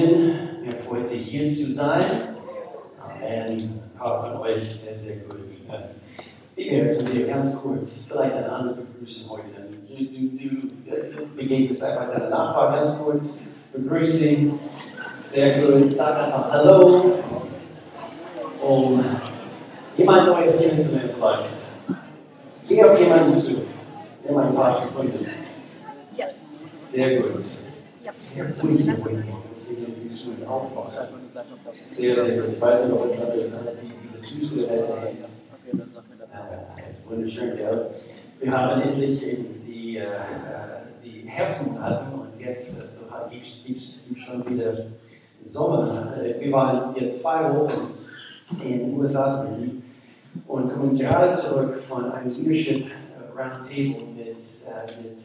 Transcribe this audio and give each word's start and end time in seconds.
Morgen. 0.00 0.38
Mir 0.64 0.74
freut 0.86 1.06
sich 1.06 1.26
hier 1.26 1.54
zu 1.54 1.74
sein. 1.74 2.02
Amen. 2.98 3.52
Ein 3.52 3.90
paar 3.98 4.22
von 4.22 4.40
euch 4.40 4.62
sehr, 4.70 4.94
sehr 4.96 5.16
gut. 5.16 5.40
Ich 6.56 6.70
werde 6.70 6.96
zu 6.96 7.04
dir 7.04 7.26
ganz 7.26 7.56
kurz 7.56 8.08
vielleicht 8.10 8.34
eine 8.34 8.50
andere 8.50 8.76
begrüßen 8.76 9.28
heute. 9.28 9.44
Du, 9.88 11.26
begegnest 11.36 11.82
einfach 11.82 12.10
deinen 12.10 12.30
Nachbar 12.30 12.72
ganz 12.72 12.98
kurz, 12.98 13.42
begrüße 13.72 14.26
ihn. 14.26 14.58
Sehr 15.32 15.60
gut. 15.60 15.92
Sag 15.92 16.22
einfach 16.22 16.50
Hallo. 16.50 17.14
Um 18.62 19.04
jemand 19.96 20.26
Neues 20.26 20.58
kennenzulernen 20.58 21.10
vielleicht. 21.16 21.50
Geh 22.68 22.84
auf 22.84 22.98
jemanden 22.98 23.32
zu. 23.32 23.62
Nimm 24.26 24.36
ein 24.36 24.54
paar 24.54 24.80
Sekunden. 24.80 25.26
Ja. 26.16 26.26
Sehr 26.86 27.20
gut. 27.20 27.44
Ja. 28.04 28.12
Sehr 28.16 28.44
ruhig 28.62 28.86
Ich 31.86 32.60
weiß 32.60 32.86
nicht, 32.86 32.94
ob 32.94 33.10
es 33.10 33.22
an 33.22 33.28
die 33.32 34.26
Tschüssgeräte 34.26 35.00
hängt. 35.00 35.28
Wir 38.40 38.50
haben 38.52 38.80
endlich 38.80 39.22
eben 39.22 39.62
die, 39.66 39.98
äh, 39.98 40.06
die 41.04 41.28
Herbstmonate 41.28 42.06
und 42.14 42.40
jetzt 42.40 42.80
also, 42.80 43.04
gibt 43.64 43.80
es 43.80 44.00
schon 44.18 44.48
wieder 44.50 44.72
Sommer. 45.44 46.16
Äh, 46.22 46.40
Wir 46.40 46.52
waren 46.52 46.94
jetzt 46.96 47.22
zwei 47.22 47.54
Wochen 47.54 47.94
in 48.62 48.78
den 48.78 48.98
USA 48.98 49.46
und 50.46 50.72
kommen 50.72 50.96
gerade 50.96 51.38
zurück 51.38 51.82
von 51.88 52.12
einem 52.12 52.32
Leadership 52.32 52.86
Roundtable 53.36 54.06
mit, 54.16 54.38
äh, 54.38 55.02
mit 55.02 55.18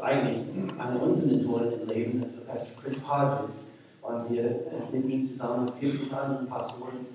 eigentlich 0.00 0.38
einer 0.78 1.02
unserer 1.02 1.36
Mentoren 1.36 1.72
im 1.72 1.86
Leben, 1.88 2.22
also 2.22 2.40
Pastor 2.46 2.82
Chris 2.82 2.98
Hodges, 3.08 3.72
waren 4.02 4.28
wir 4.28 4.44
äh, 4.44 4.96
mit 4.96 5.08
ihm 5.08 5.28
zusammen 5.28 5.64
mit 5.64 5.74
40 5.74 6.12
anderen 6.12 6.46
Pastoren 6.46 7.06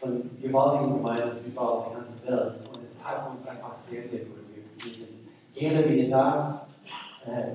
von 0.00 0.30
gewaltigen 0.40 0.96
Gemeinden 0.96 1.36
überall 1.46 1.68
auf 1.68 1.92
der 1.92 2.00
ganzen 2.00 2.26
Welt. 2.26 2.54
Und 2.74 2.82
es 2.82 3.04
hat 3.04 3.30
uns 3.30 3.46
einfach 3.46 3.76
sehr, 3.76 4.02
sehr 4.08 4.20
gut. 4.20 4.38
Wir, 4.52 4.84
wir 4.84 4.94
sind 4.94 5.10
gerne 5.54 5.88
wieder 5.88 6.08
da. 6.10 6.66
Äh, 7.26 7.52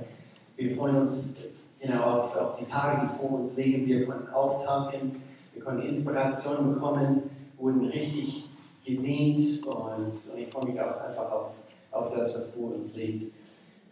wir 0.55 0.75
freuen 0.75 1.01
uns 1.01 1.37
genau, 1.79 2.03
auf, 2.03 2.35
auf 2.35 2.57
die 2.59 2.65
Tage, 2.65 3.07
die 3.07 3.19
vor 3.19 3.39
uns 3.39 3.55
liegen. 3.57 3.85
Wir 3.85 4.05
konnten 4.05 4.29
auftanken, 4.33 5.21
wir 5.53 5.63
konnten 5.63 5.81
Inspiration 5.83 6.73
bekommen, 6.73 7.29
wurden 7.57 7.85
richtig 7.87 8.49
gedient 8.85 9.65
und, 9.65 9.75
und 9.75 10.37
ich 10.37 10.49
freue 10.49 10.65
mich 10.65 10.79
auch 10.79 11.01
einfach 11.01 11.31
auf, 11.31 11.51
auf 11.91 12.15
das, 12.15 12.33
was 12.35 12.51
vor 12.51 12.73
uns 12.75 12.95
liegt. 12.95 13.33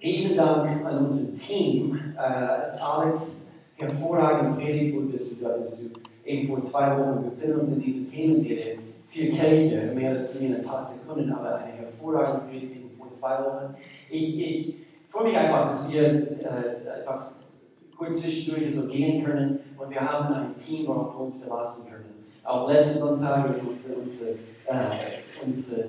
Riesen 0.02 0.38
Dank 0.38 0.86
an 0.86 1.06
unser 1.06 1.34
Team. 1.36 2.00
Äh, 2.18 2.80
Alex, 2.80 3.52
hervorragend 3.76 4.58
Predigt, 4.58 4.96
wo 4.96 5.02
bist 5.02 5.32
du 5.32 5.44
da? 5.44 5.58
Bist 5.58 5.80
du 5.80 6.48
vor 6.48 6.62
zwei 6.62 6.98
Wochen 6.98 7.24
wir 7.24 7.32
befinden 7.32 7.60
uns 7.60 7.72
in 7.74 7.82
dieser 7.82 8.12
Themenserie. 8.12 8.80
Vier 9.10 9.32
Kelche, 9.32 9.94
mehr 9.94 10.16
dazu 10.16 10.40
in 10.40 10.56
ein 10.56 10.64
paar 10.64 10.84
Sekunden, 10.84 11.32
aber 11.32 11.56
eine 11.56 11.72
hervorragende 11.72 12.46
Predigt 12.50 12.76
vor 12.98 13.12
zwei 13.12 13.38
Wochen. 13.40 13.76
Ich, 14.10 14.40
ich 14.40 14.76
freue 15.10 15.28
mich 15.28 15.38
einfach, 15.38 15.70
dass 15.70 15.90
wir 15.90 16.04
äh, 16.04 17.00
einfach 17.00 17.32
kurz 17.96 18.20
zwischendurch 18.20 18.76
so 18.76 18.88
gehen 18.88 19.24
können 19.24 19.60
und 19.78 19.90
wir 19.90 20.02
haben 20.02 20.34
ein 20.34 20.56
Team, 20.56 20.88
worauf 20.88 21.14
wir 21.14 21.26
uns 21.26 21.38
verlassen 21.38 21.86
können. 21.90 22.26
Auch 22.44 22.70
letzten 22.70 23.00
Sonntag 23.00 23.56
unsere, 23.66 23.96
unsere, 24.00 24.32
äh, 24.66 25.44
unsere 25.44 25.82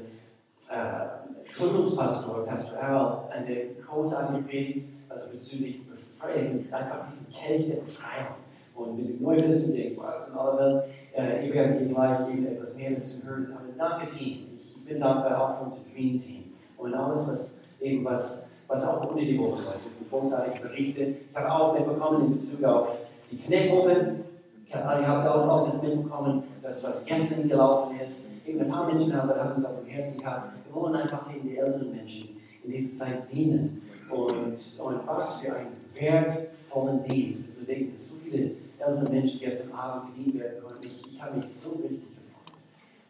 äh, 0.71 1.36
Gründungspastor, 1.57 2.45
Pastor 2.45 2.83
Al, 2.83 3.19
eine 3.31 3.57
großartige 3.87 4.43
Predigt, 4.43 4.89
also 5.09 5.31
bezüglich 5.33 5.81
Befreiung, 5.87 6.65
einfach 6.71 7.07
diesen 7.09 7.33
Kelch 7.33 7.69
der 7.69 7.77
Befreiung. 7.77 8.35
Und 8.75 8.99
wenn 8.99 9.19
du 9.19 9.25
neu 9.25 9.41
bist 9.41 9.67
und 9.67 9.75
denkst, 9.75 9.97
wow, 9.97 10.13
das 10.13 10.29
in 10.29 10.37
aller 10.37 10.59
Welt, 10.59 10.85
äh, 11.17 11.47
ihr 11.47 11.55
werdet 11.55 11.79
hier 11.79 11.89
gleich 11.89 12.31
eben 12.31 12.47
etwas 12.47 12.77
mehr 12.77 12.91
dazu 12.91 13.23
hören. 13.25 13.55
Aber 13.55 13.65
danke, 13.79 14.15
Team. 14.15 14.49
Ich 14.55 14.85
bin 14.85 15.01
dankbar 15.01 15.41
auch 15.41 15.59
für 15.59 15.65
unser 15.65 15.83
Dream 15.95 16.19
Team. 16.19 16.45
Und 16.77 16.95
alles, 16.95 17.27
was 17.27 17.59
eben 17.81 18.05
was, 18.05 18.51
was 18.69 18.87
auch 18.87 19.11
unter 19.11 19.25
die 19.25 19.39
Woche 19.39 19.63
läuft. 19.63 20.11
Großartige 20.11 20.61
Berichte. 20.61 21.01
Ich 21.01 21.37
habe 21.37 21.51
auch 21.51 21.73
mitbekommen 21.73 22.27
in 22.27 22.37
Bezug 22.37 22.63
auf 22.65 22.99
die 23.31 23.39
Kneckgruppen. 23.39 24.25
Ich 24.69 24.75
habe 24.75 25.07
hab 25.07 25.27
auch, 25.27 25.49
auch 25.49 25.71
das 25.71 25.83
mitbekommen, 25.83 26.43
dass 26.63 26.85
was 26.85 27.05
gestern 27.07 27.49
gelaufen 27.49 27.99
ist. 28.05 28.31
Eben 28.45 28.61
ein 28.61 28.69
paar 28.69 28.93
Menschen 28.93 29.17
haben 29.17 29.31
es 29.57 29.65
auf 29.65 29.81
dem 29.81 29.89
Herzen 29.89 30.21
gehabt. 30.21 30.53
Wollen 30.77 30.95
einfach 30.95 31.35
eben 31.35 31.49
die 31.49 31.57
älteren 31.57 31.91
Menschen 31.91 32.37
in 32.65 32.71
dieser 32.71 32.99
Zeit 32.99 33.33
dienen. 33.33 33.83
Und, 34.11 34.33
und 34.35 35.07
was 35.07 35.41
für 35.41 35.57
einen 35.57 35.73
wertvollen 35.99 37.03
Dienst. 37.05 37.57
Also 37.57 37.67
denken, 37.67 37.93
dass 37.93 38.09
so 38.09 38.15
viele 38.23 38.53
ältere 38.79 39.11
Menschen 39.11 39.41
gestern 39.41 39.73
Abend 39.73 40.15
gedient 40.15 40.41
werden 40.41 40.63
konnten. 40.63 40.87
Ich, 40.87 41.13
ich 41.13 41.23
habe 41.23 41.39
mich 41.39 41.49
so 41.49 41.71
richtig 41.71 42.03
gefreut. 42.15 42.57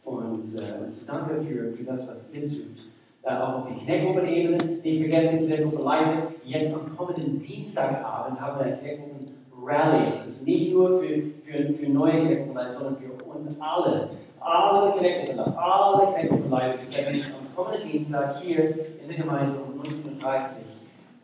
Und 0.05 0.43
äh, 0.43 0.91
so 0.91 1.07
danke 1.07 1.43
für, 1.43 1.73
für 1.73 1.85
das, 1.85 2.09
was 2.09 2.33
ihr 2.33 2.49
tut. 2.49 2.87
Äh, 3.23 3.31
auch 3.31 3.65
auf 3.65 3.69
die 3.69 3.85
Kneckgruppenebene. 3.85 4.57
Nicht 4.83 5.01
vergessen, 5.01 5.41
die 5.41 5.47
Kneckgruppe 5.47 5.83
Leiter. 5.83 6.33
Jetzt 6.45 6.75
am 6.75 6.97
kommenden 6.97 7.43
Dienstagabend 7.43 8.41
haben 8.41 8.59
wir 8.61 8.67
eine 8.67 8.77
Kneckgruppen 8.77 9.37
Rally. 9.65 10.13
Es 10.15 10.27
ist 10.27 10.47
nicht 10.47 10.73
nur 10.73 11.01
für, 11.01 11.23
für, 11.45 11.75
für 11.75 11.89
neue 11.89 12.21
Kneckgruppenleiter, 12.21 12.73
sondern 12.73 12.97
für 12.97 13.25
uns 13.25 13.61
alle. 13.61 14.11
Alle 14.39 14.93
Kneckgruppenleiter, 14.97 15.59
alle 15.59 16.13
Kneckgruppenleiter. 16.13 16.79
Treffen 16.91 17.15
uns 17.15 17.27
am 17.35 17.46
kommenden 17.57 17.91
Dienstag 17.91 18.37
hier 18.37 19.01
in 19.01 19.09
der 19.09 19.17
Gemeinde 19.17 19.59
um 19.59 19.81
19.30 19.81 20.61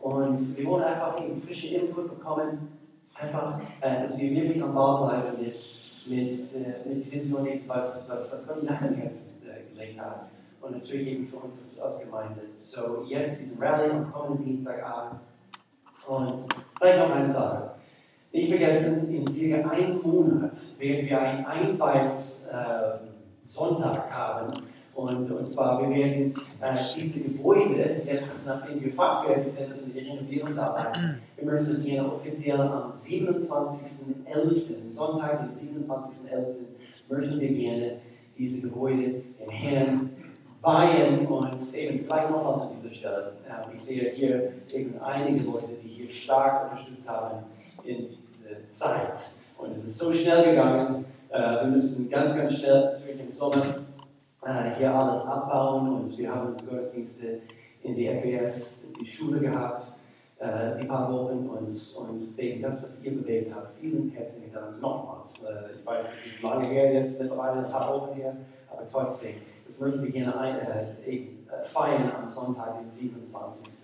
Uhr. 0.00 0.14
Und 0.14 0.56
wir 0.56 0.66
wollen 0.66 0.84
einfach 0.84 1.22
eben 1.22 1.38
frische 1.40 1.68
Input 1.68 2.18
bekommen. 2.18 2.72
Einfach, 3.14 3.60
äh, 3.80 4.02
dass 4.02 4.18
wir 4.18 4.30
wirklich 4.30 4.60
am 4.62 4.74
Ball 4.74 5.06
bleiben 5.06 5.38
mit, 5.38 5.60
mit, 6.06 6.32
äh, 6.32 6.88
mit 6.88 7.12
Vision, 7.12 7.46
was, 7.66 8.08
was, 8.08 8.32
was 8.32 8.46
Gott 8.46 8.62
in 8.62 8.66
deinem 8.66 8.94
Herzen 8.94 9.32
äh, 9.42 9.64
gelegt 9.70 10.00
hat. 10.00 10.28
Und 10.62 10.72
natürlich 10.72 11.08
eben 11.08 11.26
für 11.26 11.36
uns 11.36 11.58
als, 11.58 11.78
als 11.80 12.00
Gemeinde. 12.00 12.40
So, 12.58 13.04
jetzt 13.06 13.38
diesen 13.40 13.62
Rallye 13.62 13.90
am 13.90 14.10
kommenden 14.10 14.46
Dienstagabend. 14.46 15.20
Und 16.06 16.44
vielleicht 16.78 16.98
noch 16.98 17.10
eine 17.14 17.30
Sache. 17.30 17.72
Nicht 18.32 18.48
vergessen, 18.48 19.14
in 19.14 19.30
circa 19.30 19.68
einem 19.68 20.00
Monat 20.00 20.56
werden 20.78 21.06
wir 21.06 21.20
einen 21.20 21.44
Einweihungssonntag 21.44 24.10
haben. 24.10 24.48
Und, 24.94 25.30
und 25.30 25.48
zwar, 25.48 25.80
wir 25.80 25.96
werden 25.96 26.34
äh, 26.60 26.76
diese 26.94 27.32
Gebäude, 27.32 28.02
jetzt 28.04 28.46
nachdem 28.46 28.84
wir 28.84 28.92
fast 28.92 29.24
fertig 29.24 29.50
sind, 29.50 29.72
also 29.72 29.86
die 29.86 29.98
Renovierungsarbeit, 29.98 30.98
wir 31.36 31.46
möchten 31.46 31.68
das 31.68 31.84
gerne 31.84 32.12
offiziell 32.12 32.60
am 32.60 32.90
27.11., 32.90 34.90
Sonntag, 34.90 35.48
den 35.58 35.88
27.11., 35.88 36.44
möchten 37.08 37.40
wir 37.40 37.48
gerne 37.48 37.96
diese 38.36 38.68
Gebäude 38.68 39.22
im 39.42 39.50
Herrn 39.50 40.10
weihen 40.60 41.26
und 41.26 41.74
eben 41.74 42.04
vielleicht 42.04 42.30
noch 42.30 42.44
was 42.44 42.62
an 42.62 42.68
dieser 42.82 42.94
Stelle. 42.94 43.32
Ähm, 43.48 43.72
ich 43.74 43.80
sehe 43.80 44.10
hier 44.10 44.52
eben 44.72 45.00
einige 45.00 45.44
Leute, 45.44 45.68
die 45.82 45.88
hier 45.88 46.14
stark 46.14 46.70
unterstützt 46.70 47.08
haben 47.08 47.44
in 47.82 48.08
dieser 48.30 48.68
Zeit. 48.68 49.18
Und 49.58 49.72
es 49.72 49.84
ist 49.84 49.98
so 49.98 50.12
schnell 50.12 50.50
gegangen. 50.50 51.06
Äh, 51.30 51.62
wir 51.62 51.68
müssen 51.68 52.08
ganz, 52.08 52.36
ganz 52.36 52.58
schnell 52.58 52.92
natürlich 52.92 53.20
im 53.20 53.32
Sommer 53.32 53.64
äh, 54.44 54.74
hier 54.76 54.94
alles 54.94 55.24
abbauen 55.26 56.02
und 56.02 56.18
wir 56.18 56.34
haben 56.34 56.48
unsere 56.48 56.66
Gottesdienste 56.66 57.40
in 57.82 57.94
die 57.94 58.08
FES, 58.08 58.84
in 58.84 58.92
die 58.94 59.06
Schule 59.06 59.40
gehabt, 59.40 59.82
äh, 60.38 60.78
die 60.80 60.86
paar 60.86 61.12
Wochen 61.12 61.48
und, 61.48 61.96
und 61.96 62.36
wegen 62.36 62.62
das, 62.62 62.82
was 62.82 63.02
ihr 63.04 63.12
bewegt 63.12 63.54
habt. 63.54 63.74
Vielen 63.80 64.10
herzlichen 64.10 64.52
Dank 64.52 64.80
nochmals. 64.80 65.44
Äh, 65.44 65.78
ich 65.78 65.86
weiß, 65.86 66.06
es 66.14 66.32
ist 66.34 66.42
lange 66.42 66.66
her, 66.66 66.92
jetzt 66.92 67.20
mittlerweile 67.20 67.64
ein 67.64 67.68
paar 67.68 67.92
Wochen 67.94 68.14
her, 68.14 68.36
aber 68.70 68.88
trotzdem, 68.90 69.36
das 69.66 69.78
möchten 69.78 70.02
wir 70.02 70.10
gerne 70.10 70.38
ein, 70.38 70.58
äh, 70.58 71.10
äh, 71.10 71.28
feiern 71.64 72.10
am 72.10 72.28
Sonntag, 72.28 72.78
den 72.80 72.90
27.11. 72.90 73.80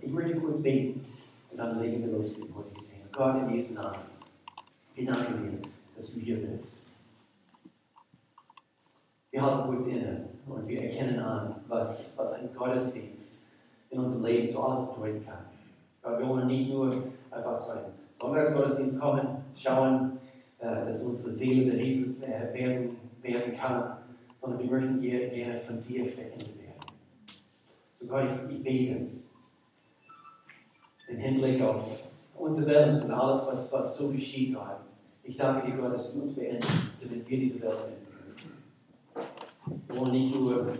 Ich 0.00 0.12
möchte 0.12 0.40
kurz 0.40 0.62
beten 0.62 1.04
und 1.50 1.58
dann 1.58 1.80
legen 1.80 2.04
wir 2.04 2.18
los 2.18 2.28
mit 2.30 2.48
dem 2.48 2.56
heutigen 2.56 2.80
Thema. 2.80 3.06
Gott, 3.12 3.48
in 3.48 3.54
Jesu 3.54 3.74
Namen, 3.74 4.00
wir 4.94 5.06
danken 5.06 5.42
dir, 5.42 5.68
dass 5.96 6.12
du 6.12 6.20
hier 6.20 6.36
bist. 6.36 6.85
Wir 9.36 9.42
halten 9.42 9.68
kurz 9.68 9.86
inne 9.88 10.30
und 10.46 10.66
wir 10.66 10.80
erkennen 10.80 11.18
an, 11.18 11.56
was, 11.68 12.16
was 12.16 12.32
ein 12.40 12.48
Gottesdienst 12.56 13.44
in 13.90 14.00
unserem 14.00 14.24
Leben 14.24 14.50
so 14.50 14.62
alles 14.62 14.94
bedeuten 14.94 15.26
kann. 15.26 15.40
Weil 16.00 16.20
wir 16.20 16.26
wollen 16.26 16.46
nicht 16.46 16.72
nur 16.72 16.90
einfach 17.30 17.62
zu 17.62 17.72
einem 17.72 17.84
Sonntagsgottesdienst 18.18 18.98
kommen, 18.98 19.44
schauen, 19.54 20.12
äh, 20.58 20.86
dass 20.86 21.02
unsere 21.02 21.34
Seele 21.34 21.70
berieselt 21.70 22.22
äh, 22.22 22.54
werden, 22.54 22.96
werden 23.20 23.54
kann, 23.58 23.98
sondern 24.36 24.58
wir 24.58 24.70
möchten 24.70 25.02
gerne 25.02 25.60
von 25.60 25.84
dir 25.86 26.06
verändert 26.06 26.58
werden. 26.58 26.80
So 28.00 28.06
Gott, 28.06 28.24
ich, 28.48 28.56
ich 28.56 28.62
bete 28.62 29.06
im 31.08 31.16
Hinblick 31.18 31.60
auf 31.60 31.84
unsere 32.38 32.70
Welt 32.70 33.04
und 33.04 33.10
alles, 33.10 33.46
was, 33.52 33.70
was 33.70 33.98
so 33.98 34.08
geschieht, 34.08 34.54
Gott. 34.54 34.78
Ich 35.24 35.36
danke 35.36 35.70
dir, 35.70 35.76
Gott, 35.76 35.92
dass 35.92 36.14
du 36.14 36.22
uns 36.22 36.34
beendest, 36.34 37.02
damit 37.02 37.28
wir 37.28 37.38
diese 37.38 37.60
Welt 37.60 37.76
verändern. 37.76 37.95
Wollen 39.96 40.12
nicht 40.12 40.34
nur 40.34 40.74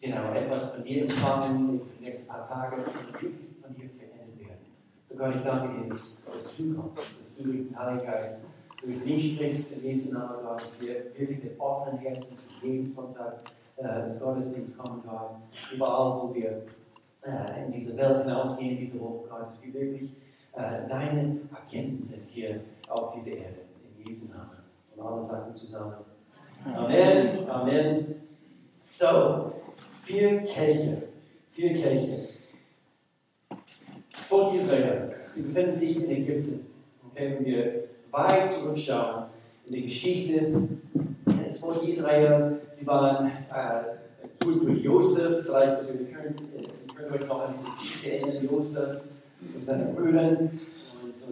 genau, 0.00 0.32
etwas 0.32 0.74
von 0.74 0.84
dir 0.84 1.02
empfangen 1.02 1.80
für 1.80 1.98
die 1.98 2.04
nächsten 2.04 2.28
paar 2.28 2.46
Tage, 2.46 2.76
sondern 2.76 3.22
wirklich 3.22 3.56
von 3.62 3.74
dir 3.74 3.88
verändert 3.88 4.38
werden. 4.38 4.66
So 5.02 5.16
Gott, 5.16 5.34
ich 5.36 5.42
danke 5.42 5.82
dir, 5.82 5.88
dass, 5.88 6.22
dass 6.24 6.56
du 6.56 6.74
kommst, 6.74 7.20
dass 7.20 7.36
du 7.36 7.44
den 7.44 7.78
Heiligen 7.78 8.06
Geist 8.06 8.46
durch 8.82 9.04
mich 9.04 9.34
sprichst 9.34 9.72
in 9.72 9.82
diesem 9.82 10.12
Namen, 10.12 10.42
Gott, 10.42 10.62
dass 10.62 10.80
wir 10.80 10.94
wirklich 11.16 11.42
mit 11.42 11.60
offenen 11.60 11.98
Herzen 11.98 12.36
zu 12.36 12.46
jedem 12.62 12.92
Sonntag 12.92 13.42
äh, 13.76 14.04
ins 14.06 14.20
Gottesdienst 14.20 14.76
kommen, 14.76 15.02
Gott. 15.04 15.36
Überall, 15.72 16.22
wo 16.22 16.34
wir 16.34 16.62
äh, 17.24 17.64
in 17.64 17.72
diese 17.72 17.96
Welt 17.96 18.24
hinausgehen, 18.24 18.76
diese 18.78 19.00
Woche, 19.00 19.28
Gott, 19.28 19.46
dass 19.46 19.62
wir 19.62 19.72
wirklich 19.74 20.10
äh, 20.52 20.88
deine 20.88 21.40
Agenten 21.52 22.02
sind 22.02 22.26
hier 22.28 22.60
auf 22.88 23.14
dieser 23.14 23.36
Erde. 23.36 23.60
In 23.98 24.06
Jesu 24.06 24.26
Namen. 24.28 24.58
Und 24.94 25.06
alle 25.06 25.22
sagen 25.22 25.54
zusammen. 25.54 25.94
Amen. 26.64 27.48
Amen. 27.48 28.25
So, 28.88 29.52
vier 30.04 30.42
Kelche. 30.44 31.02
Vier 31.50 31.72
Kelche. 31.72 32.28
Das 34.12 34.26
Volk 34.28 34.54
Israel, 34.54 35.16
sie 35.24 35.42
befinden 35.42 35.76
sich 35.76 36.04
in 36.04 36.10
Ägypten. 36.10 36.66
Okay, 37.10 37.34
wenn 37.36 37.44
wir 37.44 37.88
weit 38.12 38.48
zurückschauen 38.52 39.24
in 39.66 39.72
die 39.72 39.82
Geschichte 39.82 40.52
des 41.44 41.58
Volk 41.58 41.82
Israel, 41.82 42.60
sie 42.70 42.86
waren 42.86 43.26
äh, 43.26 44.44
gut 44.44 44.64
durch 44.64 44.82
Josef, 44.82 45.44
vielleicht, 45.44 45.78
also 45.78 45.88
wir 45.98 46.06
können, 46.06 46.36
ihr 46.54 46.94
könnt 46.94 47.22
euch 47.22 47.28
noch 47.28 47.48
an 47.48 47.54
diese 47.58 47.70
Geschichte 47.82 48.12
erinnern, 48.12 48.48
Josef 48.48 49.00
und 49.52 49.64
seine 49.64 49.92
Brüder 49.94 50.28
und, 50.38 50.60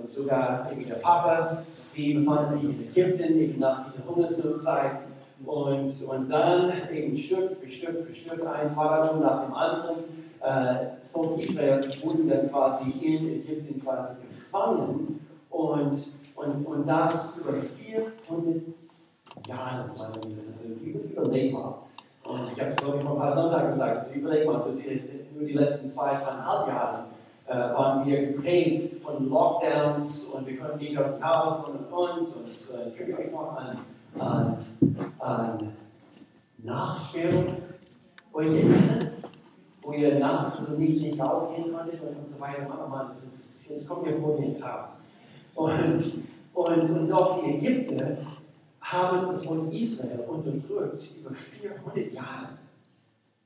und 0.03 0.11
sogar 0.11 0.69
der 0.75 0.95
Papa, 0.97 1.65
sie 1.79 2.15
befanden 2.15 2.59
sich 2.59 2.65
in 2.65 2.81
Ägypten, 2.81 3.39
eben 3.39 3.61
nach 3.61 3.95
dieser 3.95 4.09
Hungersnotzeit. 4.09 5.01
Und, 5.45 6.03
und 6.03 6.31
dann 6.31 6.73
eben 6.93 7.17
Stück 7.17 7.57
für 7.61 7.71
Stück 7.71 8.07
für 8.07 8.15
Stück 8.15 8.47
ein 8.47 8.71
Pharao 8.75 9.17
nach 9.17 9.45
dem 9.45 9.55
anderen. 9.55 9.97
Äh, 10.41 10.99
das 10.99 11.11
Volk 11.11 11.41
Israel 11.41 11.83
wurde 12.03 12.25
dann 12.25 12.51
quasi 12.51 12.91
in 12.91 13.43
Ägypten 13.43 13.83
quasi 13.83 14.15
gefangen 14.29 15.27
und, 15.51 15.93
und, 16.37 16.67
und 16.67 16.87
das 16.87 17.37
über 17.37 17.53
400 17.53 18.63
Jahre, 19.49 19.91
meine 19.97 20.13
Liebe, 20.27 20.43
also 20.53 21.29
überleg 21.29 21.53
mal. 21.53 21.75
Und 22.25 22.53
ich 22.53 22.61
habe 22.61 22.71
es, 22.71 22.77
glaube 22.77 23.01
vor 23.01 23.13
ein 23.13 23.19
paar 23.19 23.35
Sonntagen 23.35 23.73
gesagt, 23.73 23.97
also 23.99 24.15
überleg 24.15 24.47
mal, 24.47 24.63
so 24.63 24.73
die, 24.73 25.03
nur 25.35 25.47
die 25.47 25.53
letzten 25.53 25.91
zwei, 25.91 26.17
zweieinhalb 26.17 26.69
Jahre 26.69 27.05
äh, 27.47 27.55
waren 27.55 28.07
wir 28.07 28.27
geprägt 28.27 29.03
von 29.03 29.29
Lockdowns 29.29 30.25
und 30.25 30.47
wir 30.47 30.59
konnten 30.59 30.79
nicht 30.79 30.97
aus 30.97 31.17
dem 31.17 31.25
Haus 31.25 31.65
und 31.67 31.77
und 31.77 31.93
und. 31.93 32.21
Und 32.21 32.27
äh, 32.27 32.91
könnt 32.97 33.19
euch 33.19 33.33
noch 33.33 33.57
an, 33.57 33.79
an, 34.19 35.73
Nachsperrung 36.59 37.57
euch 38.33 38.49
erinnern? 38.49 39.11
Wo 39.83 39.93
ihr 39.93 40.19
nachts 40.19 40.65
so 40.65 40.73
nicht, 40.73 41.01
nicht 41.01 41.21
rausgehen 41.21 41.73
konntet 41.73 42.01
und, 42.01 42.17
und 42.17 42.29
so 42.29 42.41
weiter. 42.41 42.67
Oh 42.69 42.89
Mann, 42.89 43.09
das, 43.09 43.63
kommt 43.87 44.07
mir 44.07 44.15
vor 44.15 44.41
wie 44.41 44.47
ein 44.47 44.59
Tag. 44.59 44.97
Und, 45.55 46.23
und, 46.55 46.91
und 46.91 47.13
auch 47.13 47.43
die 47.43 47.57
Ägypter 47.57 48.17
haben 48.81 49.27
das 49.27 49.45
Volk 49.45 49.73
Israel 49.73 50.21
unterdrückt 50.27 51.03
über 51.21 51.35
400 51.35 52.13
Jahre. 52.13 52.49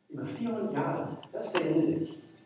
Über 0.08 0.24
400 0.24 0.72
Jahre. 0.72 1.08
Das 1.32 1.50
verändert 1.50 2.02
sich. 2.02 2.37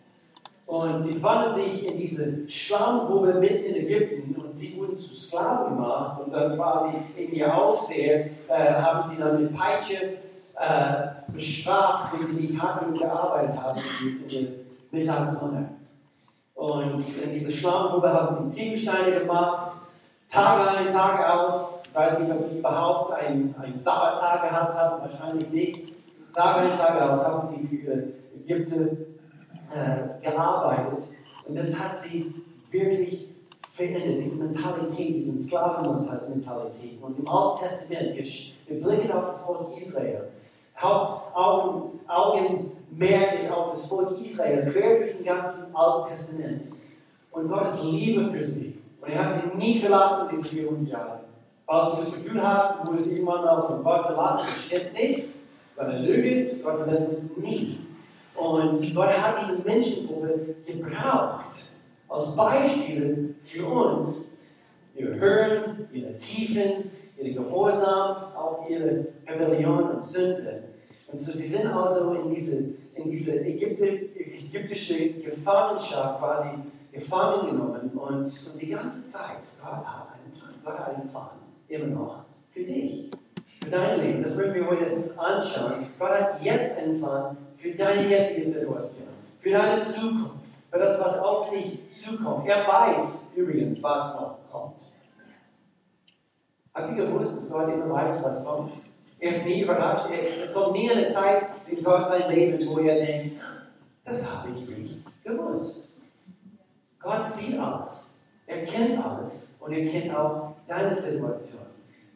Und 0.72 0.96
sie 0.96 1.18
fanden 1.18 1.52
sich 1.52 1.86
in 1.86 1.98
diese 1.98 2.48
Schlammgrube 2.48 3.34
mitten 3.34 3.62
in 3.62 3.76
Ägypten 3.76 4.34
und 4.40 4.54
sie 4.54 4.74
wurden 4.74 4.96
zu 4.96 5.14
Sklaven 5.14 5.76
gemacht 5.76 6.18
und 6.18 6.32
dann 6.32 6.56
quasi 6.56 6.96
in 7.14 7.30
ihr 7.30 7.54
Aufseher 7.54 8.30
äh, 8.48 8.72
haben 8.80 9.10
sie 9.10 9.18
dann 9.18 9.42
mit 9.42 9.54
Peitsche 9.54 9.96
äh, 10.58 11.30
bestraft, 11.30 12.14
wenn 12.14 12.26
sie 12.26 12.40
nicht 12.40 12.58
hart 12.58 12.80
genug 12.80 13.00
gearbeitet 13.00 13.54
haben 13.54 13.80
in 14.08 14.28
der 14.30 14.48
Mittagssonne. 14.90 15.68
Und 16.54 17.04
in 17.22 17.34
diese 17.34 17.52
Schlammgrube 17.52 18.10
haben 18.10 18.48
sie 18.48 18.56
Ziegelsteine 18.56 19.20
gemacht, 19.20 19.72
Tage 20.30 20.70
ein, 20.70 20.90
Tage 20.90 21.34
aus. 21.34 21.82
Ich 21.84 21.94
weiß 21.94 22.18
nicht, 22.18 22.32
ob 22.32 22.48
sie 22.48 22.60
überhaupt 22.60 23.12
einen, 23.12 23.54
einen 23.60 23.78
Sabbattag 23.78 24.48
gehabt 24.48 24.74
haben, 24.74 25.02
wahrscheinlich 25.02 25.50
nicht. 25.50 25.92
Tage 26.34 26.60
ein, 26.60 26.78
Tage 26.78 27.12
aus 27.12 27.26
haben 27.26 27.46
sie 27.46 27.76
für 27.76 28.08
Ägypten 28.40 29.11
äh, 29.74 30.22
gearbeitet. 30.22 31.04
Und 31.46 31.56
das 31.56 31.78
hat 31.78 31.98
sie 31.98 32.34
wirklich 32.70 33.28
verändert, 33.72 34.24
diese 34.24 34.36
Mentalität, 34.36 35.16
diese 35.16 35.38
Sklavenmentalität. 35.42 37.02
Und 37.02 37.18
im 37.18 37.28
Alten 37.28 37.64
Testament, 37.64 38.16
wir, 38.16 38.24
blicken 38.80 39.12
auf 39.12 39.26
das 39.26 39.42
Volk 39.42 39.76
Israel. 39.78 40.28
Hauptaugenmerk 40.76 43.34
ist 43.34 43.52
auf 43.52 43.72
das 43.72 43.84
Volk 43.86 44.18
Israel, 44.24 44.70
quer 44.70 44.98
durch 44.98 45.16
den 45.16 45.24
ganzen 45.24 45.74
Alten 45.74 46.08
Testament. 46.08 46.62
Und 47.30 47.48
Gottes 47.48 47.82
Liebe 47.84 48.30
für 48.30 48.46
sie. 48.46 48.78
Und 49.00 49.08
er 49.08 49.24
hat 49.24 49.32
sie 49.34 49.48
nie 49.56 49.80
verlassen, 49.80 50.28
diese 50.30 50.44
400 50.44 50.88
Jahre. 50.88 51.20
Falls 51.66 51.92
du 51.92 51.96
das 52.02 52.12
Gefühl 52.12 52.46
hast, 52.46 52.82
du 52.82 52.88
wurdest 52.88 53.10
irgendwann 53.12 53.48
auf 53.48 53.68
den 53.68 53.82
Gott 53.82 54.04
verlassen, 54.06 54.46
das 54.46 54.64
stimmt 54.64 54.92
nicht. 54.92 55.28
Das 55.74 55.88
ist 55.88 55.94
eine 55.94 56.06
Lüge, 56.06 56.54
Gott 56.62 56.76
verlässt 56.78 57.08
uns 57.08 57.34
nie. 57.38 57.78
Und 58.34 58.94
Gott 58.94 59.08
hat 59.08 59.42
diese 59.42 59.58
Menschengruppe 59.62 60.54
gebraucht 60.66 61.70
als 62.08 62.36
Beispiele 62.36 63.34
für 63.42 63.66
uns. 63.66 64.38
Ihre 64.94 65.14
Höhen, 65.14 65.88
ihre 65.92 66.16
Tiefen, 66.16 66.90
ihre 67.16 67.32
Gehorsam, 67.32 68.34
auch 68.34 68.68
ihre 68.68 69.06
Rebellion 69.26 69.90
und 69.90 70.02
Sünde. 70.02 70.64
Und 71.10 71.18
so 71.18 71.32
sie 71.32 71.46
sind 71.46 71.66
also 71.66 72.14
in 72.14 72.34
diese, 72.34 72.56
in 72.94 73.10
diese 73.10 73.40
ägyptische 73.40 75.10
Gefangenschaft 75.10 76.18
quasi 76.18 76.50
gefangen 76.92 77.50
genommen. 77.50 77.90
Und, 77.94 78.24
und 78.24 78.60
die 78.60 78.68
ganze 78.68 79.06
Zeit, 79.06 79.40
Gott 79.60 79.84
hat 79.84 80.08
einen 80.14 80.32
Plan. 80.32 80.54
Gott 80.64 80.78
hat 80.78 80.96
einen 80.96 81.08
Plan, 81.08 81.30
immer 81.68 81.86
noch, 81.86 82.24
für 82.50 82.62
dich, 82.62 83.10
für 83.62 83.70
dein 83.70 84.00
Leben. 84.00 84.22
Das 84.22 84.36
werden 84.36 84.54
wir 84.54 84.66
heute 84.66 85.10
anschauen. 85.16 85.86
Gott 85.98 86.10
hat 86.10 86.42
jetzt 86.42 86.76
einen 86.76 86.98
Plan 86.98 87.36
für 87.62 87.70
deine 87.70 88.08
jetzige 88.08 88.44
Situation, 88.44 89.08
für 89.38 89.50
deine 89.50 89.84
Zukunft, 89.84 90.44
für 90.68 90.78
das, 90.80 90.98
was 91.00 91.18
auf 91.20 91.50
dich 91.50 91.78
zukommt. 91.92 92.48
Er 92.48 92.66
weiß 92.66 93.28
übrigens, 93.36 93.80
was 93.80 94.16
noch 94.16 94.38
kommt. 94.50 94.80
Habt 96.74 96.98
ihr 96.98 97.06
gewusst, 97.06 97.36
dass 97.36 97.50
Gott 97.50 97.72
immer 97.72 97.88
weiß, 97.90 98.24
was 98.24 98.44
kommt? 98.44 98.72
Er 99.20 99.30
ist 99.30 99.46
nie 99.46 99.62
überrascht. 99.62 100.06
Es 100.42 100.52
kommt 100.52 100.72
nie 100.72 100.90
eine 100.90 101.08
Zeit 101.08 101.46
in 101.68 101.84
Gott 101.84 102.08
sein 102.08 102.28
Leben, 102.32 102.66
wo 102.66 102.78
er 102.80 103.06
denkt, 103.06 103.36
das 104.04 104.28
habe 104.28 104.48
ich 104.50 104.66
nicht 104.66 105.04
gewusst. 105.22 105.90
Gott 106.98 107.30
sieht 107.30 107.56
alles. 107.60 108.24
Er 108.48 108.64
kennt 108.64 109.04
alles 109.04 109.56
und 109.60 109.72
er 109.72 109.86
kennt 109.88 110.12
auch 110.12 110.54
deine 110.66 110.92
Situation, 110.92 111.66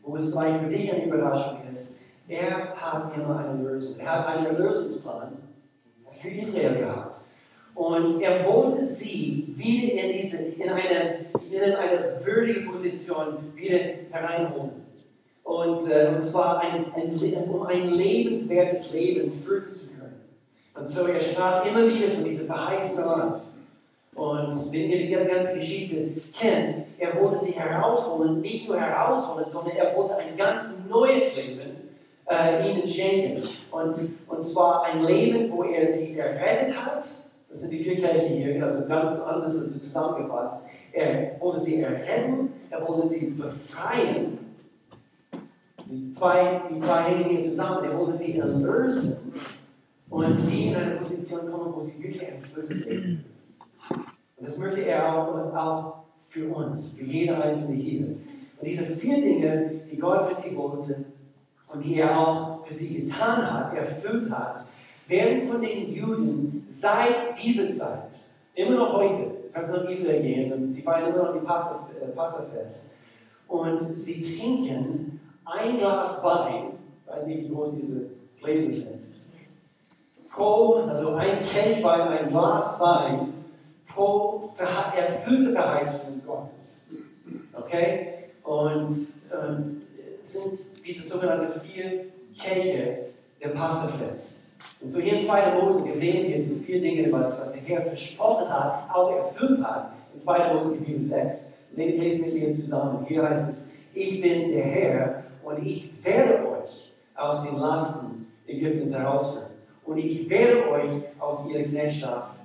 wo 0.03 0.17
es 0.17 0.33
vielleicht 0.33 0.61
für 0.61 0.71
dich 0.71 0.93
eine 0.93 1.05
Überraschung 1.05 1.61
ist. 1.73 2.00
Er 2.28 2.75
hat 2.75 3.14
immer 3.14 3.38
eine 3.38 3.62
Lösung. 3.62 3.99
Er 3.99 4.11
hat 4.11 4.26
einen 4.26 4.56
Lösungsplan 4.56 5.37
für 6.21 6.28
Israel 6.28 6.78
gehabt. 6.78 7.16
Und 7.75 8.21
er 8.23 8.47
wollte 8.47 8.83
sie 8.83 9.52
wieder 9.54 10.02
in 10.02 10.21
diese, 10.21 10.38
in 10.38 10.71
eine, 10.71 11.26
ich 11.42 11.50
nenne 11.50 11.66
es 11.66 11.76
eine 11.76 12.21
würdige 12.25 12.61
Position, 12.61 13.52
wieder 13.54 13.78
hereinholen. 14.11 14.87
Und, 15.45 15.90
äh, 15.90 16.09
und 16.09 16.23
zwar 16.23 16.61
ein, 16.61 16.87
ein, 16.95 17.45
um 17.49 17.62
ein 17.66 17.90
lebenswertes 17.90 18.92
Leben 18.92 19.33
führen 19.45 19.73
zu 19.73 19.87
können. 19.87 20.23
Und 20.75 20.88
so, 20.88 21.06
er 21.06 21.21
sprach 21.21 21.64
immer 21.66 21.87
wieder 21.87 22.12
von 22.12 22.25
diesem 22.25 22.47
verheißenen 22.47 23.06
Land. 23.06 23.42
Und 24.14 24.73
wenn 24.73 24.90
ihr 24.90 25.06
die 25.06 25.28
ganze 25.28 25.59
Geschichte 25.59 26.12
kennt, 26.37 26.75
er 26.99 27.21
wollte 27.21 27.45
sie 27.45 27.52
herausholen, 27.52 28.40
nicht 28.40 28.66
nur 28.66 28.80
herausholen, 28.80 29.45
sondern 29.50 29.76
er 29.76 29.95
wollte 29.95 30.16
ein 30.16 30.35
ganz 30.37 30.64
neues 30.88 31.37
Leben 31.37 31.86
äh, 32.28 32.71
ihnen 32.71 32.88
schenken. 32.88 33.42
Und, 33.71 33.95
und 34.28 34.42
zwar 34.42 34.85
ein 34.85 35.02
Leben, 35.04 35.50
wo 35.50 35.62
er 35.64 35.87
sie 35.87 36.18
errettet 36.18 36.76
hat. 36.76 37.04
Das 37.49 37.61
sind 37.61 37.71
die 37.71 37.83
vier 37.83 37.97
Kirchen 37.97 38.37
hier, 38.37 38.64
also 38.64 38.87
ganz 38.87 39.21
anders 39.21 39.54
ist 39.54 39.83
zusammengefasst. 39.83 40.66
Er 40.92 41.40
wollte 41.40 41.61
sie 41.61 41.80
erretten, 41.80 42.52
er 42.71 42.87
wollte 42.87 43.06
sie 43.06 43.30
befreien. 43.30 44.38
Die 45.85 46.12
zwei, 46.12 46.62
die 46.68 46.80
zwei 46.80 47.02
hängen 47.02 47.30
hier 47.30 47.45
zusammen. 47.45 47.85
Er 47.85 47.97
wollte 47.97 48.18
sie 48.18 48.38
erlösen 48.38 49.35
und 50.11 50.35
sie 50.35 50.68
in 50.68 50.76
eine 50.76 50.97
Position 50.97 51.50
kommen, 51.50 51.75
wo 51.75 51.80
sie 51.80 52.02
wirklich 52.02 52.23
erfüllt 52.23 52.75
sind. 52.75 53.25
Und 54.37 54.49
das 54.49 54.59
möchte 54.59 54.80
er 54.83 55.14
auch, 55.14 55.54
auch 55.54 55.95
für 56.28 56.52
uns, 56.52 56.90
für 56.90 57.04
jede 57.04 57.40
einzelne 57.40 57.76
hier. 57.76 58.06
Und 58.06 58.66
diese 58.66 58.85
vier 58.85 59.23
Dinge, 59.23 59.71
die 59.90 59.97
Gott 59.97 60.28
für 60.28 60.35
sie 60.35 60.56
wollte, 60.56 61.04
und 61.76 61.85
die 61.85 62.00
er 62.00 62.18
auch 62.18 62.66
für 62.66 62.73
sie 62.73 63.02
getan 63.02 63.52
hat, 63.52 63.75
erfüllt 63.75 64.30
hat, 64.30 64.64
werden 65.09 65.47
von 65.47 65.61
den 65.61 65.92
Juden 65.92 66.66
seit 66.68 67.38
dieser 67.42 67.75
Zeit, 67.75 68.09
immer 68.54 68.76
noch 68.76 68.95
heute, 68.95 69.25
du 69.25 69.52
kannst 69.52 69.73
nach 69.75 69.88
Israel 69.88 70.23
gehen 70.23 70.52
und 70.52 70.66
sie 70.66 70.80
feiern 70.80 71.14
immer 71.14 71.25
noch 71.25 71.33
die 71.35 71.38
äh, 71.38 72.09
Passafest. 72.09 72.95
Und 73.47 73.80
sie 73.99 74.23
trinken 74.23 75.21
ein 75.45 75.76
Glas 75.76 76.25
Wein, 76.25 76.73
ich 77.04 77.12
weiß 77.12 77.26
nicht, 77.26 77.42
wie 77.45 77.54
groß 77.54 77.76
diese 77.76 78.06
Gläser 78.40 78.73
sind, 78.73 79.04
pro, 80.33 80.76
also 80.88 81.14
ein 81.14 81.42
Kelch 81.42 81.85
Wein, 81.85 82.09
ein 82.09 82.28
Glas 82.28 82.80
Wein, 82.80 83.35
pro 83.95 84.54
erfüllte 84.59 85.52
Verheißung 85.52 86.23
Gottes. 86.26 86.90
Okay? 87.52 88.25
Und, 88.42 88.88
und 88.88 89.83
sind 90.23 90.75
diese 90.87 91.07
sogenannten 91.07 91.61
vier 91.61 92.07
Kelche 92.38 92.99
der 93.43 93.49
Passafest. 93.49 94.52
Und 94.81 94.90
so 94.90 95.00
hier 95.00 95.14
in 95.14 95.21
2. 95.21 95.55
Mose 95.55 95.83
sehen 95.95 96.28
wir 96.28 96.38
diese 96.38 96.57
vier 96.61 96.81
Dinge, 96.81 97.11
was, 97.12 97.40
was 97.40 97.52
der 97.52 97.62
Herr 97.62 97.83
versprochen 97.83 98.49
hat, 98.49 98.90
auch 98.95 99.11
erfüllt 99.16 99.62
hat. 99.64 99.93
In 100.14 100.21
2. 100.21 100.55
Mose 100.55 100.76
Kapitel 100.76 101.02
6. 101.02 101.55
Lesen 101.75 102.26
mit 102.26 102.35
mir 102.35 102.55
zusammen. 102.55 103.05
Hier 103.07 103.28
heißt 103.28 103.50
es, 103.50 103.75
ich 103.95 104.21
bin 104.21 104.52
der 104.52 104.64
Herr 104.64 105.25
und 105.43 105.66
ich 105.66 105.90
werde 106.02 106.49
euch 106.49 106.93
aus 107.14 107.43
den 107.45 107.57
Lasten 107.57 108.26
Ägyptens 108.47 108.95
herausführen. 108.95 109.50
Und 109.85 109.99
ich 109.99 110.28
werde 110.28 110.71
euch 110.71 110.90
aus 111.19 111.49
ihrer 111.49 111.64
Knechtschaft 111.64 112.37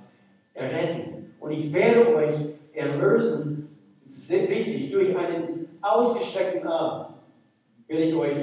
erretten. 0.54 1.34
Und 1.40 1.52
ich 1.52 1.72
werde 1.72 2.14
euch 2.14 2.34
erlösen, 2.72 3.68
das 4.02 4.12
ist 4.12 4.28
sehr 4.28 4.48
wichtig, 4.48 4.90
durch 4.90 5.16
einen 5.16 5.68
ausgestreckten 5.80 6.66
Arm 6.66 7.11
werde 7.86 8.04
ich 8.04 8.14
euch 8.14 8.38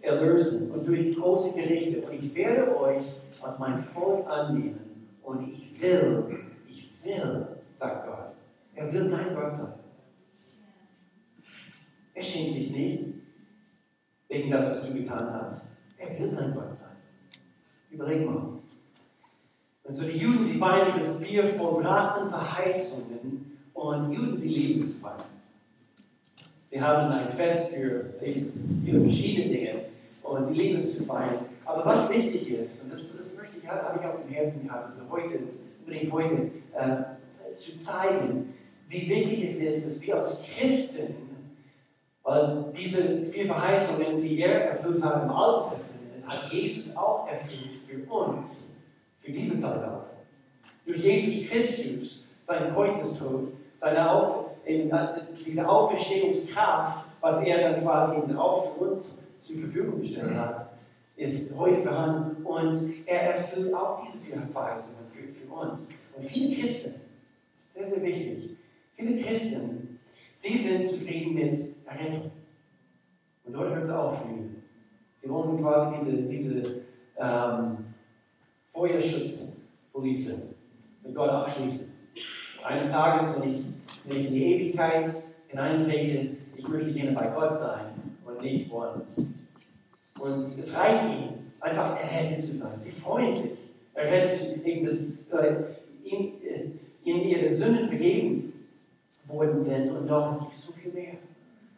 erlösen 0.00 0.70
und 0.70 0.86
durch 0.86 1.16
große 1.16 1.54
Gerichte. 1.54 2.02
Und 2.02 2.12
ich 2.12 2.34
werde 2.34 2.76
euch 2.78 3.04
als 3.40 3.58
mein 3.58 3.82
Volk 3.82 4.26
annehmen. 4.28 4.80
Und 5.22 5.48
ich 5.48 5.80
will, 5.80 6.26
ich 6.68 6.90
will, 7.02 7.46
sagt 7.74 8.06
Gott, 8.06 8.34
er 8.74 8.92
will 8.92 9.08
dein 9.08 9.34
Gott 9.34 9.52
sein. 9.52 9.74
Er 12.14 12.22
schämt 12.22 12.52
sich 12.52 12.70
nicht 12.70 13.04
wegen 14.28 14.50
das, 14.50 14.70
was 14.70 14.86
du 14.86 14.94
getan 14.94 15.32
hast. 15.32 15.76
Er 15.98 16.18
will 16.18 16.30
dein 16.30 16.54
Gott 16.54 16.74
sein. 16.74 16.96
Überleg 17.90 18.26
mal. 18.26 18.58
Und 19.84 19.94
so 19.94 20.04
die 20.04 20.18
Juden, 20.18 20.46
sie 20.46 20.58
feiern 20.58 20.92
diese 20.94 21.18
vier 21.20 21.48
vollbrachten 21.48 22.30
Verheißungen 22.30 23.58
und 23.74 24.12
Juden, 24.12 24.36
sie 24.36 24.48
lieben 24.48 24.88
zu 24.88 24.98
feiern. 24.98 25.31
Sie 26.72 26.80
haben 26.80 27.12
ein 27.12 27.28
Fest 27.28 27.68
für 27.68 28.14
viele 28.18 29.02
verschiedene 29.02 29.54
Dinge 29.54 29.74
und 30.22 30.42
sie 30.42 30.54
lieben 30.54 30.80
es 30.80 30.96
zu 30.96 31.04
feiern. 31.04 31.44
Aber 31.66 31.84
was 31.84 32.08
wichtig 32.08 32.48
ist, 32.48 32.84
und 32.84 32.94
das, 32.94 33.02
das 33.14 33.36
möchte 33.36 33.58
ich, 33.58 33.68
habe 33.68 34.00
ich 34.00 34.06
auf 34.06 34.22
dem 34.22 34.32
Herzen 34.32 34.66
gehabt, 34.66 34.86
also 34.86 35.02
heute, 35.10 35.38
unbedingt 35.80 36.10
heute 36.10 36.50
äh, 36.72 37.56
zu 37.58 37.76
zeigen, 37.76 38.54
wie 38.88 39.06
wichtig 39.06 39.44
es 39.50 39.60
ist, 39.60 39.86
dass 39.86 40.06
wir 40.06 40.16
als 40.16 40.38
Christen, 40.42 41.14
weil 42.22 42.64
diese 42.74 43.20
vier 43.26 43.44
Verheißungen, 43.48 44.22
die 44.22 44.40
er 44.40 44.70
erfüllt 44.70 45.04
hat 45.04 45.24
im 45.24 45.30
Alten 45.30 45.74
Testament, 45.74 46.26
hat 46.26 46.50
Jesus 46.50 46.96
auch 46.96 47.28
erfüllt 47.28 47.82
für 47.86 48.10
uns, 48.10 48.78
für 49.18 49.30
diese 49.30 49.60
Zeit 49.60 49.84
auch. 49.84 50.04
Durch 50.86 51.04
Jesus 51.04 51.50
Christus, 51.50 52.28
seinen 52.44 52.72
Kreuzestod, 52.72 53.52
seine 53.76 54.10
Auf, 54.10 54.41
in, 54.64 54.92
diese 55.44 55.68
Auferstehungskraft, 55.68 57.06
was 57.20 57.42
er 57.44 57.72
dann 57.72 57.82
quasi 57.82 58.16
für 58.26 58.38
uns 58.78 59.28
zur 59.38 59.58
Verfügung 59.58 60.00
gestellt 60.00 60.34
hat, 60.34 60.72
ist 61.16 61.56
heute 61.58 61.82
vorhanden 61.82 62.44
und 62.44 62.76
er 63.06 63.34
erfüllt 63.34 63.72
auch 63.74 64.02
diese 64.02 64.18
Verheißungen 64.52 65.10
für, 65.12 65.32
für 65.32 65.52
uns. 65.52 65.90
Und 66.16 66.24
viele 66.24 66.54
Christen, 66.56 67.00
sehr, 67.68 67.86
sehr 67.86 68.02
wichtig, 68.02 68.56
viele 68.94 69.22
Christen, 69.22 70.00
sie 70.34 70.56
sind 70.56 70.88
zufrieden 70.88 71.34
mit 71.34 71.86
Errettung. 71.86 72.30
Und 73.44 73.52
dort 73.52 73.74
hört 73.74 73.84
es 73.84 73.90
auf. 73.90 74.18
Sie 75.16 75.28
wollen 75.28 75.60
quasi 75.60 75.96
diese, 75.98 76.22
diese 76.22 76.62
ähm, 77.16 77.78
Feuerschutzpolice 78.72 80.54
mit 81.02 81.14
Gott 81.14 81.30
abschließen. 81.30 81.92
Eines 82.64 82.90
Tages, 82.90 83.34
wenn 83.36 83.50
ich, 83.50 83.64
wenn 84.04 84.18
ich 84.18 84.26
in 84.26 84.34
die 84.34 84.54
Ewigkeit 84.54 85.06
hineintrete, 85.48 86.36
ich 86.56 86.68
möchte 86.68 86.92
gerne 86.92 87.12
bei 87.12 87.26
Gott 87.28 87.54
sein 87.54 87.86
und 88.24 88.42
nicht 88.42 88.70
woanders. 88.70 89.18
Und 90.18 90.42
es 90.42 90.76
reicht 90.76 91.04
ihnen, 91.04 91.52
einfach 91.60 91.98
errettet 91.98 92.44
zu 92.44 92.56
sein. 92.56 92.78
Sie 92.78 92.92
freuen 92.92 93.34
sich, 93.34 93.52
errettet 93.94 94.38
zu 94.38 94.60
sein, 94.60 94.84
dass 94.84 95.00
ihnen, 96.02 96.32
äh, 96.42 97.10
ihre 97.10 97.54
Sünden 97.54 97.88
vergeben 97.88 98.52
worden 99.26 99.58
sind. 99.58 99.90
Und 99.90 100.08
doch, 100.08 100.32
es 100.32 100.40
gibt 100.40 100.56
so 100.56 100.72
viel 100.72 100.92
mehr. 100.92 101.14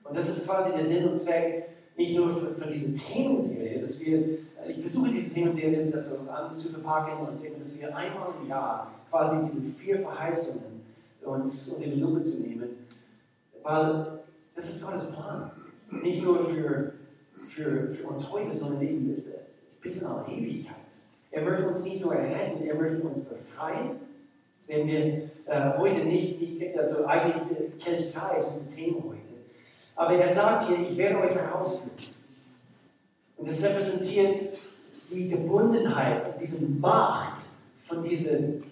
Und 0.04 0.16
das 0.16 0.28
ist 0.28 0.46
quasi 0.46 0.72
der 0.72 0.84
Sinn 0.84 1.08
und 1.08 1.16
Zweck 1.16 1.68
nicht 1.96 2.16
nur 2.16 2.30
von, 2.30 2.56
von 2.56 2.72
dieser 2.72 2.94
Themenserie, 2.94 3.80
dass 3.80 4.04
wir, 4.04 4.18
äh, 4.18 4.72
ich 4.74 4.80
versuche 4.80 5.10
diese 5.10 5.32
Themenserie 5.32 5.86
das 5.86 6.12
anders 6.12 6.60
zu 6.60 6.70
verpacken 6.70 7.26
und 7.26 7.60
dass 7.60 7.78
wir 7.78 7.96
einmal 7.96 8.28
im 8.42 8.48
Jahr 8.48 8.92
quasi 9.10 9.36
diese 9.46 9.70
vier 9.78 10.00
Verheißungen 10.00 10.73
uns 11.24 11.68
unter 11.68 11.88
die 11.88 12.00
Lupe 12.00 12.22
zu 12.22 12.40
nehmen, 12.40 12.68
weil 13.62 14.20
das 14.54 14.70
ist 14.70 14.84
Gottes 14.84 15.10
Plan. 15.10 15.50
Nicht 16.02 16.22
nur 16.22 16.48
für, 16.48 16.92
für, 17.50 17.88
für 17.90 18.06
uns 18.06 18.30
heute, 18.30 18.56
sondern 18.56 18.82
eben 18.82 19.22
bis 19.80 20.00
in 20.00 20.06
alle 20.06 20.26
Ewigkeit. 20.28 20.74
Er 21.30 21.42
möchte 21.42 21.68
uns 21.68 21.82
nicht 21.84 22.00
nur 22.00 22.14
erretten, 22.14 22.64
er 22.64 22.74
möchte 22.76 23.02
uns 23.02 23.24
befreien. 23.24 24.00
Das 24.58 24.68
werden 24.68 24.86
wir 24.86 25.30
äh, 25.46 25.78
heute 25.78 26.04
nicht, 26.04 26.40
nicht, 26.40 26.78
also 26.78 27.04
eigentlich 27.04 27.42
äh, 27.58 27.70
Kirchkreis, 27.78 28.46
ist 28.46 28.52
unser 28.52 28.74
Thema 28.74 29.02
heute. 29.04 29.18
Aber 29.96 30.14
er 30.14 30.32
sagt 30.32 30.68
hier, 30.68 30.78
ich 30.78 30.96
werde 30.96 31.18
euch 31.20 31.34
herausführen. 31.34 31.90
Und 33.36 33.48
das 33.48 33.62
repräsentiert 33.62 34.58
die 35.10 35.28
Gebundenheit, 35.28 36.40
diese 36.40 36.64
Macht 36.66 37.42
von 37.86 38.02
diesen, 38.02 38.62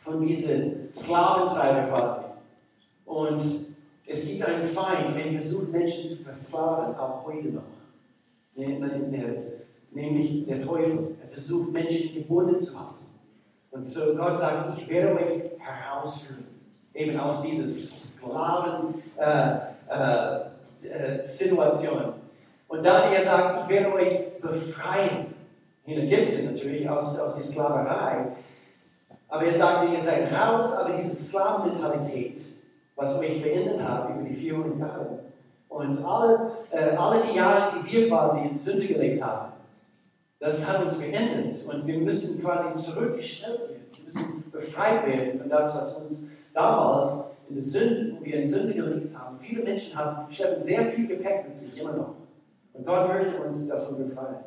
von 0.00 0.20
diesen 0.26 0.90
Sklaventreiber 0.90 1.88
quasi. 1.88 2.24
Und 3.04 3.40
es 4.06 4.26
gibt 4.26 4.42
einen 4.42 4.68
Feind, 4.68 5.16
der 5.16 5.40
versucht, 5.40 5.70
Menschen 5.70 6.08
zu 6.08 6.16
versklaven, 6.16 6.96
auch 6.96 7.24
heute 7.24 7.48
noch. 7.48 7.62
Nämlich 9.92 10.46
der 10.46 10.58
Teufel. 10.58 11.16
Er 11.22 11.28
versucht, 11.28 11.72
Menschen 11.72 12.14
gebunden 12.14 12.60
zu 12.60 12.78
haben. 12.78 12.96
Und 13.70 13.84
so 13.84 14.14
Gott 14.16 14.38
sagt, 14.38 14.78
ich 14.78 14.88
werde 14.88 15.14
euch 15.16 15.42
herausführen. 15.58 16.46
Eben 16.92 17.18
aus 17.18 17.42
dieser 17.42 17.68
Sklaven, 17.68 18.94
äh, 19.16 19.58
äh, 19.88 20.50
äh. 20.82 21.22
Und 22.68 22.84
dann 22.84 23.12
er 23.12 23.22
sagt, 23.22 23.62
ich 23.62 23.68
werde 23.68 23.94
euch 23.94 24.40
befreien. 24.40 25.26
In 25.86 25.98
Ägypten 25.98 26.52
natürlich, 26.52 26.88
aus, 26.88 27.18
aus 27.18 27.34
der 27.34 27.44
Sklaverei. 27.44 28.26
Aber 29.30 29.44
er 29.44 29.52
sagte, 29.52 29.92
ihr 29.92 30.00
seid 30.00 30.32
raus, 30.32 30.76
aber 30.76 30.94
diese 30.94 31.14
Sklavenmentalität, 31.14 32.40
was 32.96 33.16
euch 33.18 33.40
verändert 33.40 33.80
hat 33.80 34.10
über 34.10 34.28
die 34.28 34.34
400 34.34 34.78
Jahre. 34.78 35.18
Und 35.68 36.04
alle, 36.04 36.50
äh, 36.70 36.96
alle 36.96 37.22
die 37.24 37.36
Jahre, 37.36 37.72
die 37.78 37.92
wir 37.92 38.08
quasi 38.08 38.40
in 38.48 38.58
Sünde 38.58 38.88
gelebt 38.88 39.22
haben, 39.22 39.52
das 40.40 40.68
hat 40.68 40.84
uns 40.84 40.96
verändert. 40.96 41.52
Und 41.68 41.86
wir 41.86 41.98
müssen 42.00 42.42
quasi 42.42 42.76
zurückgestellt 42.76 43.60
werden. 43.60 43.86
Wir 43.92 44.04
müssen 44.04 44.50
befreit 44.50 45.06
werden 45.06 45.38
von 45.38 45.48
das, 45.48 45.76
was 45.76 45.96
uns 45.98 46.30
damals 46.52 47.36
in 47.48 47.54
der 47.54 47.64
Sünde, 47.64 48.16
wo 48.18 48.24
wir 48.24 48.34
in 48.34 48.48
Sünde 48.48 48.74
gelebt 48.74 49.16
haben. 49.16 49.38
Viele 49.38 49.62
Menschen 49.62 49.96
haben, 49.96 50.32
schleppen 50.32 50.62
sehr 50.62 50.86
viel 50.86 51.06
Gepäck 51.06 51.46
mit 51.46 51.56
sich 51.56 51.80
immer 51.80 51.92
noch. 51.92 52.14
Und 52.72 52.84
Gott 52.84 53.08
möchte 53.08 53.40
uns 53.40 53.68
davon 53.68 53.96
befreien. 53.98 54.44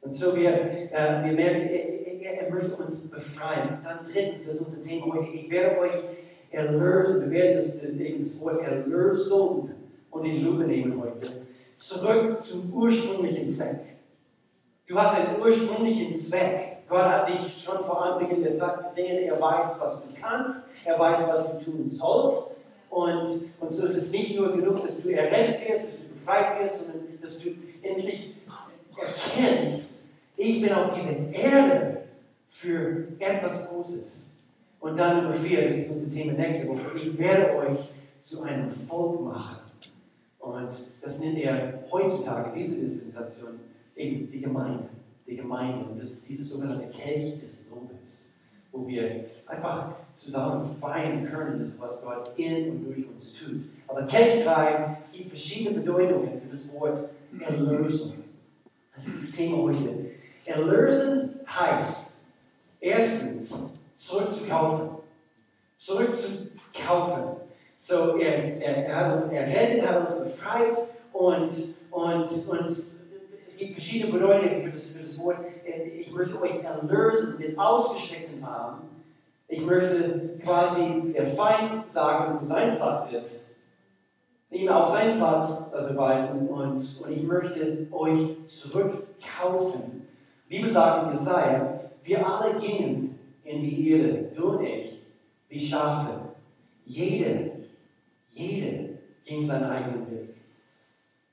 Und 0.00 0.12
so 0.12 0.36
wir, 0.36 0.52
äh, 0.92 1.24
wir 1.24 1.32
merken, 1.32 1.68
er, 2.24 2.42
er, 2.42 2.50
möchte 2.50 2.76
uns 2.76 3.10
befreien. 3.10 3.78
Dann 3.84 3.98
drittens, 4.02 4.46
das 4.46 4.56
ist 4.56 4.66
unser 4.66 4.82
Thema 4.82 5.14
heute, 5.14 5.32
ich 5.32 5.50
werde 5.50 5.78
euch 5.78 5.94
erlösen. 6.50 7.30
Wir 7.30 7.42
werden 7.42 7.56
das, 7.56 7.80
das, 7.80 7.90
das 7.92 8.40
Wort 8.40 8.62
Erlösung 8.62 9.70
und 10.10 10.22
die 10.22 10.38
Lupe 10.38 10.64
nehmen 10.64 11.00
heute. 11.00 11.42
Zurück 11.76 12.44
zum 12.44 12.72
ursprünglichen 12.72 13.48
Zweck. 13.48 13.80
Du 14.86 14.98
hast 14.98 15.16
einen 15.16 15.40
ursprünglichen 15.40 16.14
Zweck. 16.14 16.78
Gott 16.88 17.04
hat 17.04 17.28
dich 17.28 17.62
schon 17.62 17.84
vor 17.84 18.04
Anbeginn 18.04 18.42
der 18.42 18.54
Zeit 18.54 18.88
gesehen. 18.88 19.24
Er 19.24 19.40
weiß, 19.40 19.80
was 19.80 20.00
du 20.02 20.08
kannst. 20.20 20.72
Er 20.84 20.98
weiß, 20.98 21.28
was 21.28 21.50
du 21.50 21.64
tun 21.64 21.88
sollst. 21.88 22.56
Und, 22.90 23.26
und 23.60 23.72
so 23.72 23.86
ist 23.86 23.96
es 23.96 24.12
nicht 24.12 24.38
nur 24.38 24.52
genug, 24.52 24.80
dass 24.82 25.02
du 25.02 25.08
errettet 25.08 25.68
wirst, 25.68 25.88
dass 25.88 25.96
du 25.96 26.14
befreit 26.14 26.62
wirst, 26.62 26.78
sondern 26.78 27.00
dass 27.20 27.38
du 27.38 27.50
endlich 27.82 28.36
erkennst, 28.96 30.04
ich 30.36 30.60
bin 30.60 30.72
auf 30.72 30.94
dieser 30.94 31.32
Erde 31.32 31.93
für 32.54 33.08
etwas 33.18 33.68
Großes. 33.68 34.30
Und 34.80 34.96
dann 34.98 35.24
Nummer 35.24 35.34
vier, 35.34 35.66
das 35.66 35.78
ist 35.78 35.90
unser 35.90 36.10
Thema 36.10 36.32
nächste 36.32 36.68
Woche, 36.68 36.96
ich 36.96 37.18
werde 37.18 37.56
euch 37.56 37.78
zu 38.20 38.42
einem 38.42 38.70
Volk 38.70 39.22
machen. 39.22 39.56
Und 40.38 40.68
das 41.02 41.20
nennt 41.20 41.38
er 41.38 41.84
heutzutage, 41.90 42.52
diese 42.54 42.80
Dispensation, 42.80 43.60
eben 43.96 44.30
die 44.30 44.40
Gemeinde 44.40 44.88
die 45.26 45.36
Gemeinde. 45.36 45.86
Und 45.86 46.00
das 46.00 46.10
ist 46.10 46.28
diese 46.28 46.44
sogenannte 46.44 46.88
Kelch 46.88 47.40
des 47.40 47.58
Lobes, 47.70 48.34
wo 48.72 48.86
wir 48.86 49.26
einfach 49.46 49.94
zusammen 50.14 50.76
feiern 50.80 51.26
können, 51.26 51.74
was 51.78 52.02
Gott 52.02 52.32
in 52.36 52.70
und 52.70 52.84
durch 52.84 53.06
uns 53.08 53.32
tut. 53.32 53.62
Aber 53.86 54.04
Kelch 54.06 54.44
3, 54.44 54.98
es 55.00 55.12
gibt 55.12 55.30
verschiedene 55.30 55.80
Bedeutungen 55.80 56.40
für 56.40 56.48
das 56.50 56.72
Wort 56.74 57.08
Erlösung. 57.40 58.12
Das 58.94 59.06
ist 59.06 59.22
das 59.24 59.36
Thema 59.36 59.58
heute. 59.58 60.10
Erlösen 60.44 61.30
heißt, 61.46 62.13
erstens, 62.84 63.74
zurückzukaufen. 63.96 64.90
Zurückzukaufen. 65.78 67.36
So, 67.76 68.18
er, 68.18 68.60
er, 68.62 68.86
er 68.86 68.96
hat 68.96 69.14
uns 69.14 69.32
errettet, 69.32 69.82
er 69.82 69.88
hat 69.88 70.08
uns 70.08 70.18
befreit 70.18 70.76
und, 71.12 71.52
und, 71.90 72.48
und 72.48 72.68
es 73.46 73.58
gibt 73.58 73.72
verschiedene 73.74 74.12
Bedeutungen 74.12 74.62
für 74.62 74.70
das, 74.70 74.88
für 74.90 75.02
das 75.02 75.18
Wort. 75.18 75.38
Ich 75.98 76.12
möchte 76.12 76.40
euch 76.40 76.62
erlösen 76.62 77.38
mit 77.38 77.58
ausgestreckten 77.58 78.44
Armen. 78.44 78.88
Ich 79.48 79.60
möchte 79.60 80.38
quasi 80.42 81.12
der 81.12 81.26
Feind 81.26 81.88
sagen, 81.88 82.38
wo 82.40 82.44
sein 82.44 82.76
Platz 82.76 83.10
ist. 83.12 83.56
Ihm 84.50 84.68
auf 84.68 84.90
seinen 84.90 85.18
Platz 85.18 85.72
also 85.74 85.96
weisen 85.96 86.48
und, 86.48 86.76
und 86.76 87.10
ich 87.10 87.22
möchte 87.24 87.86
euch 87.90 88.46
zurückkaufen. 88.46 90.06
Wie 90.48 90.68
sagt 90.68 91.06
in 91.06 91.10
Jesaja, 91.10 91.83
wir 92.04 92.26
alle 92.26 92.58
gingen 92.60 93.18
in 93.44 93.62
die 93.62 93.90
Irre, 93.90 94.30
du 94.34 94.50
und 94.50 94.64
ich, 94.64 95.02
wie 95.48 95.66
Schafe. 95.66 96.20
Jede, 96.84 97.52
jede 98.30 98.98
ging 99.24 99.44
seinen 99.44 99.70
eigenen 99.70 100.10
Weg. 100.10 100.34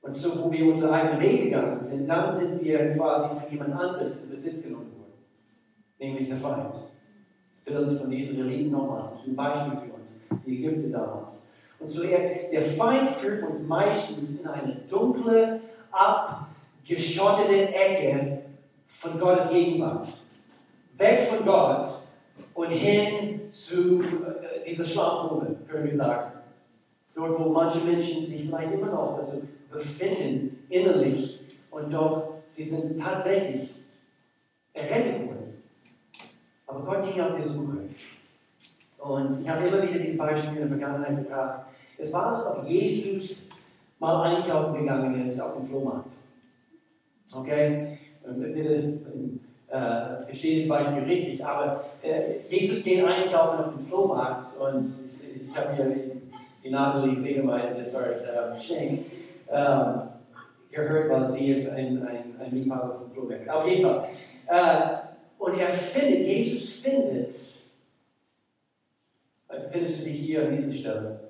Und 0.00 0.14
so, 0.14 0.42
wo 0.42 0.50
wir 0.50 0.66
unsere 0.66 0.92
eigenen 0.92 1.20
Weg 1.20 1.44
gegangen 1.44 1.80
sind, 1.80 2.08
dann 2.08 2.34
sind 2.34 2.62
wir 2.62 2.92
quasi 2.94 3.28
von 3.28 3.50
jemand 3.50 3.74
anderes 3.74 4.24
in 4.24 4.30
Besitz 4.30 4.64
genommen 4.64 4.90
worden, 4.98 5.12
nämlich 5.98 6.28
der 6.28 6.38
Feind. 6.38 6.72
Das 6.72 7.60
Bild 7.64 8.00
von 8.00 8.10
den 8.10 8.20
Israeliten 8.20 8.72
nochmals, 8.72 9.10
das 9.10 9.20
ist 9.20 9.28
ein 9.28 9.36
Beispiel 9.36 9.78
für 9.78 9.94
uns, 9.94 10.20
die 10.44 10.64
Ägypter 10.64 10.98
damals. 10.98 11.52
Und 11.78 11.88
so 11.88 12.02
er, 12.02 12.50
der 12.50 12.62
Feind 12.62 13.10
führt 13.10 13.44
uns 13.44 13.62
meistens 13.66 14.40
in 14.40 14.48
eine 14.48 14.74
dunkle, 14.88 15.60
abgeschottete 15.90 17.74
Ecke 17.74 18.42
von 18.86 19.20
Gottes 19.20 19.50
Gegenwart. 19.50 20.08
Weg 21.02 21.28
von 21.28 21.44
Gott 21.44 21.84
und 22.54 22.70
hin 22.70 23.50
zu 23.50 24.00
äh, 24.00 24.64
dieser 24.64 24.84
Schlafgrube, 24.84 25.56
können 25.68 25.84
wir 25.84 25.96
sagen. 25.96 26.32
Dort, 27.14 27.38
wo 27.38 27.50
manche 27.50 27.78
Menschen 27.80 28.24
sich 28.24 28.46
vielleicht 28.46 28.72
immer 28.72 28.86
noch 28.86 29.16
also 29.18 29.42
befinden, 29.70 30.64
innerlich, 30.68 31.40
und 31.70 31.92
doch 31.92 32.34
sie 32.46 32.64
sind 32.64 32.98
tatsächlich 32.98 33.74
errettet 34.72 35.26
worden. 35.26 35.62
Aber 36.66 36.80
Gott 36.80 37.12
ging 37.12 37.20
auf 37.20 37.36
die 37.36 37.42
Suche. 37.42 37.78
Und 38.98 39.40
ich 39.40 39.48
habe 39.48 39.66
immer 39.66 39.82
wieder 39.82 39.98
dieses 39.98 40.16
Beispiel 40.16 40.50
in 40.50 40.58
der 40.58 40.68
Vergangenheit 40.68 41.16
gebracht. 41.16 41.66
Es 41.98 42.12
war 42.12 42.32
so, 42.32 42.58
ob 42.58 42.64
Jesus 42.64 43.50
mal 43.98 44.22
einkaufen 44.22 44.74
gegangen 44.74 45.24
ist 45.24 45.40
auf 45.40 45.56
dem 45.56 45.66
Flohmarkt. 45.66 46.12
Okay? 47.34 47.98
Bitte 48.24 49.00
äh, 49.72 50.58
das 50.58 50.68
Beispiel 50.68 51.02
richtig, 51.04 51.44
aber 51.44 51.84
äh, 52.02 52.40
Jesus 52.48 52.84
geht 52.84 53.02
einkaufen 53.04 53.58
auf 53.58 53.74
dem 53.74 53.86
Flohmarkt 53.86 54.44
und 54.60 54.84
ich, 54.84 55.48
ich 55.48 55.56
habe 55.56 55.74
hier 55.74 55.84
die, 55.86 56.22
die 56.62 56.70
Nathalie 56.70 57.18
Segemeyer, 57.18 57.74
das 57.74 57.94
war 57.94 58.06
äh, 58.06 58.60
Schenk, 58.60 59.06
ähm, 59.50 60.02
gehört, 60.70 61.10
weil 61.10 61.24
sie 61.24 61.52
ist 61.52 61.70
ein, 61.70 62.06
ein, 62.06 62.34
ein 62.38 62.50
Liebhaber 62.50 62.94
von 62.94 63.10
Flohmarkt. 63.10 63.48
Auf 63.48 63.66
jeden 63.66 63.82
Fall. 63.82 64.08
Äh, 64.46 64.96
und 65.38 65.58
er 65.58 65.72
findet, 65.72 66.26
Jesus 66.26 66.74
findet, 66.74 67.34
findest 69.70 70.00
du 70.00 70.04
dich 70.04 70.20
hier 70.20 70.46
an 70.46 70.56
dieser 70.56 70.74
Stelle, 70.74 71.20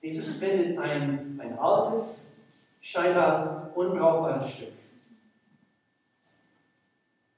Jesus 0.00 0.36
findet 0.36 0.76
ein, 0.78 1.40
ein 1.40 1.58
altes, 1.58 2.42
scheinbar 2.80 3.70
unbrauchbares 3.76 4.50
Stück. 4.50 4.81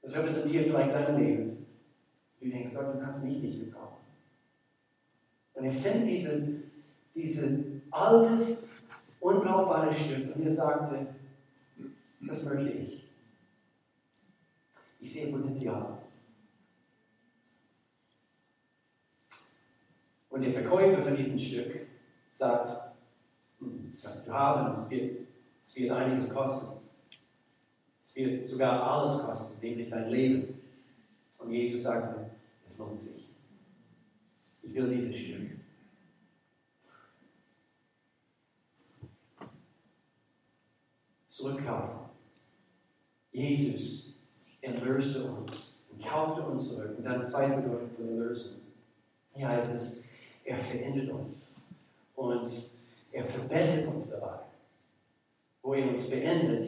Das 0.05 0.15
repräsentiert 0.17 0.67
vielleicht 0.67 0.93
dein 0.93 1.17
Leben. 1.19 1.65
Du 2.39 2.47
denkst, 2.47 2.75
Gott, 2.75 2.93
du 2.93 2.99
kannst 2.99 3.23
mich 3.23 3.41
nicht 3.41 3.59
gebrauchen. 3.59 4.05
Und 5.55 5.65
er 5.65 5.71
findet 5.71 6.09
diese, 6.09 6.61
diese 7.15 7.81
altes, 7.89 8.69
unbrauchbares 9.19 9.97
Stück 9.97 10.35
und 10.35 10.43
er 10.43 10.51
sagte, 10.51 11.07
das 12.21 12.43
möchte 12.43 12.69
ich. 12.69 13.05
Ich 14.99 15.11
sehe 15.11 15.31
Potenzial. 15.31 15.97
Und 20.29 20.41
der 20.43 20.53
Verkäufer 20.53 21.01
von 21.01 21.15
diesem 21.15 21.39
Stück 21.39 21.87
sagt, 22.29 22.93
hm, 23.57 23.89
das 23.91 24.03
kannst 24.03 24.27
du 24.27 24.31
haben, 24.31 24.71
es 24.71 24.87
wird, 24.87 25.27
es 25.63 25.75
wird 25.75 25.89
einiges 25.89 26.31
kosten. 26.31 26.84
Wird 28.15 28.45
sogar 28.45 28.81
alles 28.81 29.21
kosten, 29.23 29.59
nämlich 29.61 29.89
dein 29.89 30.09
Leben. 30.09 30.61
Und 31.37 31.51
Jesus 31.51 31.83
sagte, 31.83 32.31
es 32.65 32.77
lohnt 32.77 32.97
sich. 32.97 33.31
Ich 34.63 34.73
will 34.73 34.95
dieses 34.95 35.15
Stück. 35.15 35.51
Zurückkaufen. 41.27 42.09
Jesus 43.33 44.13
erlöste 44.61 45.25
uns 45.25 45.81
und 45.91 46.01
kaufte 46.01 46.41
uns 46.41 46.69
zurück. 46.69 46.95
Und 46.97 47.03
dann 47.03 47.25
zweite 47.25 47.61
Bedeutung 47.61 47.89
von 47.89 48.07
Erlösung. 48.07 48.53
Hier 49.33 49.49
heißt 49.49 49.75
es, 49.75 50.03
er 50.45 50.55
verändert 50.55 51.09
uns 51.09 51.67
und 52.15 52.49
er 53.11 53.25
verbessert 53.25 53.93
uns 53.93 54.09
dabei. 54.09 54.39
Wo 55.61 55.73
er 55.73 55.89
uns 55.89 56.05
verändert, 56.05 56.63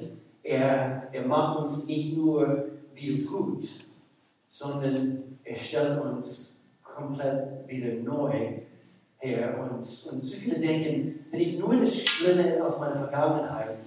er, 0.47 1.09
er 1.11 1.27
macht 1.27 1.59
uns 1.59 1.85
nicht 1.87 2.15
nur 2.15 2.69
wieder 2.93 3.29
gut, 3.29 3.67
sondern 4.49 5.39
er 5.43 5.59
stellt 5.59 6.01
uns 6.01 6.63
komplett 6.81 7.67
wieder 7.67 8.01
neu 8.01 8.31
her. 9.17 9.59
Und, 9.59 9.77
und 9.77 9.83
so 9.83 10.35
viele 10.35 10.59
denken, 10.59 11.19
wenn 11.31 11.39
ich 11.39 11.59
nur 11.59 11.75
das 11.75 11.95
Schlimme 11.95 12.63
aus 12.65 12.79
meiner 12.79 12.97
Vergangenheit 12.97 13.83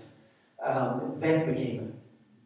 ähm, 0.62 1.20
wegbegebe, 1.20 1.84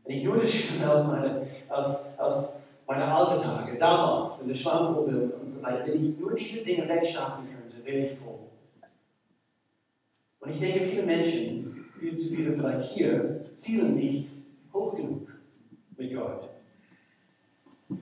wenn 0.05 0.16
ich 0.16 0.24
nur 0.24 0.40
das 0.40 0.50
Schlimme 0.50 0.92
aus 0.92 1.07
meiner, 1.07 1.42
aus, 1.68 2.18
aus 2.18 2.62
meiner 2.87 3.16
alten 3.16 3.42
Tage, 3.42 3.79
damals 3.79 4.42
in 4.42 4.48
der 4.48 4.55
Schlammgrube 4.55 5.33
und 5.40 5.48
so 5.48 5.62
weiter, 5.62 5.87
wenn 5.87 6.11
ich 6.11 6.18
nur 6.18 6.35
diese 6.35 6.64
Dinge 6.64 6.88
wegschaffen 6.88 7.46
könnte, 7.48 7.85
wäre 7.85 8.07
ich 8.07 8.18
froh. 8.18 8.38
Und 10.38 10.50
ich 10.50 10.61
denke, 10.61 10.85
viele 10.85 11.03
Menschen, 11.03 11.74
viel 12.05 12.19
zu 12.19 12.35
viele 12.35 12.53
vielleicht 12.53 12.93
hier, 12.93 13.45
zielen 13.55 13.95
nicht 13.95 14.29
hoch 14.73 14.95
genug 14.95 15.29
mit 15.97 16.14
Gott. 16.14 16.51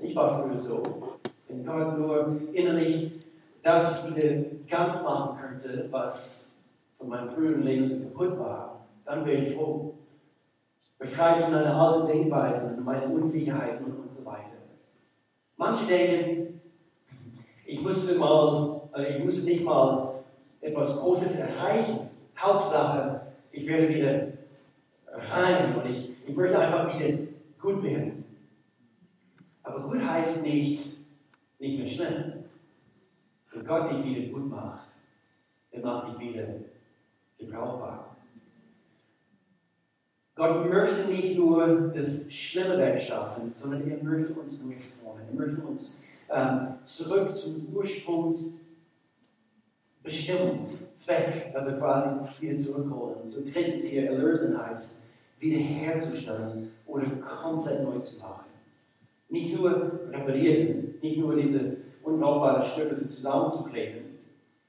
Ich 0.02 0.16
war 0.16 0.42
früher 0.42 0.58
so. 0.58 0.82
Wenn 1.46 1.64
Gott 1.64 1.98
nur 1.98 2.40
innerlich 2.52 3.12
das 3.62 4.08
wieder 4.08 4.44
ganz 4.68 5.04
machen 5.04 5.38
könnte, 5.38 5.86
was 5.90 6.52
von 6.98 7.10
meinem 7.10 7.30
früheren 7.30 7.62
Leben 7.62 7.86
so 7.86 8.00
kaputt 8.00 8.38
war, 8.40 8.86
dann 9.04 9.24
wäre 9.24 9.44
ich 9.44 9.54
froh. 9.54 9.94
Befreit 10.98 11.44
von 11.44 11.54
einer 11.54 11.74
alten 11.76 12.08
Denkweise 12.08 12.74
und 12.76 12.84
meinen 12.84 13.12
Unsicherheiten 13.12 13.86
und, 13.86 14.10
so 14.10 14.24
weiter. 14.24 14.48
Manche 15.56 15.86
denken, 15.86 16.60
ich 17.64 17.80
musste 17.80 18.16
mal, 18.16 18.82
also 18.90 19.08
ich 19.08 19.24
musste 19.24 19.44
nicht 19.44 19.64
mal 19.64 20.14
etwas 20.60 20.98
Großes 20.98 21.36
erreichen, 21.36 22.10
Hauptsache, 22.36 23.11
ich 23.52 23.66
werde 23.66 23.88
wieder 23.88 24.28
rein 25.06 25.76
und 25.76 25.86
ich, 25.86 26.10
ich 26.26 26.34
möchte 26.34 26.58
einfach 26.58 26.98
wieder 26.98 27.18
gut 27.60 27.82
werden. 27.82 28.24
Aber 29.62 29.80
gut 29.88 30.02
heißt 30.02 30.42
nicht, 30.44 30.96
nicht 31.58 31.78
mehr 31.78 31.88
schnell. 31.88 32.44
Wenn 33.52 33.66
Gott 33.66 33.92
dich 33.92 34.04
wieder 34.04 34.32
gut 34.32 34.50
macht, 34.50 34.88
er 35.70 35.82
macht 35.82 36.08
dich 36.08 36.28
wieder 36.28 36.46
gebrauchbar. 37.38 38.16
Gott 40.34 40.68
möchte 40.68 41.08
nicht 41.08 41.36
nur 41.36 41.92
das 41.94 42.32
Schlimme 42.32 42.78
wegschaffen, 42.78 43.52
sondern 43.52 43.88
er 43.88 44.02
möchte 44.02 44.32
uns 44.32 44.60
neu 44.62 44.74
formen. 45.02 45.22
Er 45.28 45.34
möchte 45.34 45.60
uns 45.62 46.00
ähm, 46.30 46.78
zurück 46.84 47.36
zum 47.36 47.68
Ursprungs 47.74 48.61
Bestimmungszweck, 50.02 51.52
also 51.54 51.72
quasi 51.76 52.40
wieder 52.40 52.58
zurückholen. 52.58 53.28
So 53.28 53.42
drittens 53.42 53.84
hier 53.84 54.10
erlösen 54.10 54.58
heißt, 54.60 55.04
wiederherzustellen 55.38 56.70
oder 56.86 57.06
komplett 57.20 57.82
neu 57.84 57.98
zu 58.00 58.18
machen. 58.18 58.46
Nicht 59.28 59.54
nur 59.54 60.00
reparieren, 60.10 60.94
nicht 61.00 61.18
nur 61.18 61.36
diese 61.36 61.76
unbrauchbaren 62.02 62.64
Stücke 62.64 62.94
zusammenzukleben 62.94 64.02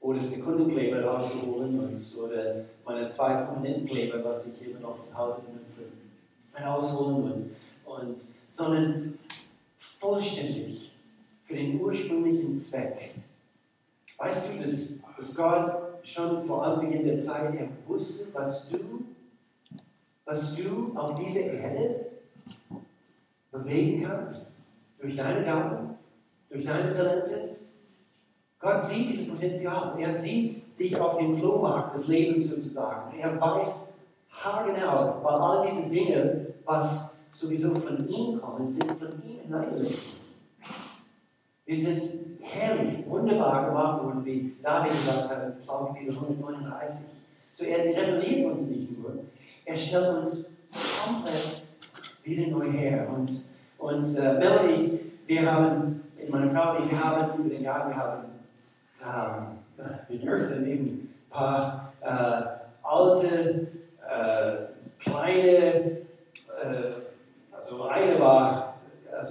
oder 0.00 0.20
Sekundenkleber 0.20 1.02
rauszuholen 1.02 1.78
oder 1.78 2.64
meine 2.84 3.08
zwei 3.08 3.42
Komponentenkleber, 3.42 4.24
was 4.24 4.48
ich 4.48 4.68
immer 4.68 4.80
noch 4.80 5.00
zu 5.00 5.16
Hause 5.16 5.42
benutze, 5.46 5.84
herausholen 6.52 7.24
und, 7.24 7.50
und 7.84 8.18
sondern 8.48 9.18
vollständig 9.76 10.92
für 11.44 11.54
den 11.54 11.80
ursprünglichen 11.80 12.54
Zweck. 12.54 13.14
Weißt 14.16 14.48
du, 14.48 14.62
dass 14.62 15.00
dass 15.16 15.34
Gott 15.34 15.84
schon 16.02 16.44
vor 16.44 16.64
Anbeginn 16.64 17.06
der 17.06 17.18
Zeit, 17.18 17.54
er 17.54 17.68
wusste, 17.86 18.32
was 18.32 18.68
du, 18.68 18.78
was 20.24 20.54
du 20.56 20.92
auf 20.96 21.14
dieser 21.14 21.40
Erde 21.40 22.06
bewegen 23.50 24.02
kannst, 24.02 24.58
durch 24.98 25.16
deine 25.16 25.44
Gaben, 25.44 25.96
durch 26.50 26.64
deine 26.64 26.90
Talente. 26.90 27.56
Gott 28.58 28.82
sieht 28.82 29.10
dieses 29.10 29.28
Potenzial. 29.28 29.94
Er 29.98 30.12
sieht 30.12 30.78
dich 30.78 30.98
auf 30.98 31.18
den 31.18 31.36
Flohmarkt 31.36 31.94
des 31.94 32.08
Lebens 32.08 32.48
sozusagen. 32.48 33.18
Er 33.18 33.38
weiß 33.38 33.92
haargenau, 34.30 35.20
weil 35.22 35.34
all 35.34 35.68
diese 35.68 35.90
Dinge, 35.90 36.46
was 36.64 37.18
sowieso 37.30 37.74
von 37.74 38.08
ihm 38.08 38.40
kommen, 38.40 38.68
sind 38.68 38.90
von 38.92 39.08
ihm 39.22 39.40
hineingelegt. 39.42 39.98
Wir 41.66 41.78
sind 41.78 42.36
herrlich, 42.42 43.08
wunderbar 43.08 43.66
gemacht 43.66 44.04
worden, 44.04 44.24
wie 44.24 44.54
David 44.62 44.92
gesagt 44.92 45.30
hat 45.30 45.44
in 45.44 45.58
Psalm 45.60 45.96
139. 45.96 47.06
So 47.54 47.64
er 47.64 47.84
repariert 47.84 48.52
uns 48.52 48.68
nicht 48.68 48.98
nur, 48.98 49.24
er 49.64 49.76
stellt 49.76 50.14
uns 50.14 50.52
komplett 51.02 51.66
wieder 52.22 52.48
neu 52.48 52.70
her. 52.70 53.08
Und, 53.08 53.30
und 53.78 54.18
äh, 54.18 54.34
Melanie, 54.34 55.00
wir 55.26 55.50
haben, 55.50 56.02
meine 56.28 56.50
Frau 56.50 56.76
wir 56.78 57.02
haben 57.02 57.38
über 57.38 57.48
den 57.48 57.62
Jahr, 57.62 57.88
wir 57.88 57.96
haben, 57.96 59.58
äh, 59.78 60.12
wir 60.12 60.18
dürften 60.18 60.66
eben 60.66 60.84
ein 60.84 61.30
paar 61.30 61.92
äh, 62.02 62.86
alte, 62.86 63.68
äh, 64.06 64.56
kleine, 64.98 65.42
äh, 65.42 66.02
also 67.52 67.84
eine 67.84 68.20
war 68.20 68.63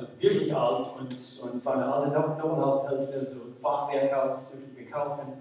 also 0.04 0.22
wirklich 0.22 0.56
alt 0.56 0.86
und, 1.00 1.08
und 1.08 1.56
es 1.56 1.66
war 1.66 1.74
eine 1.76 1.94
alte 1.94 2.12
Doppelhaushälfte, 2.12 3.26
so 3.26 3.42
ein 3.42 3.56
Fachwerkhaus, 3.62 4.54
wir 4.76 4.86
kaufen. 4.86 5.34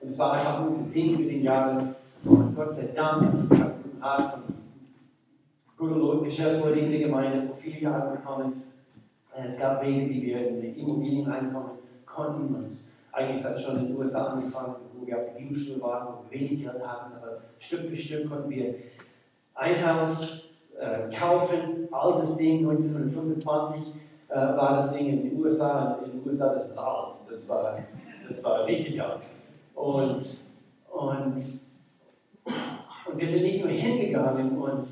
Und 0.00 0.08
es 0.08 0.18
war 0.18 0.32
einfach 0.32 0.66
unser 0.66 0.90
Ding 0.90 1.18
mit 1.18 1.30
den 1.30 1.42
Jahren. 1.42 1.94
Und 2.24 2.54
Gott 2.54 2.72
sei 2.72 2.88
Dank, 2.94 3.32
ich 3.32 3.58
habe 3.58 3.74
einen 3.74 3.98
Rat 4.00 4.32
von 4.32 4.42
guten 5.76 6.24
Geschäftsleuten 6.24 6.84
in 6.84 6.90
der 6.90 7.00
Gemeinde 7.00 7.46
vor 7.46 7.56
vielen 7.56 7.82
Jahren 7.82 8.16
bekommen. 8.16 8.62
Es 9.44 9.58
gab 9.58 9.84
Wege, 9.84 10.08
wie 10.10 10.22
wir 10.22 10.48
in 10.48 10.76
Immobilien 10.76 11.30
reinkommen 11.30 11.78
konnten. 12.04 12.54
Und 12.54 12.72
eigentlich 13.12 13.44
hat 13.44 13.56
es 13.56 13.62
schon 13.62 13.78
in 13.78 13.86
den 13.88 13.96
USA 13.96 14.32
angefangen, 14.32 14.74
wo 14.94 15.06
wir 15.06 15.18
auf 15.18 15.24
der 15.26 15.40
Bibelschule 15.40 15.80
waren, 15.80 16.14
wir 16.28 16.40
wenig 16.40 16.62
Geld 16.62 16.86
hatten, 16.86 17.14
aber 17.14 17.38
Stück 17.58 17.88
für 17.88 17.96
Stück 17.96 18.28
konnten 18.28 18.50
wir 18.50 18.74
ein 19.54 19.86
Haus 19.86 20.48
äh, 20.78 21.14
kaufen, 21.14 21.88
altes 21.92 22.36
Ding, 22.36 22.68
1925 22.68 23.94
äh, 24.28 24.34
war 24.34 24.76
das 24.76 24.92
Ding 24.92 25.08
in 25.08 25.22
den 25.22 25.40
USA. 25.40 25.98
In 26.04 26.12
den 26.12 26.26
USA, 26.26 26.54
das 26.54 26.70
ist 26.70 26.78
alt, 26.78 27.14
das 27.30 27.48
war, 27.48 27.78
das 28.28 28.44
war 28.44 28.66
richtig 28.66 29.00
alt. 29.00 29.20
Und, 29.74 30.24
und, 30.90 31.34
und 31.34 33.18
wir 33.18 33.28
sind 33.28 33.42
nicht 33.42 33.60
nur 33.60 33.70
hingegangen 33.70 34.58
und 34.58 34.86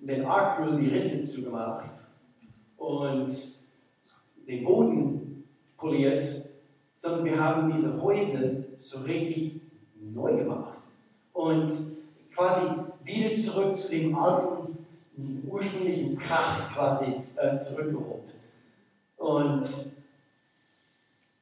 den 0.00 0.24
Acryl 0.24 0.80
die 0.80 0.88
Risse 0.88 1.24
zugemacht 1.24 1.90
und 2.78 3.30
den 4.48 4.64
Boden 4.64 5.44
poliert, 5.76 6.24
sondern 6.96 7.24
wir 7.24 7.40
haben 7.42 7.72
diese 7.72 8.00
Häuser 8.02 8.50
so 8.78 8.98
richtig 9.00 9.60
neu 10.00 10.36
gemacht 10.36 10.78
und 11.32 11.70
quasi 12.34 12.66
wieder 13.04 13.36
zurück 13.40 13.76
zu 13.76 13.90
dem 13.90 14.16
alten, 14.16 14.86
ursprünglichen 15.46 16.18
Kraft 16.18 16.72
quasi 16.72 17.22
äh, 17.36 17.58
zurückgeholt. 17.58 18.24
Und, 19.20 19.68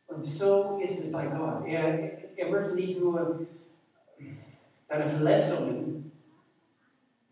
und 0.08 0.24
so 0.24 0.80
ist 0.82 0.98
es 0.98 1.12
bei 1.12 1.26
Gott. 1.26 1.64
Er, 1.64 2.36
er 2.36 2.50
möchte 2.50 2.74
nicht 2.74 3.00
nur 3.00 3.46
deine 4.88 5.08
Verletzungen, 5.08 6.10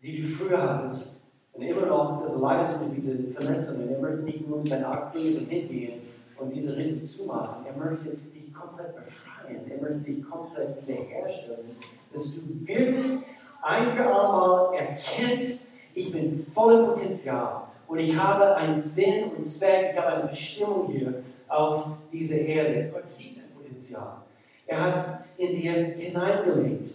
die 0.01 0.21
du 0.21 0.27
früher 0.29 0.61
hattest, 0.61 1.25
und 1.51 1.63
immer 1.63 1.87
noch 1.87 2.23
also 2.23 2.39
leidest 2.39 2.79
du 2.79 2.89
diese 2.95 3.17
Verletzungen. 3.33 3.89
Er 3.89 3.99
möchte 3.99 4.21
nicht 4.21 4.47
nur 4.47 4.63
deine 4.63 4.87
Ablösung 4.87 5.47
hingehen 5.47 6.01
und 6.37 6.55
diese 6.55 6.77
Risse 6.77 7.05
zumachen. 7.05 7.65
Er 7.65 7.75
möchte 7.75 8.15
dich 8.33 8.53
komplett 8.53 8.95
befreien. 8.95 9.69
Er 9.69 9.81
möchte 9.81 10.11
dich 10.11 10.23
komplett 10.23 10.87
wiederherstellen, 10.87 11.75
dass 12.13 12.35
du 12.35 12.41
wirklich 12.65 13.19
ein 13.63 13.95
für 13.95 14.05
allemal 14.05 14.75
erkennst, 14.75 15.73
ich 15.93 16.11
bin 16.11 16.45
voller 16.53 16.87
Potenzial 16.87 17.66
und 17.87 17.99
ich 17.99 18.15
habe 18.15 18.55
einen 18.55 18.79
Sinn 18.79 19.31
und 19.35 19.45
Zweck, 19.45 19.91
ich 19.91 19.97
habe 19.97 20.07
eine 20.07 20.29
Bestimmung 20.29 20.91
hier 20.91 21.23
auf 21.47 21.87
dieser 22.11 22.39
Erde. 22.39 22.91
Gott 22.93 23.07
sieht 23.07 23.37
dein 23.37 23.49
Potenzial. 23.55 24.17
Er 24.65 24.81
hat 24.81 25.05
es 25.37 25.45
in 25.45 25.55
dir 25.55 25.71
hineingelegt. 25.71 26.87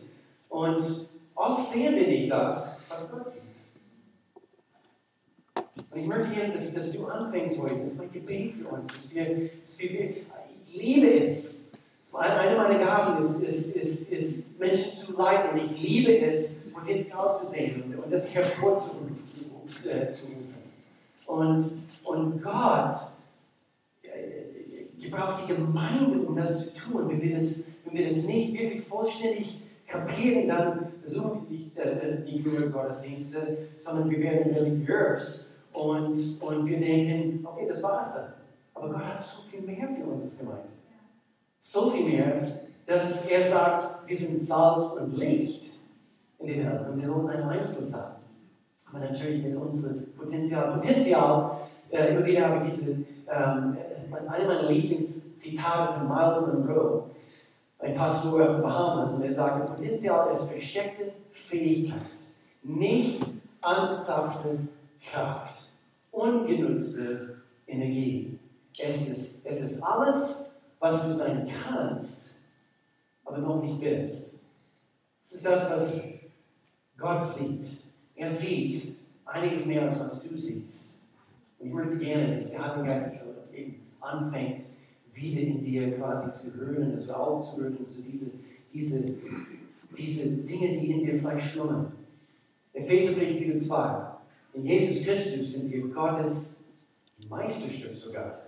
Und 0.50 0.83
oft 1.35 1.72
sehen 1.72 1.96
wir 1.96 2.07
nicht 2.07 2.31
das, 2.31 2.78
was 2.88 3.11
Gott 3.11 3.31
sieht. 3.31 3.42
Und 5.90 6.00
ich 6.00 6.07
möchte 6.07 6.35
gerne, 6.35 6.52
dass, 6.52 6.74
dass, 6.74 6.92
du 6.92 7.07
anfängst 7.07 7.59
heute, 7.59 7.81
das 7.81 7.92
ist 7.92 7.98
mein 7.98 8.12
Gebet 8.12 8.55
für 8.55 8.68
uns, 8.68 8.87
dass 8.88 9.14
wir, 9.14 9.50
dass 9.64 9.78
wir 9.78 10.11
ich 10.11 10.74
liebe 10.74 11.24
es. 11.24 11.72
Eine 12.12 12.57
meiner 12.57 12.78
Gaben 12.78 13.18
ist, 13.22 13.42
ist, 13.42 13.74
ist, 13.74 14.12
ist, 14.12 14.61
Menschen 14.61 14.92
zu 14.92 15.16
leiten 15.16 15.59
und 15.59 15.64
ich 15.64 15.81
liebe 15.81 16.18
es, 16.18 16.61
Potenzial 16.70 17.40
zu 17.40 17.50
sehen 17.50 17.83
und, 17.83 18.05
und 18.05 18.12
das 18.12 18.35
hervorzurufen. 18.35 19.16
Äh, 19.85 20.12
und, 21.26 21.64
und 22.04 22.42
Gott 22.42 22.94
gebraucht 25.02 25.42
die 25.44 25.54
Gemeinde, 25.54 26.20
um 26.20 26.37
das 26.37 26.72
zu 26.72 26.78
tun. 26.78 27.08
Wenn 27.08 27.20
wir 27.20 27.35
das, 27.35 27.64
wenn 27.85 27.94
wir 27.94 28.08
das 28.08 28.24
nicht 28.24 28.52
wirklich 28.54 28.85
vollständig 28.87 29.61
kapieren, 29.87 30.48
dann 30.48 30.92
besuchen 31.02 31.46
wir 31.48 31.58
nicht, 31.58 31.76
äh, 31.76 32.20
nicht 32.24 32.46
nur 32.46 32.70
Gottesdienste, 32.70 33.68
sondern 33.76 34.08
wir 34.08 34.20
werden 34.20 34.54
religiös 34.54 35.52
und, 35.72 36.14
und 36.42 36.66
wir 36.66 36.78
denken, 36.78 37.44
okay, 37.44 37.66
das 37.68 37.82
war's 37.82 38.14
dann. 38.14 38.32
Aber 38.74 38.88
Gott 38.92 39.04
hat 39.04 39.22
so 39.22 39.42
viel 39.50 39.61
mehr 39.61 39.88
für 39.88 40.04
uns 40.04 40.24
als 40.24 40.38
Gemeinde. 40.38 40.68
So 41.61 41.90
viel 41.90 42.04
mehr, 42.04 42.42
dass 42.87 43.26
er 43.26 43.44
sagt, 43.44 44.08
wir 44.08 44.16
sind 44.16 44.42
Salz 44.42 44.92
und 44.92 45.16
Licht 45.16 45.78
in 46.38 46.46
der 46.46 46.56
Welt 46.56 46.88
und 46.88 47.00
wir 47.00 47.06
sollen 47.06 47.28
einen 47.28 47.48
Einfluss 47.48 47.94
haben. 47.94 48.12
Aber 48.92 49.05
natürlich 49.05 49.42
mit 49.42 49.57
unserem 49.57 50.12
Potenzial. 50.12 50.74
Potenzial, 50.74 51.61
äh, 51.90 52.14
immer 52.14 52.26
wieder 52.26 52.48
habe 52.48 52.66
ich 52.66 52.74
diese, 52.74 52.92
ähm, 52.92 53.76
eine 54.28 54.46
meiner 54.46 54.70
Lieblingszitate 54.70 55.98
von 55.98 56.09
Miles 56.09 56.46
Monroe, 56.46 57.05
ein 57.78 57.94
Pastor 57.94 58.42
auf 58.42 58.57
den 58.57 58.62
Bahamas, 58.62 59.14
und 59.14 59.22
er 59.22 59.33
sagte, 59.33 59.72
Potenzial 59.72 60.31
ist 60.31 60.50
versteckte 60.50 61.12
Fähigkeit, 61.31 62.02
nicht 62.62 63.24
angezapfte 63.62 64.59
Kraft, 65.11 65.62
ungenutzte 66.11 67.37
Energie. 67.66 68.38
Es 68.78 69.09
ist, 69.09 69.46
es 69.46 69.61
ist 69.62 69.83
alles, 69.83 70.50
was 70.78 71.02
du 71.07 71.14
sein 71.14 71.46
kannst, 71.46 72.37
aber 73.24 73.38
noch 73.38 73.62
nicht 73.62 73.81
bist. 73.81 74.40
Es 75.22 75.33
ist 75.33 75.46
das, 75.46 75.70
was 75.70 76.02
Gott 76.98 77.24
sieht. 77.24 77.82
Er 78.22 78.30
sieht 78.30 78.98
einiges 79.24 79.66
mehr, 79.66 79.82
als 79.82 79.98
was 79.98 80.22
du 80.22 80.38
siehst. 80.38 81.00
Und 81.58 81.66
ich 81.66 81.74
möchte 81.74 81.96
gerne, 81.96 82.37
dass 82.37 82.52
der 82.52 82.76
Heilige 82.76 82.87
Geist 82.87 83.20
anfängt, 84.00 84.61
wieder 85.12 85.40
in 85.40 85.61
dir 85.61 85.96
quasi 85.96 86.30
zu 86.32 86.54
hören, 86.54 86.92
also 86.94 87.12
aufzuhören, 87.14 87.78
so 87.85 88.00
diese, 88.00 88.30
diese, 88.72 89.14
diese 89.98 90.28
Dinge, 90.28 90.68
die 90.68 90.92
in 90.92 91.00
dir 91.00 91.18
vielleicht 91.18 91.50
schlummern. 91.50 91.90
Epheserbrief 92.72 93.40
Kapitel 93.40 93.61
2. 93.61 94.06
In 94.54 94.66
Jesus 94.66 95.04
Christus 95.04 95.54
sind 95.54 95.72
wir 95.72 95.88
Gottes 95.88 96.62
Meisterstück 97.28 97.96
sogar. 97.96 98.42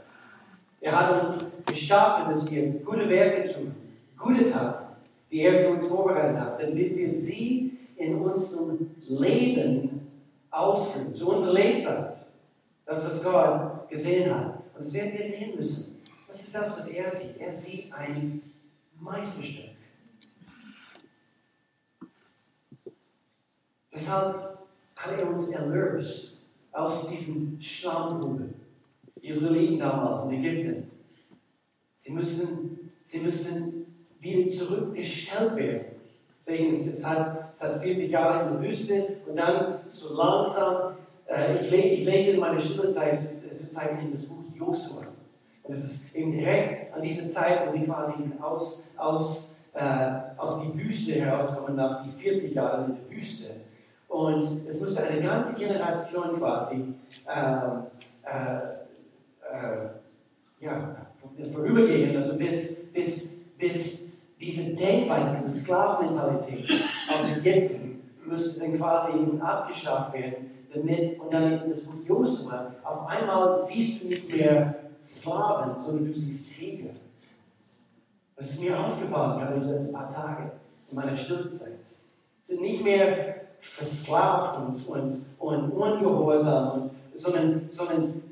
Er 0.81 1.01
hat 1.01 1.25
uns 1.25 1.53
geschaffen, 1.67 2.33
dass 2.33 2.49
wir 2.49 2.75
gute 2.75 3.09
Werke 3.09 3.53
tun, 3.53 3.75
gute 4.17 4.47
Taten, 4.49 4.95
die 5.33 5.41
er 5.41 5.59
für 5.59 5.71
uns 5.71 5.85
vorbereitet 5.85 6.39
hat, 6.39 6.63
damit 6.63 6.97
wir 6.97 7.13
sie 7.13 7.74
in 8.05 8.17
unserem 8.17 8.91
Leben 9.09 10.11
ausführen, 10.51 11.15
zu 11.15 11.31
unserer 11.31 11.55
Lebzeit. 11.55 12.17
Das, 12.87 13.05
was 13.05 13.23
Gott 13.23 13.89
gesehen 13.89 14.35
hat. 14.35 14.57
Und 14.75 14.85
das 14.85 14.93
werden 14.93 15.19
wir 15.19 15.27
sehen 15.27 15.57
müssen. 15.57 16.03
Das 16.29 16.43
ist 16.43 16.55
das, 16.55 16.79
was 16.79 16.89
er 16.89 17.15
sieht. 17.15 17.39
Er 17.39 17.53
sieht 17.53 17.93
ein 17.93 18.43
Meisterstück. 19.01 19.71
Deshalb 23.93 24.59
hat 24.97 25.21
er 25.21 25.31
uns 25.31 25.49
erlöst 25.51 26.41
aus 26.73 27.09
diesen 27.09 27.63
Schlammgruben. 27.63 28.55
Die 29.23 29.29
Israeliten 29.29 29.79
damals 29.79 30.25
in 30.25 30.45
Ägypten. 30.45 30.91
Sie 31.95 32.13
müssten, 32.13 32.91
sie 33.05 33.21
müssten 33.21 33.87
wieder 34.19 34.51
zurückgestellt 34.53 35.57
werden. 35.57 35.87
Deswegen 36.29 36.73
ist 36.73 36.87
es 36.87 37.07
hat, 37.07 37.44
es 37.55 37.63
hat 37.63 37.81
40 37.81 38.11
Jahre 38.11 38.47
in 38.47 38.53
der 38.55 38.69
Wüste 38.69 39.07
und 39.27 39.37
dann 39.37 39.79
so 39.87 40.15
langsam, 40.15 40.95
äh, 41.27 41.55
ich, 41.55 41.71
le 41.71 41.77
ich, 41.77 42.05
lese 42.05 42.31
in 42.33 42.41
meiner 42.41 42.61
Stillezeit 42.61 43.21
zur 43.57 43.71
Zeit 43.71 43.91
in 44.03 44.11
das 44.11 44.27
Buch 44.27 44.43
Josua. 44.55 45.05
Und 45.63 45.75
es 45.75 45.85
ist 45.85 46.17
eben 46.17 46.33
direkt 46.33 46.93
an 46.93 47.01
dieser 47.01 47.29
Zeit, 47.29 47.67
wo 47.67 47.73
sie 47.73 47.85
quasi 47.85 48.15
aus, 48.41 48.89
aus, 48.97 49.57
äh, 49.73 50.11
aus 50.37 50.63
die 50.63 50.77
Wüste 50.79 51.13
herauskommen, 51.13 51.77
nach 51.77 52.03
die 52.03 52.11
40 52.11 52.55
Jahre 52.55 52.87
in 52.87 52.97
der 52.97 53.17
Wüste. 53.17 53.47
Und 54.09 54.41
es 54.41 54.81
musste 54.81 55.05
eine 55.05 55.23
ganze 55.23 55.55
Generation 55.55 56.37
quasi 56.39 56.95
ähm, 57.29 57.85
äh, 58.25 58.57
äh, 59.53 59.89
ja, 60.61 60.97
vorübergehen, 61.53 62.17
also 62.17 62.37
bis, 62.37 62.87
bis, 62.93 63.39
bis 63.57 64.04
diese 64.45 64.75
Denkweise, 64.75 65.37
diese 65.39 65.59
Sklavenmentalität 65.61 66.71
aus 67.09 67.37
Ägypten 67.37 68.03
müsste 68.27 68.61
dann 68.61 68.77
quasi 68.77 69.13
abgeschafft 69.41 70.13
werden, 70.13 70.51
damit, 70.73 71.21
und 71.21 71.33
dann 71.33 71.69
das 71.69 71.85
Buch 71.85 71.95
Josua, 72.07 72.75
auf 72.83 73.07
einmal 73.07 73.55
siehst 73.67 74.03
du 74.03 74.09
nicht 74.09 74.35
mehr 74.35 74.75
Sklaven, 75.03 75.81
sondern 75.81 76.13
du 76.13 76.19
siehst 76.19 76.55
Krieger. 76.55 76.91
Das 78.37 78.51
ist 78.51 78.61
mir 78.61 78.79
aufgefallen, 78.79 79.39
gerade 79.39 79.61
die 79.61 79.67
letzten 79.67 79.95
paar 79.95 80.13
Tage 80.13 80.51
in 80.91 80.97
meiner 80.97 81.17
Stillzeit. 81.17 81.79
Sind 82.43 82.61
nicht 82.61 82.83
mehr 82.83 83.37
versklavt 83.61 84.59
und, 84.59 84.89
und, 84.89 85.13
und 85.39 85.71
ungehorsam, 85.71 86.91
sondern, 87.15 87.67
sondern 87.69 88.23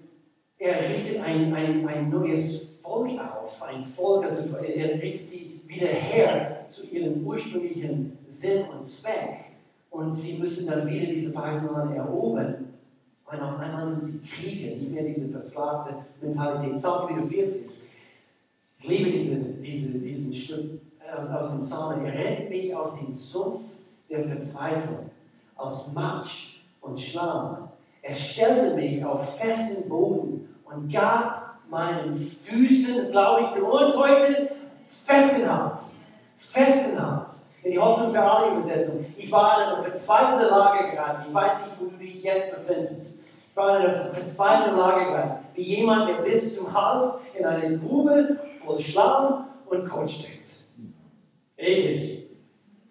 er 0.59 0.89
richtet 0.89 1.23
ein, 1.23 1.55
ein, 1.55 1.89
ein 1.89 2.11
neues 2.11 2.79
Volk 2.83 3.11
auf, 3.13 3.63
ein 3.63 3.85
Volk, 3.85 4.25
also 4.25 4.57
er 4.57 5.01
richtet 5.01 5.27
sie 5.27 5.52
wieder 5.75 5.89
her 5.89 6.67
zu 6.71 6.87
ihrem 6.87 7.27
ursprünglichen 7.27 8.19
Sinn 8.27 8.65
und 8.67 8.85
Zweck. 8.85 9.53
Und 9.91 10.11
sie 10.11 10.39
müssen 10.39 10.67
dann 10.67 10.89
wieder 10.89 11.13
diese 11.13 11.33
Verheißungen 11.33 11.95
erobern. 11.95 12.69
Und 13.31 13.41
auf 13.41 13.59
einmal 13.59 13.87
sind 13.87 14.05
sie 14.05 14.21
Kriege, 14.21 14.77
nicht 14.77 14.93
mehr 14.93 15.05
diese 15.05 15.29
versklavte 15.29 15.95
Mentalität. 16.21 16.77
Psalm 16.77 17.09
44. 17.09 17.63
Ich 18.79 18.89
liebe 18.89 19.11
diese, 19.11 19.37
diese, 19.37 19.99
diesen 19.99 20.35
Stück 20.35 20.81
äh, 21.01 21.33
aus 21.33 21.51
dem 21.51 21.61
Psalm. 21.61 22.05
Er 22.05 22.13
rettet 22.13 22.51
mich 22.51 22.75
aus 22.75 22.99
dem 22.99 23.15
Sumpf 23.15 23.61
der 24.11 24.25
Verzweiflung, 24.25 25.11
aus 25.57 25.93
Matsch 25.93 26.61
und 26.81 27.01
Schlamm. 27.01 27.69
Er 28.03 28.15
stellte 28.15 28.75
mich 28.75 29.05
auf 29.05 29.39
festen 29.39 29.89
Boden 29.89 30.49
und 30.65 30.93
gab 30.93 31.61
meinen 31.71 32.31
Füßen, 32.45 32.97
das 32.97 33.13
glaube 33.13 33.43
ich 33.43 33.49
für 33.51 33.65
uns 33.65 33.97
heute, 33.97 34.51
festen. 35.07 35.43
Festen 36.39 37.01
Halt. 37.01 37.29
In 37.63 37.73
die 37.73 37.79
Hoffnung 37.79 38.13
für 38.13 38.21
alle 38.21 38.57
Übersetzung. 38.57 39.05
Ich 39.17 39.31
war 39.31 39.63
in 39.63 39.69
einer 39.69 39.83
verzweifelten 39.83 40.49
Lage 40.49 40.91
geraten. 40.91 41.25
Ich 41.29 41.35
weiß 41.35 41.59
nicht, 41.61 41.81
wo 41.81 41.85
du 41.87 41.97
dich 41.97 42.23
jetzt 42.23 42.51
befindest. 42.51 43.25
Ich 43.51 43.57
war 43.57 43.79
in 43.79 43.87
einer 43.87 44.13
verzweifelten 44.13 44.77
Lage 44.77 45.05
geraten. 45.07 45.45
Wie 45.55 45.63
jemand, 45.63 46.09
der 46.09 46.15
bis 46.15 46.57
zum 46.57 46.73
Hals 46.73 47.21
in 47.39 47.45
eine 47.45 47.79
Grube 47.79 48.39
voll 48.65 48.81
Schlamm 48.81 49.47
und 49.67 49.89
Kot 49.89 50.11
steckt. 50.11 50.49
Eklig. 51.57 52.27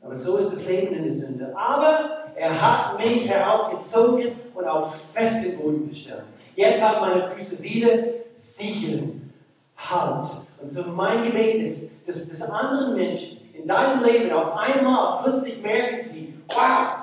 Aber 0.02 0.16
so 0.16 0.38
ist 0.38 0.52
das 0.54 0.68
Leben 0.68 0.96
in 0.96 1.04
der 1.04 1.14
Sünde. 1.14 1.54
Aber 1.56 2.10
er 2.36 2.62
hat 2.62 2.98
mich 2.98 3.28
herausgezogen 3.28 4.32
und 4.54 4.66
auf 4.66 4.96
festen 5.14 5.58
Boden 5.60 5.90
gestellt. 5.90 6.24
Jetzt 6.56 6.82
haben 6.82 7.02
meine 7.02 7.28
Füße 7.30 7.62
wieder 7.62 7.92
sicheren 8.36 9.34
Halt. 9.76 10.26
Und 10.62 10.68
so 10.68 10.84
mein 10.84 11.24
Gebet 11.24 11.64
ist, 11.64 12.08
dass, 12.08 12.30
dass 12.30 12.42
andere 12.44 12.94
Menschen 12.94 13.40
in 13.54 13.68
deinem 13.68 14.04
Leben 14.04 14.32
auf 14.32 14.56
einmal 14.56 15.24
plötzlich 15.24 15.62
merken 15.62 16.02
sie, 16.02 16.36
wow, 16.48 16.98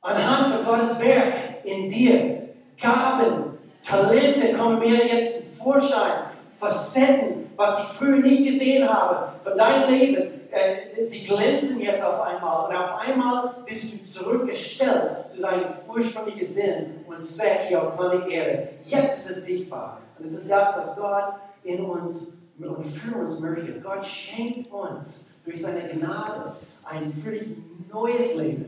anhand 0.00 0.54
von 0.54 0.64
Gottes 0.64 0.98
Werk 1.00 1.34
in 1.64 1.88
dir, 1.88 2.48
Gaben, 2.80 3.58
Talente 3.82 4.54
kommen 4.54 4.78
mir 4.78 5.06
jetzt 5.06 5.36
in 5.36 5.56
Vorschein, 5.62 6.30
Facetten, 6.58 7.50
was 7.56 7.78
ich 7.78 7.86
früher 7.98 8.16
nicht 8.16 8.46
gesehen 8.46 8.88
habe 8.88 9.32
von 9.42 9.56
deinem 9.58 9.90
Leben. 9.90 10.40
Äh, 10.50 11.02
sie 11.04 11.24
glänzen 11.24 11.78
jetzt 11.80 12.04
auf 12.04 12.22
einmal 12.22 12.68
und 12.68 12.76
auf 12.76 12.98
einmal 12.98 13.54
bist 13.66 13.84
du 13.84 14.04
zurückgestellt 14.04 15.10
zu 15.32 15.40
deinem 15.40 15.74
ursprünglichen 15.88 16.48
Sinn 16.48 17.04
und 17.06 17.24
Zweck 17.24 17.66
hier 17.68 17.82
auf 17.82 17.96
Planet 17.96 18.26
Erde. 18.28 18.68
Jetzt 18.84 19.18
ist 19.18 19.36
es 19.36 19.44
sichtbar. 19.44 20.00
Und 20.18 20.24
es 20.24 20.32
ist 20.32 20.50
das, 20.50 20.76
was 20.76 20.96
Gott 20.96 21.34
in 21.64 21.84
uns 21.84 22.40
und 22.58 22.84
für 22.84 23.16
uns 23.16 23.40
möchte. 23.40 23.80
Gott 23.80 24.04
schenkt 24.04 24.70
uns 24.72 25.30
durch 25.44 25.62
seine 25.62 25.88
Gnade 25.88 26.52
ein 26.84 27.12
völlig 27.12 27.48
neues 27.92 28.36
Leben. 28.36 28.66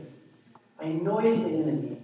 Ein 0.77 1.03
neues 1.03 1.45
Leben 1.45 1.69
in 1.69 1.83
ihm. 1.83 1.97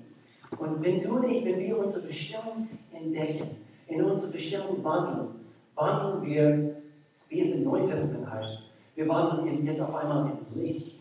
Und 0.58 0.84
wenn 0.84 1.02
du 1.02 1.16
und 1.16 1.30
ich, 1.30 1.46
wenn 1.46 1.60
wir 1.60 1.78
unsere 1.78 2.08
Bestimmung 2.08 2.68
entdecken, 2.94 3.50
in 3.88 4.04
unsere 4.04 4.32
Bestimmung 4.32 4.84
wandeln, 4.84 5.28
wandeln 5.76 6.26
wir, 6.26 6.76
wie 7.30 7.42
es 7.42 7.54
im 7.54 7.64
Neuen 7.64 7.90
Testament 7.90 8.32
heißt, 8.32 8.74
wir 8.96 9.08
wandeln 9.08 9.66
jetzt 9.66 9.82
auf 9.82 9.96
einmal 9.96 10.32
im 10.54 10.62
Licht. 10.62 11.00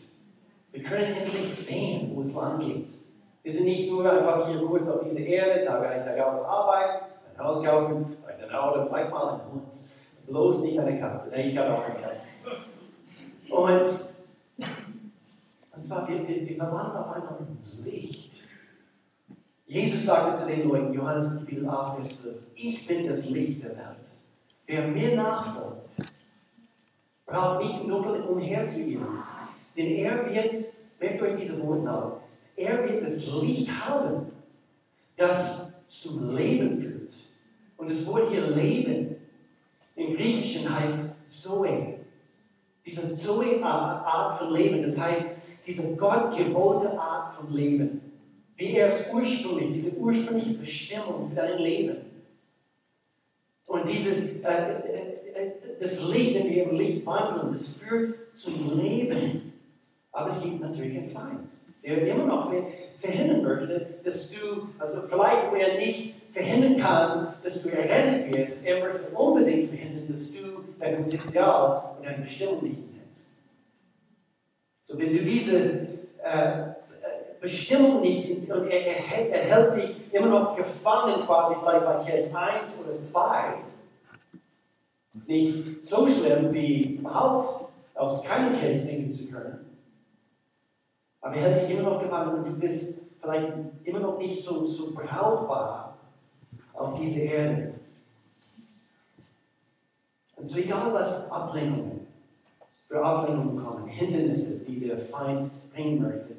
Wir 0.71 0.83
können 0.83 1.13
endlich 1.15 1.53
sehen, 1.53 2.11
wo 2.13 2.21
es 2.21 2.33
lang 2.33 2.59
geht. 2.59 2.91
Wir 3.43 3.51
sind 3.51 3.65
nicht 3.65 3.89
nur 3.89 4.09
einfach 4.09 4.47
hier 4.47 4.59
kurz 4.59 4.87
auf 4.87 5.03
dieser 5.03 5.25
Erde, 5.25 5.65
Tag 5.65 5.85
ein, 5.85 6.01
Tag 6.01 6.19
aus 6.19 6.43
Arbeit, 6.45 7.01
ein 7.35 7.43
Haus 7.43 7.63
ein 8.49 8.55
Auto, 8.55 8.85
vielleicht 8.85 9.11
mal 9.11 9.35
ein 9.35 9.51
Hund. 9.51 9.73
Bloß 10.27 10.63
nicht 10.63 10.79
eine 10.79 10.99
Katze. 10.99 11.29
Nee, 11.29 11.49
ich 11.49 11.57
habe 11.57 11.75
auch 11.75 11.83
eine 11.83 11.95
Katze. 11.95 12.25
Und, 13.49 14.65
und 15.75 15.83
zwar, 15.83 16.07
wir, 16.07 16.27
wir, 16.27 16.47
wir 16.47 16.59
waren 16.59 16.95
auf 16.95 17.11
einmal 17.11 17.37
Licht. 17.83 18.43
Jesus 19.65 20.05
sagte 20.05 20.39
zu 20.39 20.47
den 20.47 20.67
Leuten, 20.67 20.93
Johannes 20.93 21.39
Kapitel 21.39 21.67
8, 21.69 21.95
Vers 21.97 22.21
12, 22.21 22.51
ich 22.55 22.87
bin 22.87 23.07
das 23.07 23.29
Licht 23.29 23.63
der 23.63 23.71
Welt. 23.71 24.07
Wer 24.65 24.87
mir 24.87 25.15
nachfolgt, 25.15 25.91
braucht 27.25 27.63
nicht 27.63 27.87
nur 27.87 28.29
umherzuirren. 28.29 29.23
Denn 29.75 29.85
er 29.85 30.25
wird, 30.25 30.55
merkt 30.99 31.21
euch 31.21 31.39
diese 31.39 31.63
Worte 31.63 32.19
er 32.59 32.83
wird 32.83 33.03
das 33.03 33.25
Licht 33.41 33.69
haben, 33.69 34.33
das 35.15 35.81
zum 35.87 36.35
Leben 36.35 36.77
führt. 36.77 36.88
Das 37.89 38.05
Wort 38.05 38.29
hier 38.29 38.45
Leben 38.47 39.15
im 39.95 40.15
Griechischen 40.15 40.79
heißt 40.79 41.15
Zoe. 41.31 41.95
Diese 42.85 43.15
Zoe-Art 43.15 44.37
von 44.37 44.53
Leben, 44.53 44.83
das 44.83 44.99
heißt, 44.99 45.39
diese 45.65 45.95
gottgewollte 45.95 46.99
Art 46.99 47.33
von 47.33 47.51
Leben. 47.51 48.01
Wie 48.55 48.75
er 48.75 48.87
es 48.89 49.11
ursprünglich, 49.11 49.73
diese 49.73 49.97
ursprüngliche 49.97 50.53
Bestimmung 50.53 51.29
für 51.29 51.35
dein 51.35 51.57
Leben. 51.57 51.97
Und 53.65 53.89
diese, 53.89 54.11
äh, 54.43 54.71
äh, 55.33 55.51
das 55.79 56.07
Licht, 56.09 56.35
wenn 56.35 56.49
wir 56.49 56.69
im 56.69 56.77
Licht 56.77 57.05
wandeln, 57.05 57.53
das 57.53 57.69
führt 57.69 58.13
zum 58.35 58.79
Leben. 58.79 59.53
Aber 60.11 60.29
es 60.29 60.41
gibt 60.41 60.59
natürlich 60.61 60.97
einen 60.97 61.09
Feind, 61.09 61.49
der 61.83 62.07
immer 62.07 62.25
noch 62.25 62.53
verhindern 62.99 63.43
möchte, 63.43 63.95
dass 64.03 64.29
du, 64.29 64.67
also 64.77 65.07
vielleicht 65.07 65.51
wo 65.51 65.55
er 65.55 65.77
nicht 65.77 66.18
verhindern 66.31 66.77
kann, 66.77 67.33
dass 67.43 67.61
du 67.63 67.69
errettet 67.69 68.35
wirst, 68.35 68.65
er 68.65 68.79
möchte 68.79 69.09
unbedingt 69.15 69.69
verhindern, 69.69 70.07
dass 70.11 70.31
du 70.31 70.63
dein 70.79 71.03
Potenzial 71.03 71.95
und 71.97 72.05
deine 72.05 72.23
Bestimmung 72.23 72.63
nicht 72.63 72.83
kennst. 72.93 73.29
So, 74.81 74.97
wenn 74.97 75.13
du 75.13 75.23
diese 75.23 75.87
äh, 76.23 76.73
Bestimmung 77.41 78.01
nicht, 78.01 78.49
und 78.49 78.67
er, 78.67 78.85
er, 78.85 79.29
er, 79.29 79.43
hält 79.43 79.75
dich 79.75 80.13
immer 80.13 80.27
noch 80.27 80.55
gefangen 80.55 81.25
quasi 81.25 81.55
vielleicht 81.59 81.85
bei 81.85 82.03
Kirche 82.03 82.37
1 82.37 82.73
oder 82.83 82.99
2, 82.99 83.53
das 85.13 85.21
ist 85.23 85.29
nicht 85.29 85.85
so 85.85 86.07
schlimm, 86.07 86.53
wie 86.53 86.95
überhaupt 86.97 87.69
aus 87.95 88.23
keiner 88.23 88.57
Kirche 88.57 88.85
denken 88.85 89.11
zu 89.11 89.25
können. 89.25 89.65
Aber 91.21 91.35
er 91.35 91.41
hält 91.41 91.63
dich 91.63 91.77
immer 91.77 91.89
noch 91.89 92.01
gefangen 92.01 92.37
und 92.37 92.45
du 92.45 92.51
bist 92.59 93.01
vielleicht 93.19 93.51
immer 93.83 93.99
noch 93.99 94.17
nicht 94.17 94.43
so, 94.43 94.65
so 94.65 94.93
brauchbar 94.93 95.88
auf 96.79 96.99
dieser 96.99 97.21
Erde. 97.21 97.73
Und 100.35 100.47
so 100.47 100.57
egal 100.57 100.93
was 100.93 101.29
Ablehnungen, 101.29 102.07
für 102.87 103.03
Ablehnungen 103.03 103.57
kommen, 103.57 103.87
Hindernisse, 103.87 104.59
die 104.59 104.79
der 104.79 104.97
Feind 104.97 105.51
bringen 105.71 106.01
möchte, 106.01 106.35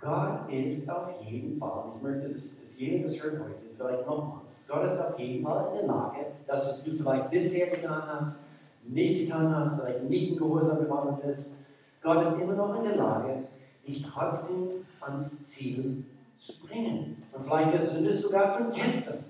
Gott 0.00 0.50
ist 0.50 0.88
auf 0.88 1.20
jeden 1.22 1.58
Fall, 1.58 1.92
ich 1.96 2.02
möchte, 2.02 2.30
dass, 2.30 2.60
dass 2.60 2.78
jeder 2.78 3.06
das 3.06 3.22
hört 3.22 3.40
heute, 3.40 3.54
vielleicht 3.76 4.06
nochmals, 4.06 4.66
Gott 4.68 4.84
ist 4.84 5.00
auf 5.00 5.18
jeden 5.18 5.44
Fall 5.44 5.68
in 5.72 5.86
der 5.86 5.94
Lage, 5.94 6.18
das, 6.46 6.68
was 6.68 6.84
du 6.84 6.92
vielleicht 6.92 7.30
bisher 7.30 7.66
getan 7.68 8.02
hast, 8.06 8.46
nicht 8.84 9.26
getan 9.26 9.54
hast, 9.54 9.80
vielleicht 9.80 10.04
nicht 10.04 10.30
in 10.30 10.36
Gehorsam 10.38 10.78
geworden 10.78 11.18
bist, 11.24 11.56
Gott 12.00 12.22
ist 12.22 12.40
immer 12.40 12.54
noch 12.54 12.76
in 12.76 12.84
der 12.84 12.96
Lage, 12.96 13.42
dich 13.86 14.02
trotzdem 14.02 14.86
ans 15.00 15.46
Ziel 15.46 16.04
zu 16.38 16.58
bringen. 16.60 17.16
Und 17.32 17.44
vielleicht 17.44 17.74
das 17.74 17.90
Sünde 17.90 18.16
sogar 18.16 18.56
von 18.56 18.72
gestern. 18.72 19.27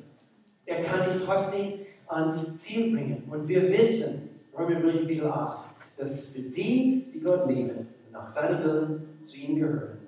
Er 0.69 0.83
kann 0.83 1.11
dich 1.11 1.25
trotzdem 1.25 1.81
ans 2.07 2.59
Ziel 2.59 2.93
bringen. 2.93 3.23
Und 3.31 3.49
wir 3.49 3.63
wissen, 3.73 4.29
Römerbrief 4.57 5.01
Kapitel 5.01 5.27
8, 5.27 5.59
dass 5.97 6.27
für 6.27 6.43
die, 6.43 7.07
die 7.15 7.21
Gott 7.21 7.49
lieben, 7.49 7.89
nach 8.13 8.29
seinem 8.29 8.63
Willen 8.63 9.19
zu 9.27 9.37
ihm 9.39 9.57
gehören, 9.57 9.99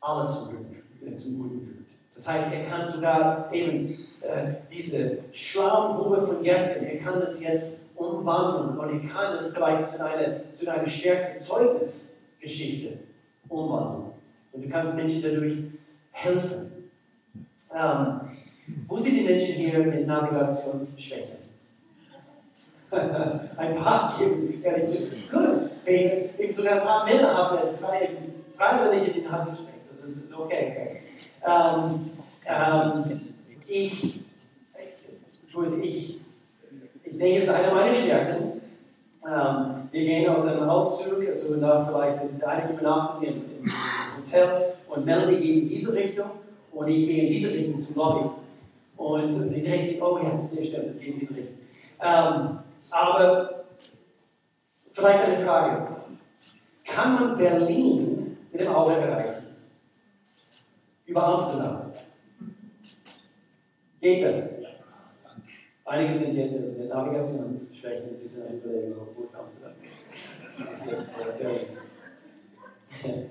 alles 0.00 0.34
zum 0.34 0.48
Guten, 0.48 1.16
zum 1.16 1.38
Guten 1.38 1.60
führt. 1.60 1.86
Das 2.12 2.26
heißt, 2.26 2.52
er 2.52 2.64
kann 2.64 2.92
sogar 2.92 3.52
eben 3.52 3.96
äh, 4.20 4.54
diese 4.68 5.18
Schlammgrube 5.32 6.26
von 6.26 6.42
gestern, 6.42 6.86
er 6.86 6.98
kann 6.98 7.20
das 7.20 7.40
jetzt 7.40 7.82
umwandeln 7.94 8.76
und 8.78 9.02
er 9.04 9.08
kann 9.08 9.34
das 9.34 9.54
vielleicht 9.54 9.90
zu 9.90 10.04
einer, 10.04 10.54
zu 10.54 10.68
einer 10.68 10.88
stärksten 10.88 11.44
Zeugnisgeschichte 11.44 12.98
umwandeln. 13.48 14.10
Und 14.52 14.64
du 14.64 14.68
kannst 14.68 14.96
Menschen 14.96 15.22
dadurch 15.22 15.58
helfen. 16.10 16.72
Ähm, 17.72 18.37
wo 18.86 18.98
sind 18.98 19.14
die 19.16 19.24
Menschen 19.24 19.54
hier 19.54 19.78
mit 19.78 20.06
Navigationsschwächen? 20.06 21.38
ein 23.56 23.74
paar 23.76 24.18
geben, 24.18 24.60
ehrlich 24.62 24.88
zu 24.88 25.30
können. 25.30 25.70
Eben 25.86 26.52
sogar 26.52 26.74
ein 26.74 26.82
paar 26.82 27.04
Männer 27.04 27.34
haben 27.34 27.76
frei, 27.76 28.08
freiwillig 28.56 29.08
in 29.08 29.22
die 29.22 29.28
Hand 29.28 29.50
gesteckt. 29.50 29.90
Das 29.90 30.00
ist 30.00 30.16
okay. 30.34 31.00
Ähm, 31.46 32.10
ähm, 32.46 33.20
ich, 33.66 34.20
ich, 35.82 36.20
ich 37.04 37.18
denke, 37.18 37.38
es 37.38 37.44
ist 37.44 37.50
eine 37.50 37.74
meiner 37.74 37.94
Stärken. 37.94 38.60
Ähm, 39.26 39.88
wir 39.90 40.04
gehen 40.04 40.28
aus 40.30 40.46
einem 40.46 40.68
Aufzug, 40.68 41.26
also 41.26 41.56
nach 41.56 41.88
vielleicht 41.88 42.22
einige 42.44 42.72
Übernachtungen 42.74 43.28
im, 43.28 43.64
im 43.64 43.72
Hotel 44.16 44.74
und 44.88 45.04
Melanie 45.04 45.40
geht 45.40 45.62
in 45.62 45.68
diese 45.68 45.94
Richtung 45.94 46.30
und 46.72 46.88
ich 46.88 47.06
gehe 47.06 47.24
in 47.24 47.32
diese 47.32 47.52
Richtung 47.52 47.86
zum 47.86 47.96
Lobby. 47.96 48.30
Und 48.98 49.48
sie 49.48 49.62
denkt 49.62 49.88
sich, 49.88 50.02
oh 50.02 50.18
ja, 50.18 50.30
das 50.30 50.52
ist 50.52 50.66
stimmt, 50.66 50.88
es 50.88 50.98
geht 50.98 51.14
in 51.14 51.20
diese 51.20 51.36
Richtung. 51.36 51.54
Ähm, 52.00 52.58
aber 52.90 53.64
vielleicht 54.90 55.24
eine 55.24 55.46
Frage. 55.46 55.96
Kann 56.84 57.14
man 57.14 57.38
Berlin 57.38 58.36
mit 58.50 58.60
dem 58.60 58.74
Auto 58.74 58.90
erreichen? 58.90 59.46
Über 61.06 61.26
Amsterdam? 61.26 61.92
Geht 64.00 64.24
das? 64.24 64.62
Einige 65.84 66.14
sind 66.14 66.36
jetzt 66.36 66.76
mit 66.76 66.88
Navigationsschwächen, 66.88 68.14
sie 68.16 68.28
sind 68.28 68.46
ein 68.46 68.60
Kollege, 68.60 68.94
wo 69.14 69.24
ist 69.24 69.36
Amsterdam? 69.36 69.72
Das 70.58 70.80
ist 70.80 71.16
jetzt 71.16 71.20
äh, 71.20 71.42
Berlin. 73.02 73.30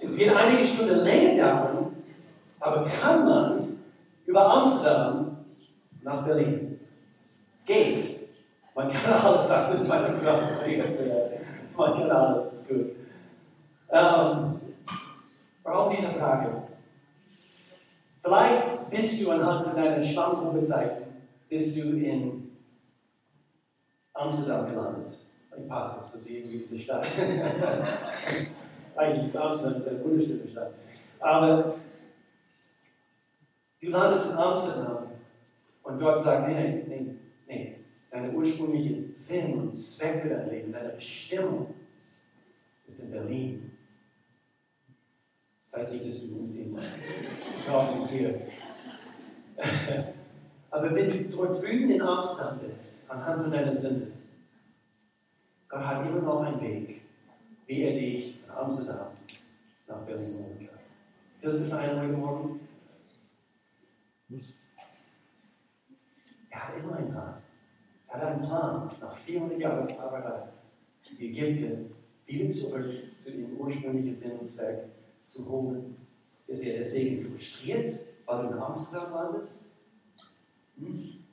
Es 0.00 0.16
wird 0.16 0.34
einige 0.34 0.66
Stunden 0.66 0.96
länger 0.96 1.36
dauern, 1.36 1.96
aber 2.58 2.84
kann 2.86 3.24
man 3.24 3.69
über 4.30 4.48
Amsterdam 4.48 5.36
nach 6.02 6.24
Berlin? 6.24 6.80
Es 7.56 7.66
geht. 7.66 8.30
Man 8.74 8.90
kann 8.90 9.12
alles, 9.12 9.48
sagt 9.48 9.86
meine 9.86 10.16
Frau. 10.16 10.40
Man 11.76 11.94
kann 11.98 12.10
alles, 12.10 12.44
das 12.44 12.52
ist 12.60 12.68
gut. 12.68 12.92
Ähm, 13.90 14.60
warum 15.64 15.96
diese 15.96 16.08
Frage? 16.08 16.62
Vielleicht 18.22 18.90
bist 18.90 19.20
du 19.20 19.30
anhand 19.32 19.66
von 19.66 19.74
deiner 19.82 20.04
Stammgruppezeichen, 20.04 21.06
bist 21.48 21.76
du 21.76 21.80
in 21.80 22.52
Amsterdam 24.12 24.70
gelandet. 24.70 25.12
Ich 25.58 25.68
passe 25.68 26.00
das, 26.00 26.14
also 26.14 26.28
irgendwie 26.28 26.58
diese 26.58 26.78
Stadt. 26.78 27.04
Eigentlich 28.96 29.36
Amsterdam 29.36 29.76
ist 29.76 29.88
eine 29.88 30.04
wunderschöne 30.04 30.48
Stadt. 30.48 30.72
Aber 31.18 31.74
du 33.80 33.88
landest 33.88 34.30
in 34.30 34.36
Amsterdam 34.36 35.08
und 35.82 35.98
Gott 35.98 36.20
sagt, 36.20 36.48
nee, 36.48 36.84
nee, 36.86 37.14
nee, 37.46 37.76
deine 38.10 38.30
ursprüngliche 38.32 39.12
Sinn 39.12 39.54
und 39.58 39.74
Zweck 39.74 40.22
für 40.22 40.28
dein 40.28 40.50
Leben, 40.50 40.72
deine 40.72 40.90
Bestimmung 40.90 41.74
ist 42.86 43.00
in 43.00 43.10
Berlin. 43.10 43.72
Das 45.70 45.80
heißt 45.80 45.92
nicht, 45.92 46.08
dass 46.08 46.20
du 46.20 46.36
umziehen 46.36 46.72
musst. 46.72 47.00
Auch 47.70 47.94
nicht 47.96 48.10
hier. 48.10 48.40
Aber 50.70 50.90
wenn 50.94 51.10
du 51.10 51.36
dort 51.36 51.62
drüben 51.62 51.90
in 51.90 52.02
Amsterdam 52.02 52.58
bist, 52.58 53.10
anhand 53.10 53.42
von 53.42 53.52
deiner 53.52 53.76
Sünde, 53.76 54.08
Gott 55.68 55.86
hat 55.86 56.06
immer 56.06 56.20
noch 56.20 56.42
einen 56.42 56.60
Weg, 56.60 57.02
wie 57.66 57.82
er 57.82 57.92
dich 57.92 58.40
von 58.40 58.56
Amsterdam 58.56 59.12
nach 59.86 60.00
Berlin 60.02 60.34
holen 60.34 60.68
kann. 60.68 60.78
Hilft 61.40 61.64
das 61.64 61.72
einen 61.78 62.00
heute 62.00 62.12
Morgen? 62.12 62.60
Er 66.50 66.68
hat 66.68 66.76
immer 66.76 66.96
einen 66.96 67.10
Plan. 67.10 67.42
Er 68.08 68.14
hat 68.14 68.22
einen 68.22 68.46
Plan, 68.46 68.90
nach 69.00 69.16
400 69.16 69.58
Jahren 69.58 69.88
Sklaverei, 69.88 70.48
die 71.18 71.28
Ägypten 71.28 71.94
wieder 72.26 72.54
zurück 72.54 72.86
zu 73.22 73.30
ihrem 73.30 73.56
ursprünglichen 73.56 74.14
Sinn 74.14 74.38
und 74.38 74.46
Zweck 74.46 74.88
zu 75.24 75.48
holen. 75.48 75.96
Ist 76.46 76.62
er 76.62 76.78
deswegen 76.78 77.24
frustriert, 77.24 78.00
weil 78.26 78.46
du 78.46 78.52
in 78.54 78.58
Amsterdam 78.58 79.12
landest? 79.12 79.74
Hm? 80.78 81.24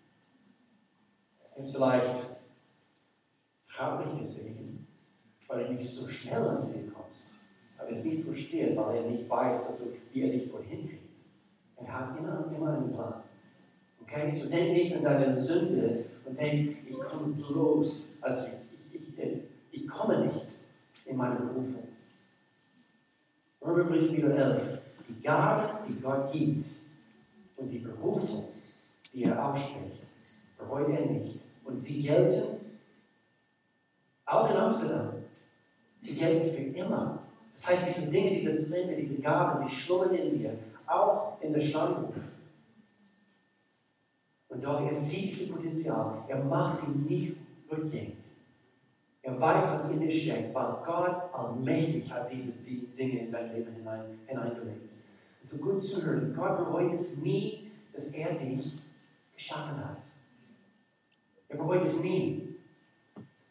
Ist 1.55 1.75
vielleicht 1.75 2.37
traurig 3.67 4.09
deswegen, 4.19 4.87
weil 5.47 5.67
du 5.67 5.73
nicht 5.73 5.89
so 5.89 6.07
schnell 6.07 6.47
ans 6.47 6.71
Ziel 6.71 6.91
kommst. 6.91 7.27
Aber 7.79 7.91
es 7.91 8.03
nicht 8.03 8.23
versteht, 8.23 8.75
weil 8.75 8.97
er 8.97 9.09
nicht 9.09 9.29
weiß, 9.29 9.71
also, 9.71 9.93
wie 10.11 10.21
er 10.21 10.31
dich 10.31 10.49
dorthin 10.49 10.87
kriegt. 10.87 11.06
Er 11.79 11.93
hat 11.93 12.17
immer, 12.17 12.51
immer 12.55 12.73
einen 12.73 12.93
Plan. 12.93 13.23
Okay? 14.01 14.31
So 14.31 14.49
denk 14.49 14.73
nicht 14.73 14.95
an 14.95 15.03
deine 15.03 15.37
Sünde 15.37 16.05
und 16.25 16.39
denk, 16.39 16.77
ich 16.87 16.97
komme 16.99 17.33
bloß, 17.33 18.17
also 18.21 18.45
ich, 18.91 19.01
ich, 19.01 19.19
ich, 19.19 19.41
ich 19.71 19.87
komme 19.87 20.25
nicht 20.25 20.47
in 21.05 21.17
meine 21.17 21.35
Berufung. 21.35 21.87
Römerbrief 23.61 24.11
wieder 24.11 24.35
11. 24.35 24.79
Die 25.09 25.21
Gabe, 25.21 25.79
die 25.87 25.99
Gott 26.01 26.31
gibt 26.31 26.65
und 27.57 27.69
die 27.69 27.79
Berufung, 27.79 28.49
die 29.13 29.23
er 29.23 29.45
ausspricht, 29.45 30.03
bereut 30.57 30.89
er 30.89 31.05
nicht. 31.05 31.39
Und 31.63 31.79
sie 31.79 32.01
gelten 32.01 32.57
auch 34.25 34.49
in 34.49 34.57
Amsterdam. 34.57 35.13
Sie 36.01 36.15
gelten 36.15 36.53
für 36.53 36.77
immer. 36.79 37.19
Das 37.53 37.67
heißt, 37.67 37.97
diese 37.97 38.11
Dinge, 38.11 38.35
diese 38.35 38.69
Talente, 38.69 38.95
diese 38.95 39.21
Gaben, 39.21 39.67
sie 39.67 39.75
schlummern 39.75 40.13
in 40.13 40.37
dir, 40.37 40.53
auch 40.85 41.26
in 41.41 41.53
der 41.53 41.61
Stammbuch. 41.61 42.13
Und 44.49 44.63
doch, 44.63 44.81
er 44.81 44.95
sieht 44.95 45.31
dieses 45.31 45.51
Potenzial. 45.51 46.23
Er 46.27 46.43
macht 46.43 46.81
sie 46.81 46.91
nicht 46.91 47.37
rückgängig. 47.71 48.15
Er 49.21 49.39
weiß, 49.39 49.63
was 49.71 49.91
in 49.91 49.99
dir 49.99 50.13
steckt, 50.13 50.55
weil 50.55 50.77
Gott 50.85 51.33
allmächtig 51.33 52.11
hat 52.11 52.31
diese 52.31 52.53
Dinge 52.53 53.25
in 53.25 53.31
dein 53.31 53.53
Leben 53.53 53.73
hinein, 53.75 54.19
hineingelegt. 54.25 54.91
So 55.41 55.57
gut 55.57 55.83
zu 55.83 56.01
hören. 56.01 56.33
Gott 56.33 56.57
bereut 56.57 56.93
es 56.93 57.21
nie, 57.21 57.71
dass 57.93 58.13
er 58.13 58.35
dich 58.35 58.79
geschaffen 59.35 59.83
hat. 59.83 60.03
Er 61.49 61.57
bereut 61.57 61.83
es 61.83 62.01
nie. 62.01 62.55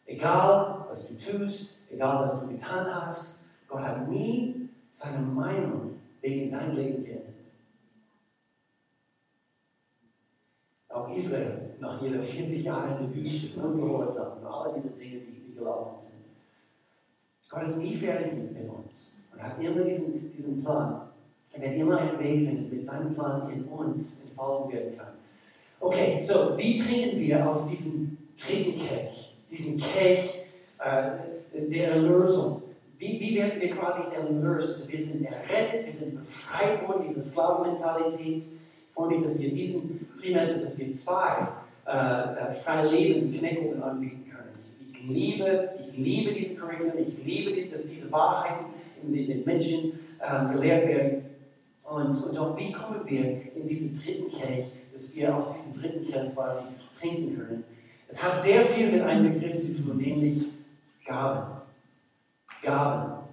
Egal, 0.05 0.85
was 0.89 1.09
du 1.09 1.15
tust, 1.15 1.81
egal, 1.91 2.23
was 2.23 2.39
du 2.39 2.47
getan 2.47 2.87
hast, 2.93 3.39
Gott 3.67 3.81
hat 3.81 4.09
nie 4.09 4.69
seine 4.89 5.19
Meinung 5.19 5.99
wegen 6.21 6.51
dein 6.51 6.75
Leben 6.75 7.03
geändert. 7.03 7.35
Auch 10.89 11.06
Israel, 11.17 11.75
nach 11.79 12.01
jeder 12.01 12.21
40 12.21 12.63
Jahre 12.63 12.97
in 12.97 13.07
der 13.07 13.15
Wüste, 13.15 13.59
ungehorsam 13.59 14.37
und 14.39 14.45
all 14.45 14.73
diese 14.75 14.91
Dinge, 14.91 15.19
die, 15.19 15.41
die 15.47 15.55
gelaufen 15.55 15.97
sind. 15.97 16.17
Gott 17.49 17.63
ist 17.63 17.77
nie 17.77 17.95
fertig 17.95 18.33
mit 18.33 18.69
uns 18.69 19.17
und 19.33 19.41
hat 19.41 19.61
immer 19.61 19.83
diesen, 19.83 20.31
diesen 20.31 20.63
Plan. 20.63 21.01
Er 21.53 21.61
wird 21.61 21.75
immer 21.75 21.97
einen 21.97 22.19
Weg 22.19 22.47
finden, 22.47 22.75
mit 22.75 22.85
seinem 22.85 23.13
Plan 23.13 23.49
in 23.49 23.63
uns 23.65 24.25
entfalten 24.25 24.71
werden 24.71 24.97
kann. 24.97 25.13
Okay, 25.79 26.17
so, 26.19 26.57
wie 26.57 26.77
trinken 26.77 27.19
wir 27.19 27.49
aus 27.49 27.69
diesem 27.69 28.17
dritten 28.37 28.79
Kelch? 28.79 29.35
Diesen 29.49 29.79
Kelch 29.79 30.43
äh, 30.79 31.59
der 31.69 31.91
Erlösung. 31.91 32.63
Wie, 32.97 33.19
wie 33.19 33.35
werden 33.35 33.61
wir 33.61 33.69
quasi 33.69 34.03
erlöst? 34.13 34.87
Wir 34.87 34.99
sind 34.99 35.25
errettet, 35.25 35.85
wir 35.85 35.93
sind 35.93 36.15
befreit 36.15 36.79
von 36.85 37.01
dieser 37.05 37.21
Sklavenmentalität. 37.21 38.37
Ich 38.37 38.93
freue 38.93 39.09
mich, 39.09 39.23
dass 39.23 39.39
wir 39.39 39.53
diesen 39.53 39.96
Trimester, 40.19 40.61
dass 40.61 40.77
wir 40.77 40.93
zwei 40.93 41.47
äh, 41.85 41.91
äh, 41.91 42.53
freie 42.53 42.89
Leben 42.89 43.31
Kneckungen 43.31 43.81
anbieten 43.81 44.25
können. 44.29 44.49
Ich, 44.81 45.07
liebe, 45.07 45.69
ich 45.79 45.97
liebe 45.97 46.33
diesen 46.33 46.57
Curriculum, 46.57 46.93
ich 46.97 47.23
liebe, 47.23 47.69
dass 47.69 47.87
diese 47.89 48.11
Wahrheiten 48.11 48.65
in 49.01 49.13
den, 49.13 49.27
den 49.27 49.45
Menschen 49.45 49.99
äh, 50.19 50.53
gelehrt 50.53 50.87
werden. 50.87 51.25
Und, 51.89 52.21
und 52.21 52.37
auch 52.37 52.57
wie 52.57 52.71
kommen 52.71 52.99
wir 53.05 53.55
in 53.55 53.67
diesen 53.67 54.01
dritten 54.01 54.29
Kelch, 54.29 54.65
dass 54.93 55.15
wir 55.15 55.35
aus 55.35 55.53
diesem 55.55 55.79
dritten 55.79 56.05
Kelch 56.05 56.33
quasi 56.33 56.65
trinken 56.99 57.37
können. 57.37 57.63
Es 58.09 58.21
hat 58.21 58.41
sehr 58.41 58.65
viel 58.65 58.91
mit 58.91 59.01
einem 59.01 59.33
Begriff 59.33 59.61
zu 59.61 59.73
tun, 59.73 59.97
nämlich 59.97 60.47
Gaben. 61.05 61.61
Gaben. 62.61 63.23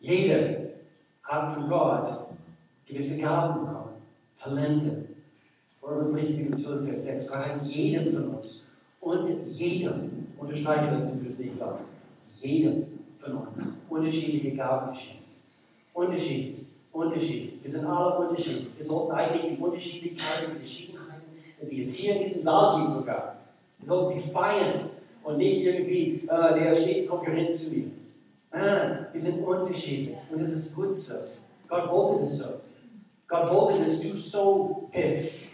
Jeder 0.00 0.70
hat 1.22 1.54
von 1.54 1.68
Gott 1.68 2.06
gewisse 2.86 3.20
Gaben 3.20 3.60
bekommen. 3.60 3.90
Talente. 4.38 5.03
Römerbrief 5.86 6.54
12, 6.56 6.88
Vers 6.88 7.04
6. 7.04 7.28
Gott 7.28 7.36
hat 7.36 7.66
jedem 7.66 8.12
von 8.12 8.28
uns 8.36 8.64
und 9.00 9.46
jedem, 9.48 10.28
unterstreiche 10.38 10.90
das, 10.92 11.04
du 11.04 11.28
es 11.28 11.38
nicht 11.38 11.56
glaubst, 11.56 11.88
jedem 12.40 12.84
von 13.18 13.36
uns 13.36 13.76
unterschiedliche 13.88 14.56
Gaben 14.56 14.94
geschenkt. 14.94 15.30
Unterschiedlich, 15.92 16.66
unterschiedlich. 16.92 17.54
Wir 17.62 17.70
sind 17.70 17.86
alle 17.86 18.28
unterschiedlich. 18.28 18.68
Wir 18.76 18.84
sollten 18.84 19.12
eigentlich 19.12 19.56
die 19.56 19.62
Unterschiedlichkeiten, 19.62 20.52
die 20.54 20.60
Verschiedenheiten, 20.60 21.70
die 21.70 21.80
es 21.80 21.94
hier 21.94 22.16
in 22.16 22.24
diesem 22.24 22.42
Saal 22.42 22.80
gibt 22.80 22.94
sogar, 22.94 23.36
wir 23.78 23.86
sollten 23.86 24.20
sie 24.20 24.30
feiern 24.30 24.90
und 25.22 25.36
nicht 25.38 25.62
irgendwie, 25.62 26.22
äh, 26.26 26.54
der 26.58 26.74
steht 26.74 27.08
Konkurrent 27.08 27.54
zu 27.54 27.70
mir. 27.70 27.90
Nein, 28.50 29.06
wir 29.12 29.20
sind 29.20 29.46
unterschiedlich 29.46 30.16
und 30.32 30.40
es 30.40 30.52
ist 30.52 30.74
gut 30.74 30.96
so. 30.96 31.14
Gott 31.68 31.90
wollte 31.90 32.22
das 32.22 32.38
so. 32.38 32.44
Gott 33.26 33.52
wollte, 33.52 33.84
dass 33.84 34.00
du 34.00 34.16
so 34.16 34.88
bist. 34.92 35.53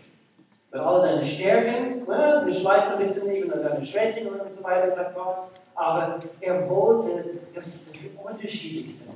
Mit 0.73 0.81
all 0.81 1.03
deinen 1.03 1.27
Stärken, 1.27 2.07
ne, 2.07 2.43
wir 2.45 2.55
schleifen 2.55 2.93
ein 2.93 2.99
bisschen 2.99 3.31
eben 3.31 3.53
an 3.53 3.63
deine 3.63 3.85
Schwächen 3.85 4.29
und 4.29 4.53
so 4.53 4.65
weiter, 4.65 4.93
sagt 4.93 5.15
Gott. 5.17 5.49
Aber 5.75 6.21
er 6.41 6.69
wollte, 6.69 7.25
dass, 7.55 7.87
dass 7.87 7.95
wir 7.95 8.11
unterschiedlich 8.23 8.99
sind. 8.99 9.15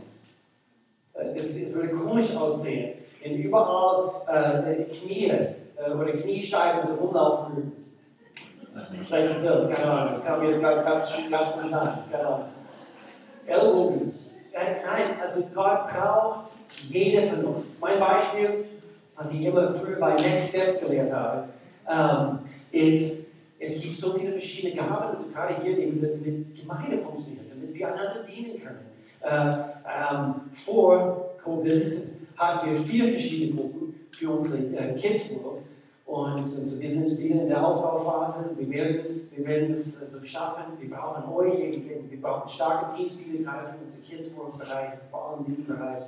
Äh, 1.15 1.39
es, 1.39 1.57
es 1.57 1.75
würde 1.75 1.91
komisch 1.91 2.35
aussehen, 2.35 2.99
wenn 3.23 3.37
überall 3.37 4.23
äh, 4.27 4.85
Knie 4.85 5.31
äh, 5.31 5.91
oder 5.91 6.13
Kniescheiben 6.13 6.87
so 6.87 6.95
rumlaufen 6.95 7.85
Schlechtes 9.07 9.39
Bild, 9.39 9.75
keine 9.75 9.93
Ahnung. 9.93 10.15
Das 10.15 10.25
kam 10.25 10.43
jetzt 10.43 10.61
ganz, 10.61 10.85
ganz, 10.85 11.09
spontan, 11.09 11.99
keine 12.11 12.27
Ahnung. 12.27 12.49
Ellbogen. 13.47 14.15
Nein, 14.53 15.21
also 15.21 15.43
Gott 15.55 15.89
braucht 15.89 16.51
jede 16.89 17.29
von 17.29 17.45
uns. 17.45 17.81
Mein 17.81 18.01
Beispiel, 18.01 18.67
was 19.17 19.33
ich 19.33 19.45
immer 19.45 19.75
früher 19.75 19.99
bei 19.99 20.15
Next 20.15 20.51
Steps 20.51 20.81
gelernt 20.81 21.13
habe, 21.13 21.49
ähm, 21.89 22.39
ist, 22.73 23.29
es 23.59 23.81
gibt 23.81 23.97
so 23.97 24.13
viele 24.13 24.33
verschiedene 24.33 24.75
Gaben, 24.75 25.09
also 25.17 25.29
gerade 25.31 25.63
hier 25.63 25.79
eben 25.79 26.01
mit 26.01 26.61
Gemeinde 26.61 26.99
funktioniert, 26.99 27.47
damit 27.51 27.75
wir 27.75 27.87
einander 27.87 28.25
dienen 28.25 28.61
können. 28.63 28.95
Äh, 29.23 29.75
ähm, 29.87 30.35
vor 30.65 31.37
Covid 31.43 31.99
hatten 32.37 32.71
wir 32.71 32.81
vier 32.81 33.13
verschiedene 33.13 33.61
Gruppen 33.61 33.95
für 34.11 34.31
unsere 34.31 34.77
äh, 34.77 34.95
Kids 34.95 35.31
World. 35.31 35.63
Und 36.07 36.41
also 36.41 36.81
wir 36.81 36.91
sind 36.91 37.19
wieder 37.19 37.43
in 37.43 37.49
der 37.49 37.67
Aufbauphase. 37.67 38.51
Wir 38.57 38.71
werden 38.71 38.99
es, 39.01 39.35
wir 39.37 39.47
werden 39.47 39.73
es 39.73 40.01
also 40.03 40.25
schaffen. 40.25 40.65
Wir 40.79 40.91
brauchen 40.91 41.33
euch. 41.33 41.59
Wir 41.59 42.21
brauchen 42.21 42.49
starke 42.51 42.95
Teams, 42.95 43.15
die 43.17 43.33
wir 43.33 43.45
gerade 43.45 43.69
für 43.69 43.85
unsere 43.85 44.03
Kids 44.03 44.29
Bereich, 44.29 44.99
vor 45.11 45.31
allem 45.31 45.47
in 45.47 45.57
diesem 45.57 45.67
Bereich. 45.67 46.03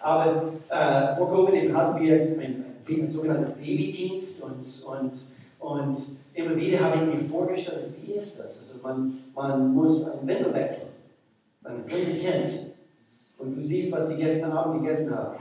Aber 0.00 0.52
äh, 0.68 1.16
vor 1.16 1.30
Covid 1.30 1.74
hatten 1.74 2.00
wir 2.00 2.14
einen, 2.14 2.64
einen 2.88 3.06
sogenannten 3.06 3.52
Babydienst 3.60 4.42
und, 4.42 4.64
und, 4.86 5.12
und 5.58 5.98
immer 6.34 6.56
wieder 6.56 6.80
habe 6.80 6.96
ich 6.96 7.14
mir 7.14 7.28
vorgestellt, 7.28 7.78
also 7.78 7.94
wie 8.02 8.12
ist 8.12 8.38
das? 8.38 8.60
Also 8.60 8.80
man, 8.82 9.18
man 9.34 9.74
muss 9.74 10.08
einen 10.08 10.26
Windel 10.26 10.54
wechseln. 10.54 10.90
Ein 11.64 11.84
fremdes 11.84 12.20
Kind. 12.20 12.70
Und 13.36 13.56
du 13.56 13.60
siehst, 13.60 13.92
was 13.92 14.08
sie 14.08 14.16
gestern 14.16 14.52
Abend 14.52 14.82
gegessen 14.82 15.14
haben. 15.14 15.36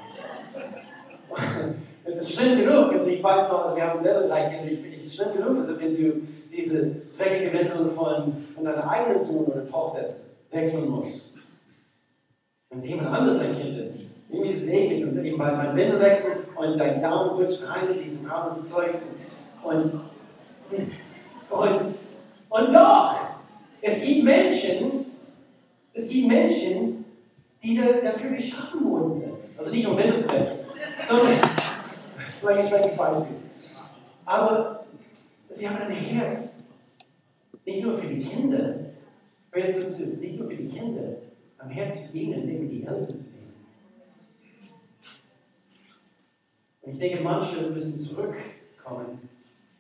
Es 2.06 2.22
ist 2.22 2.32
schlimm 2.32 2.58
genug, 2.58 2.92
also 2.92 3.08
ich 3.08 3.22
weiß 3.22 3.50
noch, 3.50 3.76
wir 3.76 3.84
haben 3.84 4.02
selber 4.02 4.28
drei 4.28 4.50
Kinder, 4.50 4.72
ich, 4.72 4.98
es 4.98 5.06
ist 5.06 5.16
schlimm 5.16 5.34
genug, 5.34 5.58
also 5.60 5.80
wenn 5.80 5.96
du 5.96 6.22
diese 6.52 6.96
dreckige 7.16 7.54
Windel 7.54 7.90
von, 7.90 8.36
von 8.36 8.64
deiner 8.64 8.90
eigenen 8.90 9.24
Sohn 9.24 9.46
oder 9.46 9.70
Tochter 9.70 10.16
wechseln 10.50 10.90
musst. 10.90 11.38
Wenn 12.70 12.80
es 12.80 12.88
jemand 12.88 13.10
anderes 13.10 13.40
ein 13.42 13.56
Kind 13.56 13.78
ist, 13.78 14.19
irgendwie 14.32 14.72
eklig 14.72 15.04
und 15.04 15.24
eben 15.24 15.38
bei 15.38 15.52
meinem 15.52 15.76
Windel 15.76 16.00
wechseln 16.00 16.44
und 16.56 16.78
Daumen 16.78 17.30
rutscht 17.32 17.68
rein 17.68 17.96
in 17.96 18.04
diesen 18.04 18.28
braunes 18.28 18.70
Zeugs 18.70 19.08
und, 19.64 19.92
und, 21.50 21.86
und 22.50 22.74
doch, 22.74 23.16
es 23.82 24.02
gibt 24.02 24.24
Menschen, 24.24 25.06
es 25.94 26.08
gibt 26.10 26.28
Menschen, 26.28 27.06
die 27.64 27.78
dafür 28.04 28.32
geschaffen 28.32 28.90
worden 28.90 29.14
sind. 29.14 29.34
Also 29.58 29.72
nicht 29.72 29.86
nur 29.86 29.98
Windel 29.98 30.24
wechseln, 30.30 30.60
sondern 31.08 31.40
Vielleicht 32.40 32.62
ein 32.62 32.68
schlechtes 32.68 32.98
Beispiel. 32.98 33.36
Aber 34.26 34.86
sie 35.50 35.70
haben 35.70 35.78
ein 35.78 35.92
Herz, 35.92 36.64
nicht 37.66 37.84
nur 37.84 37.98
für 37.98 38.08
die 38.08 38.24
Kinder, 38.24 38.76
hör 39.52 39.66
jetzt 39.66 39.80
gut 39.80 39.92
zu, 39.92 40.04
nicht 40.18 40.40
nur 40.40 40.50
für 40.50 40.56
die 40.56 40.68
Kinder, 40.68 41.18
am 41.58 41.70
Herz 41.70 42.02
für 42.02 42.18
ihnen, 42.18 42.46
nämlich 42.46 42.70
die 42.70 42.88
Eltern 42.88 43.08
zu 43.08 43.16
nehmen. 43.16 43.54
Und 46.82 46.94
ich 46.94 47.00
denke, 47.00 47.24
manche 47.24 47.70
müssen 47.70 48.00
zurückkommen 48.00 49.30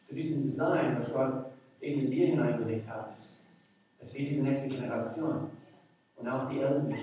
zu 0.08 0.16
diesem 0.16 0.44
Design, 0.44 0.96
das 0.96 1.14
Gott 1.14 1.46
eben 1.82 2.02
in 2.02 2.12
dir 2.12 2.28
hineingelegt 2.28 2.88
hat. 2.88 3.16
Dass 4.00 4.14
wir 4.16 4.26
diese 4.26 4.44
nächste 4.44 4.70
Generation 4.70 5.50
und 6.16 6.28
auch 6.28 6.50
die 6.50 6.60
Eltern 6.60 6.94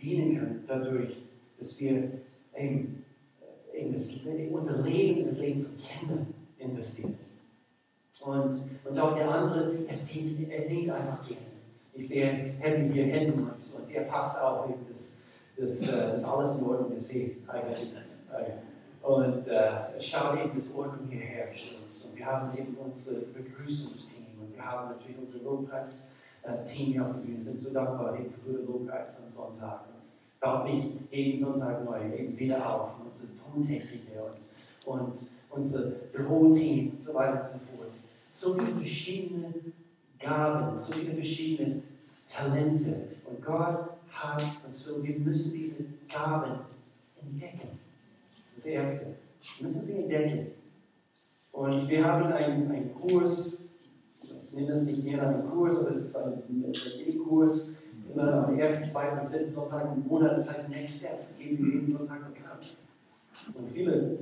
dienen 0.00 0.38
können, 0.38 0.64
dadurch, 0.66 1.22
dass 1.58 1.78
wir 1.80 2.10
eben 2.56 3.04
in, 3.72 3.92
das, 3.92 4.10
in 4.24 4.50
unser 4.50 4.82
Leben, 4.82 5.26
das 5.26 5.40
Leben 5.40 5.62
von 5.62 5.76
Kindern 5.76 6.26
investieren. 6.58 7.18
Und, 8.24 8.54
und 8.84 8.98
auch 8.98 9.14
der 9.14 9.30
andere, 9.30 9.74
er 9.86 9.96
dient, 9.98 10.50
er 10.50 10.68
dient 10.68 10.90
einfach 10.90 11.26
gerne. 11.26 11.46
Ich 11.94 12.08
sehe 12.08 12.54
Henry 12.58 12.92
hier 12.92 13.04
hinten 13.06 13.40
und, 13.40 13.50
und 13.50 13.90
der 13.90 14.02
passt 14.02 14.40
auch 14.40 14.68
eben, 14.68 14.86
dass, 14.88 15.22
dass, 15.56 15.88
äh, 15.88 16.12
dass 16.12 16.24
alles 16.24 16.58
in 16.58 16.64
Ordnung 16.64 16.96
ist. 16.96 17.12
Hey, 17.12 17.36
und 19.02 19.48
äh, 19.48 20.00
schaut 20.00 20.38
eben, 20.38 20.54
dass 20.54 20.74
Ordnung 20.74 21.08
hier 21.08 21.20
herrscht. 21.20 21.74
Und, 21.74 22.16
wir 22.16 22.26
haben 22.26 22.50
eben 22.56 22.76
unser 22.76 23.20
Begrüßungsteam 23.32 24.26
und 24.40 24.54
wir 24.54 24.62
haben 24.62 24.90
natürlich 24.90 25.16
unser 25.18 25.38
Lobpreis-Team 25.42 26.92
hier 26.92 27.06
auf 27.06 27.12
der 27.12 27.20
Bühne. 27.20 27.38
Ich 27.38 27.44
bin 27.44 27.56
so 27.56 27.70
dankbar 27.70 28.14
eben 28.18 28.30
für 28.30 28.40
gute 28.40 28.62
Lobpreis 28.64 29.22
am 29.24 29.32
Sonntag 29.32 29.80
baut 30.40 30.64
mich 30.64 30.84
jeden 31.10 31.38
Sonntag 31.38 31.84
neu 31.84 32.00
eben 32.16 32.36
wieder 32.36 32.66
auf. 32.66 32.92
Unsere 33.04 33.28
Tontechniker 33.36 34.32
und, 34.86 34.96
und 34.96 35.16
unser 35.50 35.80
Büroteam 36.12 36.92
und 36.92 37.02
so 37.02 37.14
weiter 37.14 37.40
und 37.40 37.46
so 37.46 37.58
fort. 37.58 37.90
So 38.30 38.54
viele 38.54 38.80
verschiedene 38.80 39.54
Gaben, 40.18 40.76
so 40.76 40.92
viele 40.92 41.14
verschiedene 41.14 41.82
Talente. 42.28 43.08
Und 43.26 43.44
Gott 43.44 43.90
hat 44.10 44.44
und 44.66 44.74
so, 44.74 45.02
wir 45.02 45.18
müssen 45.18 45.52
diese 45.52 45.84
Gaben 46.12 46.60
entdecken. 47.20 47.79
Das 48.60 48.66
ist 48.66 48.72
Erste. 48.74 49.16
Müssen 49.60 49.84
sie 49.86 50.02
entdecken. 50.02 50.48
Und 51.52 51.88
wir 51.88 52.04
haben 52.04 52.30
einen, 52.30 52.70
einen 52.70 52.94
Kurs, 52.94 53.64
ich 54.22 54.52
nenne 54.52 54.68
das 54.68 54.82
nicht 54.82 55.02
mehr 55.02 55.26
einen 55.26 55.48
Kurs, 55.48 55.78
aber 55.78 55.92
es 55.92 56.04
ist 56.04 56.16
ein 56.16 56.42
E-Kurs, 57.06 57.76
immer 58.12 58.46
am 58.46 58.58
ersten, 58.58 58.86
zweiten 58.86 59.30
dritten 59.30 59.50
Sonntag 59.50 59.96
im 59.96 60.06
Monat, 60.06 60.36
das 60.36 60.52
heißt 60.52 60.68
Next 60.68 60.98
Steps, 60.98 61.38
geben 61.38 61.64
wir 61.64 61.80
jeden 61.80 61.96
Sonntag 61.96 62.34
bekannt. 62.34 62.76
Und 63.54 63.70
viele 63.72 64.18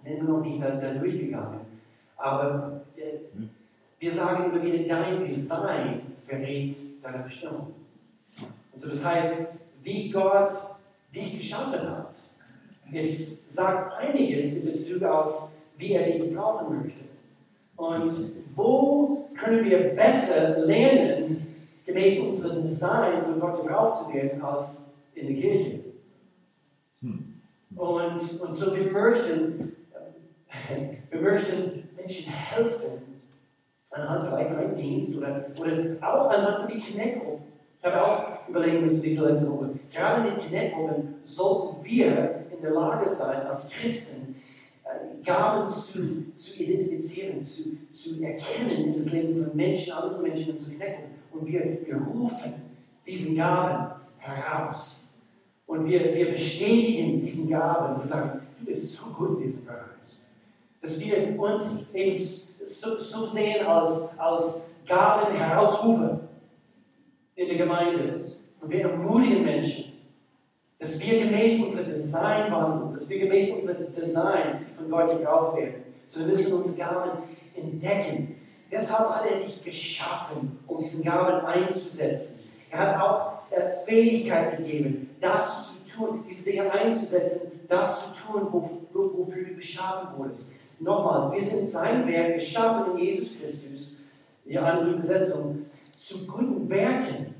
sind 0.00 0.28
noch 0.28 0.42
nicht 0.42 0.62
da, 0.62 0.72
da 0.72 0.92
durchgegangen. 0.92 1.60
Aber 2.18 2.82
äh, 2.94 3.20
wir 3.98 4.12
sagen 4.12 4.52
immer 4.52 4.62
wieder, 4.62 4.86
dein 4.86 5.24
Design 5.24 6.02
verrät 6.26 6.76
deine 7.02 7.24
Bestimmung. 7.24 7.72
Also 8.74 8.90
das 8.90 9.02
heißt, 9.02 9.46
wie 9.82 10.10
Gott 10.10 10.50
dich 11.14 11.38
geschaffen 11.38 11.80
hat, 11.80 12.14
es 12.92 13.37
sagt 13.58 13.98
einiges 13.98 14.64
in 14.64 14.72
Bezug 14.72 15.02
auf, 15.02 15.48
wie 15.76 15.92
er 15.92 16.04
dich 16.04 16.22
gebrauchen 16.22 16.80
möchte. 16.80 17.00
Und 17.76 18.10
wo 18.54 19.28
können 19.34 19.64
wir 19.64 19.96
besser 19.96 20.60
lernen, 20.60 21.56
gemäß 21.84 22.20
unserem 22.20 22.62
Design 22.62 23.22
von 23.22 23.40
Gott 23.40 23.60
gebraucht 23.62 24.04
zu 24.04 24.14
werden, 24.14 24.40
als 24.42 24.92
in 25.14 25.26
der 25.26 25.36
Kirche. 25.36 25.80
Hm. 27.00 27.40
Und, 27.74 28.40
und 28.40 28.54
so 28.54 28.76
wir 28.76 28.92
möchten, 28.92 29.76
wir 31.10 31.20
möchten 31.20 31.88
Menschen 31.96 32.32
helfen, 32.32 33.22
anhand 33.90 34.28
vielleicht 34.28 34.50
von 34.50 34.58
einem 34.58 34.76
Dienst 34.76 35.18
oder, 35.18 35.46
oder 35.58 35.96
auch 36.00 36.30
anhand 36.30 36.62
von 36.62 36.68
die 36.68 36.80
Connect-Gruppen. 36.80 37.44
Ich 37.78 37.84
habe 37.84 38.04
auch 38.04 38.48
überlegen 38.48 38.82
müssen 38.82 39.02
diese 39.02 39.28
letzte 39.28 39.50
Woche. 39.50 39.70
Gerade 39.92 40.28
in 40.28 40.34
den 40.34 40.44
Connect-Gruppen 40.44 41.14
sollten 41.24 41.84
wir 41.84 42.37
in 42.58 42.62
der 42.62 42.72
Lage 42.72 43.08
sein, 43.08 43.46
als 43.46 43.70
Christen 43.70 44.34
äh, 44.84 45.24
Gaben 45.24 45.68
zu, 45.68 46.34
zu 46.34 46.54
identifizieren, 46.56 47.42
zu, 47.44 47.76
zu 47.92 48.20
erkennen 48.22 48.86
in 48.86 48.96
das 48.96 49.12
Leben 49.12 49.44
von 49.44 49.56
Menschen, 49.56 49.92
anderen 49.92 50.22
Menschen 50.22 50.58
zu 50.58 50.70
Connect-Gruppen 50.70 51.18
und 51.30 51.46
wir, 51.46 51.78
wir 51.86 51.96
rufen 51.96 52.54
diesen 53.06 53.36
Gaben 53.36 54.00
heraus. 54.18 55.20
Und 55.66 55.86
wir, 55.86 56.14
wir 56.14 56.32
bestätigen 56.32 57.20
diesen 57.20 57.48
Gaben 57.48 57.96
und 57.96 58.06
sagen, 58.06 58.40
du 58.58 58.64
bist 58.64 58.96
so 58.96 59.06
gut 59.06 59.38
in 59.38 59.44
diesem 59.44 59.66
Bereich. 59.66 59.78
Dass 60.80 60.98
wir 60.98 61.38
uns 61.38 61.94
eben 61.94 62.18
so, 62.66 62.98
so 62.98 63.26
sehen 63.26 63.66
als, 63.66 64.18
als 64.18 64.66
Gaben 64.86 65.36
herausrufen 65.36 66.20
in 67.36 67.48
der 67.48 67.56
Gemeinde. 67.56 68.32
Und 68.60 68.70
wir 68.70 68.80
ermutigen 68.80 69.44
Menschen, 69.44 69.87
dass 70.78 71.00
wir 71.00 71.24
gemäß 71.24 71.60
unserem 71.60 71.94
Design 71.94 72.52
wandeln, 72.52 72.92
dass 72.92 73.08
wir 73.08 73.18
gemäß 73.18 73.50
unserem 73.50 73.94
Design 73.94 74.66
von 74.76 74.90
Gott 74.90 75.10
gebraucht 75.10 75.56
werden. 75.56 75.82
So 76.04 76.20
wir 76.20 76.28
müssen 76.28 76.52
unsere 76.52 76.76
Gaben 76.76 77.10
entdecken 77.54 78.38
Deshalb 78.70 79.08
hat 79.10 79.30
er 79.30 79.38
dich 79.40 79.64
geschaffen, 79.64 80.58
um 80.66 80.82
diesen 80.82 81.02
Gaben 81.02 81.46
einzusetzen. 81.46 82.44
Er 82.70 82.78
hat 82.78 83.00
auch 83.00 83.50
äh, 83.50 83.84
Fähigkeit 83.86 84.58
gegeben, 84.58 85.16
das 85.20 85.68
zu 85.86 85.96
tun, 85.96 86.24
diese 86.28 86.44
Dinge 86.44 86.70
einzusetzen, 86.70 87.60
das 87.66 88.00
zu 88.00 88.06
tun, 88.14 88.48
wofür 88.92 89.44
du 89.44 89.54
geschaffen 89.54 90.18
wurdest. 90.18 90.52
Nochmals, 90.80 91.32
wir 91.32 91.42
sind 91.42 91.66
sein 91.66 92.06
Werk, 92.06 92.34
geschaffen 92.34 92.92
in 92.92 92.98
Jesus 92.98 93.28
Christus, 93.40 93.92
die 94.44 94.58
andere 94.58 94.90
Übersetzung, 94.90 95.64
zu 95.98 96.26
guten 96.26 96.68
Werken, 96.68 97.34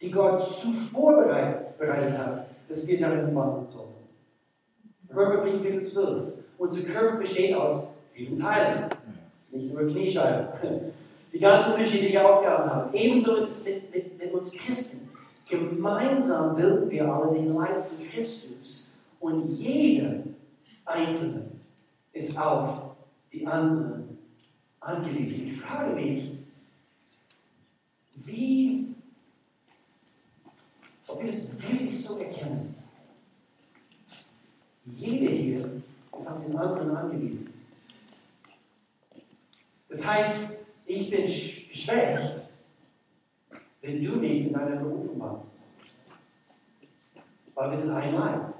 die 0.00 0.10
Gott 0.10 0.42
zuvor 0.42 1.24
bereitet 1.78 2.18
hat, 2.18 2.47
dass 2.68 2.86
wir 2.86 3.00
darin 3.00 3.34
wandeln 3.34 3.66
sollen. 3.66 3.94
Römerbrief 5.14 5.62
Kapitel 5.62 5.84
12. 5.84 6.32
Unser 6.58 6.82
Körper 6.82 7.16
besteht 7.16 7.54
aus 7.54 7.94
vielen 8.12 8.38
Teilen, 8.38 8.90
nicht 9.50 9.72
nur 9.72 9.86
Kniescheiben, 9.86 10.48
die 11.32 11.38
ganz 11.38 11.66
unterschiedliche 11.66 12.26
Aufgaben 12.26 12.70
haben. 12.70 12.94
Ebenso 12.94 13.36
ist 13.36 13.50
es 13.50 13.64
mit, 13.64 13.94
mit, 13.94 14.18
mit 14.18 14.34
uns 14.34 14.52
Christen. 14.52 15.08
Gemeinsam 15.48 16.56
bilden 16.56 16.90
wir 16.90 17.10
alle 17.10 17.34
den 17.34 17.54
Leib 17.54 17.88
von 17.88 18.06
Christus 18.06 18.90
und 19.20 19.46
jeder 19.46 20.24
Einzelne 20.84 21.46
ist 22.12 22.38
auf 22.38 22.96
die 23.32 23.46
anderen 23.46 24.18
angewiesen. 24.80 25.46
Ich 25.46 25.60
frage 25.60 25.94
mich, 25.94 26.32
wie, 28.14 28.94
ob 31.18 31.24
wir 31.24 31.32
es 31.32 31.50
wirklich 31.60 32.04
so 32.04 32.18
erkennen. 32.18 32.76
Jeder 34.84 35.32
hier 35.32 35.82
ist 36.16 36.28
auf 36.28 36.46
den 36.46 36.56
anderen 36.56 36.96
angewiesen. 36.96 37.52
Das 39.88 40.06
heißt, 40.06 40.58
ich 40.86 41.10
bin 41.10 41.28
schlecht, 41.28 42.42
wenn 43.80 44.04
du 44.04 44.16
nicht 44.16 44.46
in 44.46 44.52
deiner 44.52 44.76
Berufung 44.76 45.18
warst. 45.18 45.74
Weil 47.54 47.70
wir 47.70 47.76
sind 47.76 47.90
ein 47.90 48.14
Leib. 48.14 48.54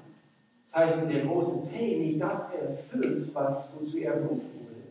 Das 0.65 0.75
heißt, 0.75 1.01
wenn 1.01 1.09
der 1.09 1.25
große 1.25 1.61
C 1.61 1.97
nicht 1.97 2.21
das 2.21 2.53
erfüllt, 2.53 3.33
was 3.33 3.79
wozu 3.79 3.97
er 3.97 4.17
berufen 4.17 4.49
wurde, 4.53 4.81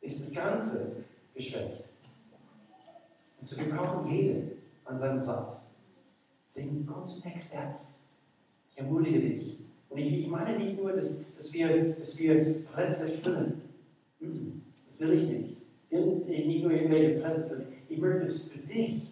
ist 0.00 0.20
das 0.20 0.32
Ganze 0.32 0.92
geschwächt. 1.34 1.84
Und 3.40 3.46
so 3.46 3.56
wir 3.58 3.74
brauchen 3.74 4.52
an 4.84 4.98
seinem 4.98 5.22
Platz. 5.24 5.73
Deswegen 6.54 6.86
komm 6.86 7.04
zu 7.04 7.20
Next 7.26 7.48
Steps. 7.48 8.04
Ich 8.70 8.78
ermutige 8.78 9.20
dich. 9.20 9.58
Und 9.88 9.98
ich, 9.98 10.20
ich 10.20 10.28
meine 10.28 10.58
nicht 10.58 10.80
nur, 10.80 10.92
dass, 10.92 11.34
dass, 11.34 11.52
wir, 11.52 11.94
dass 11.94 12.18
wir 12.18 12.64
Plätze 12.72 13.08
füllen. 13.08 13.62
Das 14.86 15.00
will 15.00 15.12
ich 15.12 15.28
nicht. 15.28 15.56
Nicht 15.90 16.62
nur 16.62 16.72
irgendwelche 16.72 17.20
Plätze 17.20 17.48
füllen. 17.48 17.66
Ich 17.88 17.98
möchte 17.98 18.26
es 18.26 18.48
für 18.48 18.58
dich. 18.58 19.10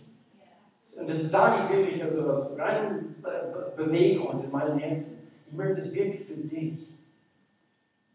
Und 0.99 1.09
das 1.09 1.31
sage 1.31 1.65
ich 1.65 1.79
wirklich 1.79 2.03
also 2.03 2.31
aus 2.31 2.59
reinem 2.59 3.15
Bewegung 3.77 4.43
in 4.43 4.51
meinem 4.51 4.79
Herzen. 4.79 5.19
Ich 5.49 5.57
möchte 5.57 5.81
es 5.81 5.93
wirklich 5.93 6.27
für 6.27 6.35
dich. 6.35 6.89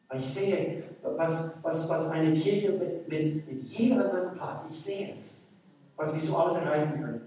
Weil 0.07 0.19
ich 0.19 0.27
sehe, 0.27 0.83
was, 1.01 1.57
was, 1.61 1.89
was 1.89 2.09
eine 2.09 2.33
Kirche 2.33 2.71
mit, 2.71 3.07
mit, 3.07 3.47
mit 3.47 3.63
jedem 3.65 3.99
an 3.99 4.09
seinem 4.09 4.33
Platz, 4.33 4.63
ich 4.69 4.79
sehe 4.79 5.13
es, 5.13 5.47
was 5.95 6.15
wir 6.15 6.21
so 6.21 6.37
alles 6.37 6.57
erreichen 6.57 7.01
können. 7.01 7.21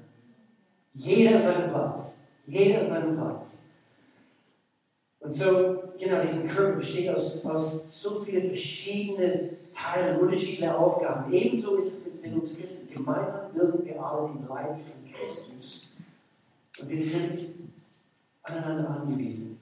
Jeder 0.93 1.36
an 1.36 1.43
seinem 1.43 1.70
Platz. 1.70 2.26
Jeder 2.47 2.80
an 2.80 2.88
seinem 2.88 3.16
Platz. 3.16 3.70
Und 5.20 5.30
so, 5.30 5.45
genau, 5.99 6.22
dieser 6.22 6.49
Körper 6.49 6.78
besteht 6.78 7.11
aus, 7.11 7.45
aus 7.45 8.03
so 8.03 8.24
vielen 8.24 8.49
verschiedenen 8.49 9.51
Teilen, 9.70 10.18
unterschiedliche 10.18 10.76
Aufgaben. 10.76 11.32
Ebenso 11.32 11.76
ist 11.76 12.07
es 12.07 12.22
mit 12.22 12.34
uns 12.34 12.57
Christen. 12.57 12.93
Gemeinsam 12.93 13.53
bilden 13.53 13.84
wir 13.84 14.03
alle 14.03 14.32
den 14.32 14.49
Leib 14.49 14.78
von 14.78 15.12
Christus. 15.12 15.82
Und 16.80 16.88
wir 16.88 16.99
sind 16.99 17.34
aneinander 18.43 18.88
angewiesen. 18.88 19.61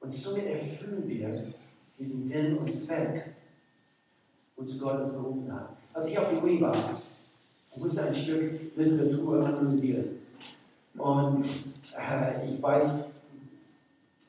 Und 0.00 0.12
somit 0.12 0.46
erfüllen 0.46 1.04
wir 1.08 1.54
diesen 1.98 2.22
Sinn 2.22 2.58
und 2.58 2.72
Zweck, 2.72 3.34
wozu 4.56 4.78
Gott 4.78 5.00
uns 5.00 5.12
berufen 5.12 5.52
hat. 5.52 5.70
Als 5.94 6.08
ich 6.08 6.18
auf 6.18 6.28
die 6.30 6.36
Uni 6.36 6.60
war, 6.60 7.00
ich 7.74 7.82
musste 7.82 8.02
ein 8.04 8.14
Stück 8.14 8.76
Literatur 8.76 9.46
analysieren. 9.46 10.18
Und 10.96 11.44
äh, 11.96 12.46
ich 12.46 12.62
weiß 12.62 13.14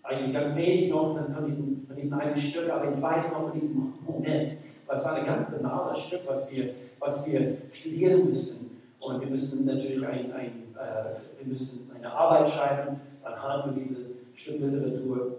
eigentlich 0.03 0.33
ganz 0.33 0.55
wenig 0.55 0.89
noch 0.89 1.15
von 1.15 1.45
diesem, 1.45 1.85
von 1.85 1.95
diesem 1.95 2.13
einen 2.13 2.37
Stück, 2.37 2.69
aber 2.69 2.91
ich 2.91 3.01
weiß 3.01 3.31
noch 3.31 3.49
von 3.49 3.59
diesem 3.59 3.93
Moment. 4.05 4.53
Es 4.87 5.05
war 5.05 5.15
ein 5.15 5.25
ganz 5.25 5.49
banales 5.49 6.03
Stück, 6.03 6.21
was 6.27 6.51
wir, 6.51 6.73
was 6.99 7.25
wir 7.25 7.57
studieren 7.71 8.29
müssten. 8.29 8.79
Und 8.99 9.19
wir 9.19 9.27
müssen 9.27 9.65
natürlich 9.65 10.05
ein, 10.05 10.31
ein, 10.31 10.75
äh, 10.75 11.39
wir 11.39 11.47
müssen 11.47 11.89
eine 11.93 12.11
Arbeit 12.11 12.49
schreiben 12.49 13.01
anhand 13.23 13.63
von 13.65 13.75
diesem 13.75 14.05
Stück 14.35 14.59
Literatur. 14.61 15.37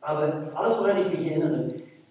Aber 0.00 0.50
alles, 0.54 0.78
woran 0.78 1.00
ich 1.00 1.18
mich 1.18 1.30
erinnere, 1.30 1.68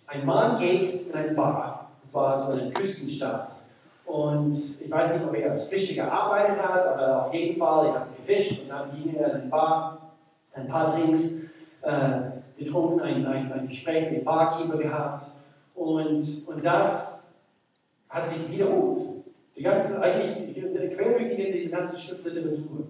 ein 0.08 0.26
Mann 0.26 0.60
geht 0.60 1.08
in 1.08 1.14
ein 1.14 1.36
Bar. 1.36 1.92
Es 2.04 2.14
war 2.14 2.46
so 2.46 2.52
eine 2.52 2.72
Küstenstadt. 2.72 3.62
Und 4.06 4.54
ich 4.54 4.91
weiß 4.91 5.16
nicht, 5.16 5.28
ob 5.28 5.36
er 5.36 5.49
als 5.49 5.68
Fischer 5.68 6.04
gearbeitet 6.04 6.62
hat, 6.62 6.86
aber 6.86 7.26
auf 7.26 7.34
jeden 7.34 7.58
Fall, 7.58 7.88
er 7.88 7.93
hat 7.93 8.18
gefischt 8.18 8.64
und 8.64 8.70
dann 8.70 8.91
ging 8.91 9.16
er 9.16 9.34
in 9.34 9.41
ein 9.41 9.49
Bar, 9.49 10.14
ein 10.54 10.68
paar 10.68 10.95
Drinks 10.95 11.43
äh, 11.82 12.20
getrunken, 12.58 13.01
ein, 13.01 13.26
ein, 13.26 13.51
ein 13.51 13.68
Gespräch 13.68 14.12
mit 14.12 14.20
dem 14.20 14.26
Barkeeper 14.26 14.78
gehabt. 14.78 15.26
Und, 15.76 16.47
und 16.47 16.64
das 16.64 17.34
hat 18.10 18.28
sich 18.28 18.51
wiederholt. 18.51 18.99
Die 19.56 19.64
ganze, 19.64 20.01
eigentlich, 20.01 20.54
quer 20.95 21.18
durch 21.18 21.36
diese 21.36 21.70
ganze 21.70 21.97
Stück 21.97 22.24
Literatur. 22.26 22.88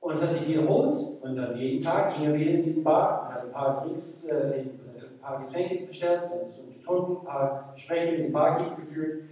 Und 0.00 0.14
es 0.14 0.22
hat 0.22 0.32
sich 0.32 0.48
wiederholt. 0.48 0.94
Und 1.22 1.36
dann 1.36 1.56
jeden 1.56 1.82
Tag 1.82 2.14
ging 2.14 2.26
er 2.26 2.34
wieder 2.34 2.52
in 2.52 2.62
diesen 2.62 2.84
Bar, 2.84 3.32
hat 3.32 3.44
ein 3.44 3.52
paar 3.52 3.82
Drinks, 3.82 4.24
äh, 4.26 4.60
ein 4.60 5.18
paar 5.20 5.44
Getränke 5.44 5.86
bestellt 5.86 6.22
und, 6.32 6.64
und 6.64 6.78
getrunken, 6.78 7.16
ein 7.18 7.24
paar 7.24 7.72
Gespräche 7.74 8.12
mit 8.12 8.26
dem 8.26 8.32
Barkeeper 8.32 8.76
geführt. 8.76 9.22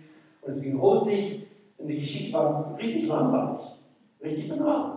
Und 0.44 0.52
es 0.52 0.62
wiederholt 0.62 1.04
sich. 1.04 1.46
Und 1.78 1.88
die 1.88 2.00
Geschichte 2.00 2.32
war 2.32 2.76
richtig 2.78 3.06
langweilig, 3.08 3.60
richtig 4.22 4.48
banal. 4.48 4.96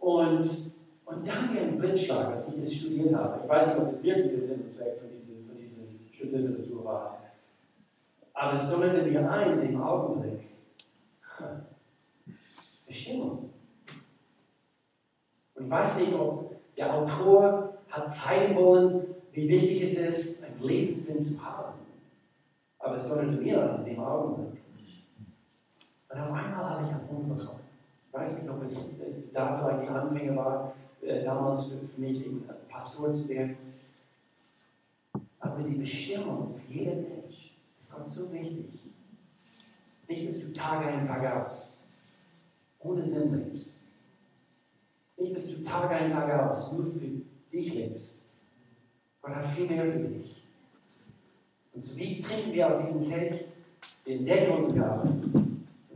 Und 0.00 0.74
und 1.06 1.26
dann 1.26 1.54
wie 1.54 1.60
ein 1.60 1.78
Blindschlag, 1.78 2.32
als 2.32 2.48
ich 2.48 2.60
das 2.60 2.74
studiert 2.74 3.14
habe. 3.14 3.40
Ich 3.42 3.48
weiß 3.48 3.68
nicht, 3.68 3.78
ob 3.78 3.90
das 3.90 4.02
wirklich 4.02 4.32
der 4.32 4.42
Sinn 4.42 4.62
und 4.62 4.70
Zweck 4.70 4.98
von 4.98 5.08
dieser, 5.08 5.40
von 5.46 5.56
dieser 5.56 5.82
Studienliteratur 6.12 6.84
war. 6.84 7.18
Aber 8.34 8.58
es 8.58 8.68
donnerte 8.68 9.08
mir 9.08 9.30
ein 9.30 9.60
in 9.60 9.68
dem 9.68 9.80
Augenblick. 9.80 10.40
Bestimmung. 12.88 13.50
Und 15.54 15.64
ich 15.64 15.70
weiß 15.70 16.00
nicht, 16.00 16.12
ob 16.12 16.56
der 16.76 16.92
Autor 16.92 17.78
hat 17.88 18.12
zeigen 18.12 18.56
wollen, 18.56 19.14
wie 19.30 19.48
wichtig 19.48 19.82
es 19.82 19.98
ist, 19.98 20.44
einen 20.44 20.60
Lebenssinn 20.60 21.24
zu 21.24 21.42
haben. 21.42 21.74
Aber 22.80 22.96
es 22.96 23.08
donnerte 23.08 23.40
mir 23.40 23.62
an 23.62 23.86
in 23.86 23.94
dem 23.94 24.00
Augenblick. 24.02 24.60
Und 26.08 26.20
auf 26.20 26.32
einmal 26.32 26.70
habe 26.70 26.84
ich 26.84 26.90
einen 26.90 27.08
Hunger 27.08 27.34
bekommen. 27.34 27.60
Ich 28.08 28.14
weiß 28.14 28.42
nicht, 28.42 28.50
ob 28.50 28.62
es 28.62 28.98
da 29.32 29.56
vielleicht 29.56 29.82
die 29.82 29.88
Anfänge 29.88 30.36
war, 30.36 30.72
äh, 31.02 31.24
damals 31.24 31.66
für, 31.66 32.00
mich 32.00 32.24
Pastor 32.68 33.12
zu 33.12 33.28
werden. 33.28 33.56
Aber 35.40 35.62
die 35.62 35.74
Bestimmung 35.74 36.54
für 36.54 36.72
jeden 36.72 37.02
Mensch 37.08 37.54
ist 37.78 37.92
Gott 37.92 38.08
so 38.08 38.32
wichtig. 38.32 38.80
Nicht, 40.08 40.28
dass 40.28 40.40
du 40.40 40.52
Tag 40.52 40.86
ein, 40.86 41.06
Tag 41.06 41.46
aus 41.46 41.82
ohne 42.80 43.02
Sinn 43.02 43.34
lebst. 43.34 43.80
Nicht, 45.16 45.34
dass 45.34 45.46
du 45.48 45.62
Tag 45.62 45.90
ein, 45.90 46.12
Tag 46.12 46.50
aus 46.50 46.72
nur 46.72 46.86
für 46.86 47.08
dich 47.52 47.74
lebst. 47.74 48.22
Gott 49.22 49.34
hat 49.34 49.46
viel 49.46 49.66
mehr 49.66 49.92
für 49.92 49.98
dich. 49.98 50.42
Und 51.72 51.82
so 51.82 51.96
wie 51.96 52.20
trinken 52.20 52.52
wir 52.52 52.68
aus 52.68 52.86
diesem 52.86 53.08
Kelch? 53.08 53.44
Wir 54.04 54.16
entdecken 54.16 54.52
unsere 54.52 54.78
Gabe. 54.78 55.45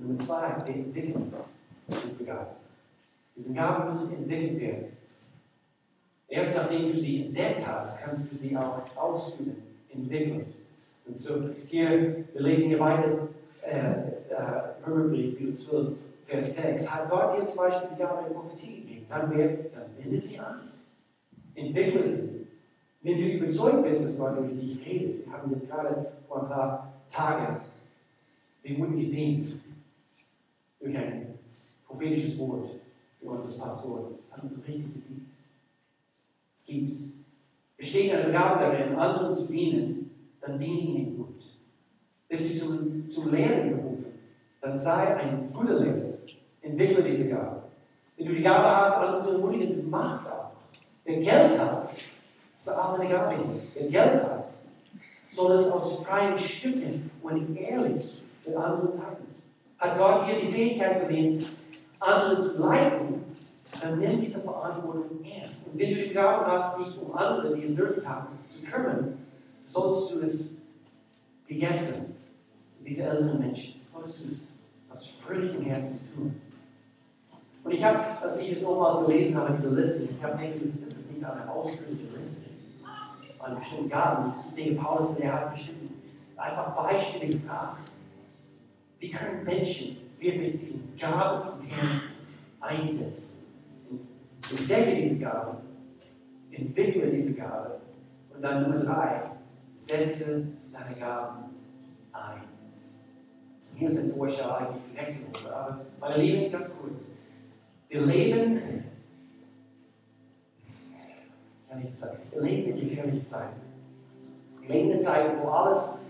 Nummer 0.01 0.19
zwei, 0.19 0.57
wir 0.67 0.75
entwickeln 0.75 1.33
unsere 1.89 2.25
Gabe. 2.25 2.47
Diese 3.37 3.53
Gaben 3.53 3.89
müssen 3.89 4.13
entwickelt 4.13 4.61
werden. 4.61 4.87
Erst 6.29 6.55
nachdem 6.55 6.93
du 6.93 7.01
sie 7.01 7.27
entdeckt 7.27 7.67
hast, 7.67 8.01
kannst 8.01 8.31
du 8.31 8.37
sie 8.37 8.57
auch 8.57 8.83
ausüben, 8.97 9.57
entwickeln. 9.93 10.47
Und 11.07 11.19
so 11.19 11.51
hier, 11.67 12.25
wir 12.33 12.41
lesen 12.41 12.69
hier 12.69 12.81
weiter, 12.81 13.29
äh, 13.63 13.79
äh, 14.31 14.87
Römerbrief, 14.87 15.35
Kapitel 15.35 15.55
12, 15.55 15.99
Vers 16.27 16.57
6. 16.57 16.91
Hat 16.91 17.11
Gott 17.11 17.37
dir 17.37 17.47
zum 17.47 17.57
Beispiel 17.57 17.89
die 17.93 17.99
Gabe 17.99 18.29
der 18.29 18.35
Prophetie 18.35 18.81
gegeben? 18.81 19.07
Dann, 19.09 19.31
dann 19.31 20.05
wende 20.05 20.19
sie 20.19 20.39
an. 20.39 20.71
Entwickle 21.55 22.07
sie. 22.07 22.47
Wenn 23.03 23.17
du 23.17 23.25
überzeugt 23.25 23.83
bist, 23.83 24.05
dass 24.05 24.19
Gott 24.19 24.37
durch 24.37 24.51
dich 24.51 24.87
redet, 24.87 25.27
wir 25.27 25.33
haben 25.33 25.51
jetzt 25.51 25.69
gerade 25.69 26.13
vor 26.29 26.43
ein 26.43 26.49
paar 26.49 26.93
Tagen, 27.11 27.61
wir 28.63 28.79
wurden 28.79 28.99
gedient 28.99 29.45
durch 30.81 30.97
ein 30.97 31.39
prophetisches 31.87 32.39
Wort 32.39 32.71
für 33.21 33.27
uns 33.27 33.47
als 33.47 33.59
Pastor. 33.59 34.11
Das 34.23 34.37
hat 34.37 34.45
uns 34.45 34.57
richtig 34.67 34.95
gedient 34.95 35.31
gibt. 36.71 36.91
Besteht 37.77 38.13
eine 38.13 38.33
Gabe 38.33 38.61
darin, 38.61 38.95
anderen 38.95 39.35
zu 39.35 39.47
dienen, 39.47 40.11
dann 40.41 40.59
diene 40.59 40.81
ihnen 40.81 41.17
gut. 41.17 41.43
Bist 42.29 42.55
du 42.55 42.59
zum, 42.59 43.09
zum 43.09 43.33
Lehren 43.33 43.71
berufen, 43.71 44.07
dann 44.61 44.79
sei 44.79 45.17
ein 45.17 45.51
guter 45.53 45.81
Lehrer. 45.81 46.11
Entwickle 46.63 47.03
diese 47.03 47.29
Gabe. 47.29 47.63
Wenn 48.17 48.27
du 48.27 48.35
die 48.35 48.43
Gabe 48.43 48.69
hast, 48.69 48.99
anderen 48.99 49.25
zu 49.25 49.31
ermutigen, 49.33 49.89
mach 49.89 50.21
es 50.21 50.31
auch. 50.31 50.51
Wer 51.05 51.21
Geld 51.21 51.59
hat, 51.59 51.91
ist 52.57 52.69
auch 52.69 52.99
eine 52.99 53.09
Gabe. 53.09 53.37
Wer 53.75 53.89
Geld 53.89 54.23
hat, 54.23 54.51
soll 55.31 55.53
es 55.53 55.71
aus 55.71 56.05
freien 56.05 56.39
Stücken 56.39 57.11
und 57.23 57.57
ehrlich 57.57 58.25
mit 58.45 58.57
anderen 58.57 58.91
teilen. 58.91 59.40
Hat 59.81 59.99
Gott 59.99 60.29
dir 60.29 60.41
die 60.41 60.53
Fähigkeit 60.53 60.99
verliehen, 60.99 61.45
andere 61.99 62.43
zu 62.43 62.59
leiten, 62.59 63.25
dann 63.81 63.99
nimm 63.99 64.21
diese 64.21 64.41
Verantwortung 64.41 65.25
ernst. 65.25 65.69
Und 65.69 65.79
wenn 65.79 65.95
du 65.95 66.05
die 66.05 66.13
Gabe 66.13 66.47
hast, 66.47 66.79
dich 66.79 67.01
um 67.01 67.17
andere, 67.17 67.57
die 67.57 67.65
es 67.65 67.77
nötig 67.77 68.07
haben, 68.07 68.27
zu 68.49 68.63
kümmern, 68.63 69.19
sollst 69.65 70.13
du 70.13 70.21
es 70.21 70.57
wie 71.47 71.59
gestern, 71.59 72.15
diese 72.85 73.05
älteren 73.05 73.39
Menschen, 73.39 73.81
sollst 73.91 74.21
du 74.21 74.29
es 74.29 74.53
aus 74.93 75.09
fröhlichem 75.25 75.63
Herzen 75.63 76.01
tun. 76.15 76.41
Und 77.63 77.73
ich 77.73 77.85
habe, 77.85 77.99
als 78.21 78.39
ich 78.39 78.53
es 78.53 78.63
nochmals 78.63 79.07
gelesen 79.07 79.37
habe, 79.37 79.55
diese 79.57 79.75
Liste, 79.75 80.05
ich 80.05 80.23
habe 80.23 80.37
gedacht, 80.39 80.65
das 80.65 80.81
ist 80.81 81.13
nicht 81.13 81.25
eine 81.25 81.51
ausführliche 81.51 82.15
Liste 82.15 82.51
an 83.39 83.59
bestimmten 83.59 83.89
Gaben. 83.89 84.35
Ich 84.49 84.55
denke, 84.55 84.83
Paulus, 84.83 85.17
der 85.17 85.33
hat 85.33 85.55
bestimmt 85.55 85.93
einfach 86.37 86.77
Beispiele 86.77 87.35
gebracht. 87.35 87.79
Wie 89.01 89.11
können 89.11 89.45
Menschen 89.45 89.97
wirklich 90.19 90.61
diesen 90.61 90.95
Gaben 90.99 91.59
von 91.59 91.67
Herrn 91.67 92.01
einsetzen? 92.61 93.39
Entdecke 94.51 94.97
diese 94.97 95.19
Gabe, 95.19 95.59
entwickle 96.51 97.11
diese 97.11 97.35
Gabe 97.35 97.81
und 98.35 98.43
dann 98.43 98.63
Nummer 98.63 98.85
drei, 98.85 99.31
setze 99.75 100.49
deine 100.71 100.95
Gaben 100.99 101.45
ein. 102.13 102.43
Hier 103.75 103.89
ist 103.89 104.05
ein 104.05 104.13
Vorschau 104.13 104.51
eigentlich 104.51 104.83
für 104.83 105.01
nächste 105.01 105.29
Woche, 105.29 105.55
aber 105.55 105.81
meine 106.01 106.23
Lieben, 106.23 106.53
ganz 106.53 106.71
kurz. 106.77 107.17
Wir 107.89 108.03
leben, 108.03 108.61
kann 111.69 111.87
ich 111.87 111.95
sagen, 111.95 112.19
wir 112.33 112.43
leben 112.43 112.73
in 112.73 112.89
gefährlichen 112.89 113.25
Zeiten. 113.25 113.61
Wir 114.61 114.69
leben 114.69 114.91
in 114.91 115.03
Zeiten, 115.03 115.41
wo 115.41 115.49
alles 115.49 116.03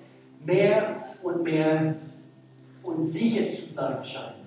mehr 0.45 0.97
und 1.22 1.43
mehr 1.45 1.95
unsicher 2.83 3.57
zu 3.57 3.72
sein 3.72 4.05
scheint. 4.05 4.47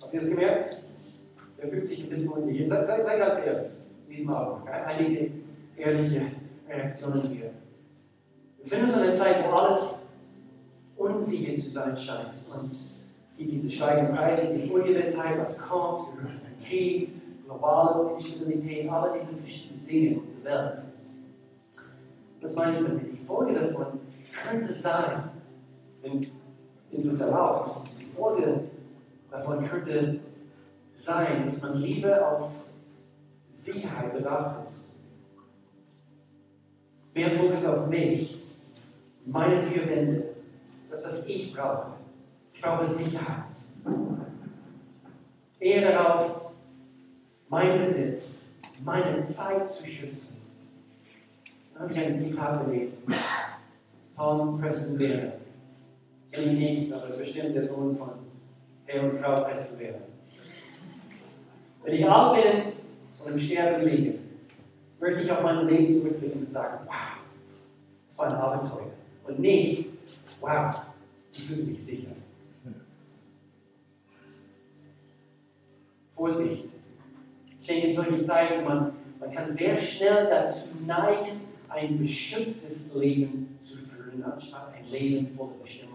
Habt 0.00 0.14
ihr 0.14 0.20
das 0.20 0.28
gemerkt? 0.28 0.84
Er 1.58 1.68
fühlt 1.68 1.86
sich 1.86 2.04
ein 2.04 2.10
bisschen 2.10 2.30
unsicher. 2.30 2.68
Sei, 2.68 2.84
sei, 2.86 3.02
sei 3.02 3.18
ganz 3.18 3.46
ehrlich, 3.46 3.72
diesmal 4.08 4.46
auch. 4.46 4.66
Einige 4.66 5.30
ehrliche 5.76 6.22
Reaktionen 6.68 7.28
hier. 7.28 7.50
Wir 8.58 8.64
befinden 8.64 8.86
uns 8.86 8.96
in 8.96 9.02
einer 9.02 9.14
Zeit, 9.14 9.44
wo 9.44 9.50
alles 9.50 10.06
unsicher 10.96 11.62
zu 11.62 11.70
sein 11.70 11.96
scheint. 11.96 12.34
Und 12.52 12.72
es 12.72 13.36
gibt 13.36 13.52
diese 13.52 13.70
steigenden 13.70 14.14
Preise, 14.14 14.58
die 14.58 14.70
Ungewissheit, 14.70 15.38
was 15.38 15.56
kommt, 15.58 16.08
Krieg, 16.64 17.10
globale 17.44 18.14
Instabilität, 18.14 18.88
alle 18.90 19.18
diese 19.18 19.34
verschiedenen 19.34 19.86
Dinge 19.86 20.06
in 20.08 20.18
unserer 20.18 20.44
Welt. 20.44 20.78
Was 22.40 22.54
meine 22.54 22.78
ich 22.78 22.84
damit? 22.84 23.12
Die 23.12 23.24
Folge 23.24 23.54
davon 23.54 23.86
könnte 24.44 24.74
sein, 24.74 25.30
wenn, 26.02 26.26
wenn 26.92 27.02
du 27.02 27.10
es 27.10 27.20
erlaubst, 27.20 27.88
die 27.98 28.04
Folge 28.04 28.64
davon 29.30 29.64
könnte 29.64 30.20
sein, 30.94 31.44
dass 31.44 31.62
man 31.62 31.78
lieber 31.78 32.38
auf 32.38 32.50
Sicherheit 33.50 34.12
bedacht 34.12 34.68
ist. 34.68 34.98
Mehr 37.14 37.30
Fokus 37.30 37.64
auf 37.66 37.88
mich, 37.88 38.44
meine 39.24 39.62
vier 39.62 39.88
Wände, 39.88 40.24
das, 40.90 41.04
was 41.04 41.26
ich 41.26 41.54
brauche. 41.54 41.92
Ich 42.52 42.60
brauche 42.60 42.88
Sicherheit. 42.88 43.54
Eher 45.58 45.92
darauf, 45.92 46.54
mein 47.48 47.78
Besitz, 47.78 48.42
meine 48.84 49.24
Zeit 49.24 49.72
zu 49.74 49.86
schützen. 49.86 50.40
Dann 51.72 51.84
habe 51.84 51.92
ich 51.92 51.98
ein 51.98 52.18
Zitat 52.18 52.64
gelesen. 52.64 53.04
Tom 54.16 54.60
Preston 54.60 54.98
Ihn 56.36 56.58
nicht, 56.58 56.92
aber 56.92 57.16
bestimmt 57.16 57.54
der 57.54 57.66
Sohn 57.66 57.96
von 57.96 58.10
Herr 58.86 59.04
und 59.04 59.20
Frau 59.20 59.42
Preston 59.42 59.76
Vera. 59.76 59.98
Wenn 61.84 61.94
ich 61.94 62.08
alt 62.08 62.42
bin 62.42 62.72
und 63.24 63.32
im 63.32 63.40
Sterben 63.40 63.86
liege, 63.86 64.18
möchte 64.98 65.22
ich 65.22 65.32
auf 65.32 65.42
mein 65.42 65.66
Leben 65.66 65.92
zurückblicken 65.92 66.46
und 66.46 66.50
sagen, 66.50 66.86
wow, 66.86 66.94
das 68.06 68.18
war 68.18 68.26
ein 68.28 68.34
Abenteuer. 68.34 68.90
Und 69.26 69.38
nicht, 69.40 69.88
wow, 70.40 70.74
ich 71.32 71.44
fühle 71.44 71.64
mich 71.64 71.84
sicher. 71.84 72.12
Vorsicht. 76.14 76.66
Ich 77.60 77.66
denke, 77.66 77.88
in 77.88 77.94
solchen 77.94 78.24
Zeiten, 78.24 78.64
man, 78.64 78.92
man 79.18 79.30
kann 79.30 79.52
sehr 79.52 79.80
schnell 79.80 80.28
dazu 80.28 80.68
neigen, 80.86 81.40
ein 81.68 81.98
beschütztes 81.98 82.94
Leben 82.94 83.58
zu 83.60 83.76
führen, 83.78 84.22
anstatt 84.22 84.72
ein 84.74 84.88
Leben 84.90 85.34
voller 85.36 85.54
Bestimmung. 85.62 85.91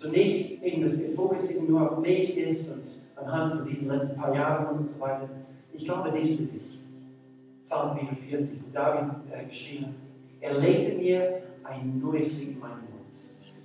So 0.00 0.08
nicht 0.08 0.62
eben 0.62 0.80
das 0.80 0.98
Fokus 1.14 1.54
nur 1.60 1.92
auf 1.92 1.98
mich 1.98 2.34
ist 2.38 2.72
und 2.72 2.82
anhand 3.16 3.56
von 3.56 3.68
diesen 3.68 3.88
letzten 3.88 4.18
paar 4.18 4.34
Jahren 4.34 4.78
und 4.78 4.88
so 4.88 4.98
weiter. 4.98 5.28
Ich 5.74 5.84
glaube 5.84 6.10
dies 6.18 6.38
für 6.38 6.44
dich. 6.44 6.80
Psalm 7.64 7.98
44, 7.98 8.60
wo 8.62 8.72
David 8.72 9.12
äh, 9.30 9.44
geschrieben 9.44 9.84
hat. 9.84 9.92
Er 10.40 10.58
legte 10.58 10.96
mir 10.96 11.42
ein 11.64 12.00
neues 12.00 12.38
Lied 12.38 12.52
in 12.52 12.60
meinen 12.60 12.80
Mund, 12.80 13.14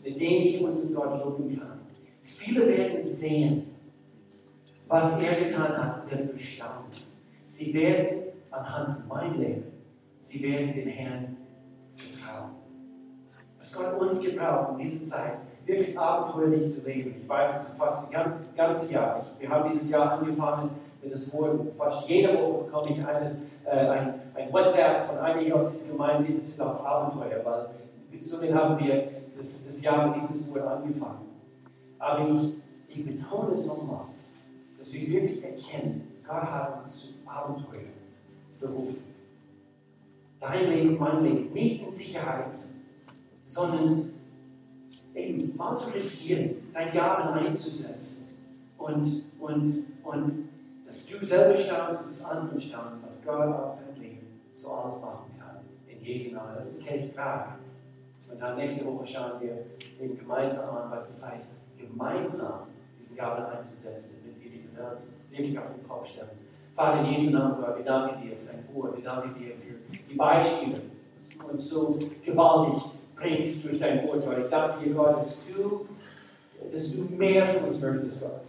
mit 0.03 0.19
dem 0.19 0.41
ich 0.41 0.61
uns 0.61 0.93
Gott 0.93 1.23
loben 1.23 1.57
kann. 1.57 1.79
Viele 2.21 2.67
werden 2.67 3.05
sehen, 3.05 3.67
was 4.89 5.17
er 5.17 5.35
getan 5.35 5.77
hat 5.77 6.11
werden 6.11 6.31
bestaunen. 6.33 6.91
Sie 7.45 7.73
werden 7.73 8.33
anhand 8.51 8.99
von 8.99 9.07
meinem 9.07 9.39
Leben, 9.39 9.63
sie 10.19 10.43
werden 10.43 10.73
dem 10.73 10.89
Herrn 10.89 11.37
vertrauen. 11.95 12.51
Was 13.57 13.73
Gott 13.73 14.01
uns 14.01 14.19
gebraucht 14.19 14.73
in 14.73 14.79
dieser 14.79 15.05
Zeit, 15.05 15.37
wirklich 15.65 15.97
abenteuerlich 15.97 16.73
zu 16.73 16.81
leben. 16.85 17.15
Ich 17.21 17.27
weiß 17.27 17.61
es 17.61 17.77
fast 17.77 18.13
das 18.13 18.55
ganze, 18.55 18.91
Jahr. 18.91 19.19
Ich, 19.19 19.41
wir 19.41 19.49
haben 19.49 19.71
dieses 19.71 19.89
Jahr 19.89 20.19
angefangen 20.19 20.69
mit 21.01 21.13
das 21.13 21.33
Wort, 21.33 21.73
fast 21.77 22.07
jede 22.07 22.33
Woche 22.33 22.65
bekomme 22.65 22.91
ich 22.91 23.05
eine, 23.05 23.37
äh, 23.65 23.87
ein, 23.87 24.13
ein 24.35 24.53
WhatsApp 24.53 25.07
von 25.07 25.17
einigen 25.17 25.53
aus 25.53 25.71
dieser 25.71 25.93
Gemeinde 25.93 26.31
in 26.31 26.41
Bezug 26.41 26.59
auf 26.59 26.85
Abenteuer, 26.85 27.43
weil 27.43 27.69
somit 28.19 28.53
haben 28.53 28.83
wir 28.83 29.07
das, 29.37 29.67
das 29.67 29.83
Jahr 29.83 30.07
mit 30.07 30.21
dieses 30.21 30.47
Wort 30.49 30.63
angefangen. 30.63 31.25
Aber 31.99 32.29
ich, 32.29 32.61
ich 32.87 33.05
betone 33.05 33.51
es 33.53 33.65
nochmals, 33.65 34.35
dass 34.77 34.93
wir 34.93 35.07
wirklich 35.07 35.43
erkennen, 35.43 36.21
Gott 36.27 36.43
hat 36.43 36.81
uns 36.81 37.01
zu 37.01 37.07
Abenteuer 37.25 37.81
berufen. 38.59 39.03
Dein 40.39 40.69
Leben, 40.69 40.97
mein 40.97 41.23
Leben, 41.23 41.53
nicht 41.53 41.83
in 41.83 41.91
Sicherheit, 41.91 42.55
sondern 43.45 44.14
eben 45.15 45.55
mal 45.55 45.77
zu 45.77 45.89
riskieren, 45.89 46.71
deine 46.73 46.91
Gaben 46.91 47.29
einzusetzen 47.33 48.27
und, 48.77 49.23
und, 49.39 49.85
und 50.03 50.49
dass 50.85 51.05
du 51.07 51.25
selber 51.25 51.57
staunst 51.57 52.03
und 52.03 52.11
das 52.11 52.23
andere 52.25 52.61
staunst, 52.61 53.05
was 53.05 53.23
Gott 53.23 53.55
aus 53.55 53.79
deinem 53.79 54.01
Leben 54.01 54.27
so 54.51 54.69
alles 54.71 55.01
machen 55.01 55.31
kann. 55.39 55.59
In 55.87 56.03
Jesu 56.03 56.35
Namen. 56.35 56.55
Das 56.55 56.67
ist 56.67 56.85
Kirchfrage. 56.85 57.55
Und 58.31 58.41
dann 58.41 58.57
nächste 58.57 58.85
Woche 58.85 59.07
schauen 59.07 59.41
wir 59.41 59.65
eben 59.99 60.17
gemeinsam 60.17 60.75
an, 60.75 60.91
was 60.91 61.09
es 61.09 61.25
heißt, 61.25 61.53
gemeinsam 61.77 62.67
diese 62.99 63.15
Gaben 63.15 63.45
einzusetzen, 63.45 64.17
damit 64.21 64.43
wir 64.43 64.51
diese 64.51 64.75
Welt 64.75 64.99
wirklich 65.29 65.57
auf 65.57 65.73
den 65.75 65.87
Kopf 65.87 66.07
stellen. 66.07 66.29
Vater, 66.73 67.01
in 67.01 67.13
Jesu 67.13 67.31
Namen, 67.31 67.61
Gott, 67.61 67.77
wir 67.77 67.85
danken 67.85 68.21
dir 68.21 68.35
für 68.35 68.47
dein 68.47 68.75
Wort, 68.75 68.97
wir 68.97 69.03
danken 69.03 69.39
dir 69.39 69.55
für 69.55 69.75
die 70.09 70.15
Beispiele 70.15 70.81
und 71.49 71.57
so 71.57 71.97
gewaltig 72.23 72.83
bringst 73.15 73.65
durch 73.65 73.79
dein 73.79 74.07
Gott. 74.07 74.23
Ich 74.43 74.49
danke 74.49 74.83
dir, 74.83 74.93
Gott, 74.93 75.17
dass 75.17 75.45
du, 75.47 75.87
dass 76.71 76.91
du 76.91 77.01
mehr 77.15 77.45
von 77.47 77.69
uns 77.69 77.79
möchtest, 77.79 78.21
Gott. 78.21 78.41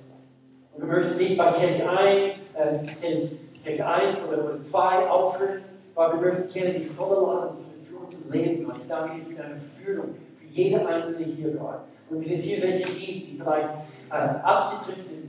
Und 0.75 0.83
du 0.83 0.87
möchtest 0.87 1.17
nicht 1.17 1.39
bei 1.39 1.53
Kirche 1.53 1.89
1, 1.89 2.35
äh, 2.55 3.29
Kirche 3.65 3.87
1 3.87 4.29
oder, 4.29 4.45
oder 4.45 4.63
2 4.63 5.09
aufhören, 5.09 5.63
weil 5.95 6.13
wir 6.13 6.33
möchten 6.33 6.53
gerne 6.53 6.81
die 6.81 6.85
volle 6.85 7.27
Ladung 7.27 7.57
für, 7.89 7.97
unser 7.97 8.31
Leben, 8.31 8.65
Gott. 8.65 8.77
Ich 8.81 8.89
danke 8.89 9.17
dir 9.17 9.27
für 9.27 9.43
deine 9.43 9.57
Führung, 9.57 10.15
für 10.39 10.47
jede 10.47 10.87
Einzelne 10.87 11.33
hier, 11.33 11.51
Gott. 11.53 11.81
Und 12.09 12.25
wenn 12.25 12.33
es 12.33 12.43
hier 12.43 12.63
welche 12.63 12.85
gibt, 12.85 13.27
die 13.27 13.39
vielleicht 13.39 13.69
äh, 14.11 14.15
abgedriftet 14.15 15.25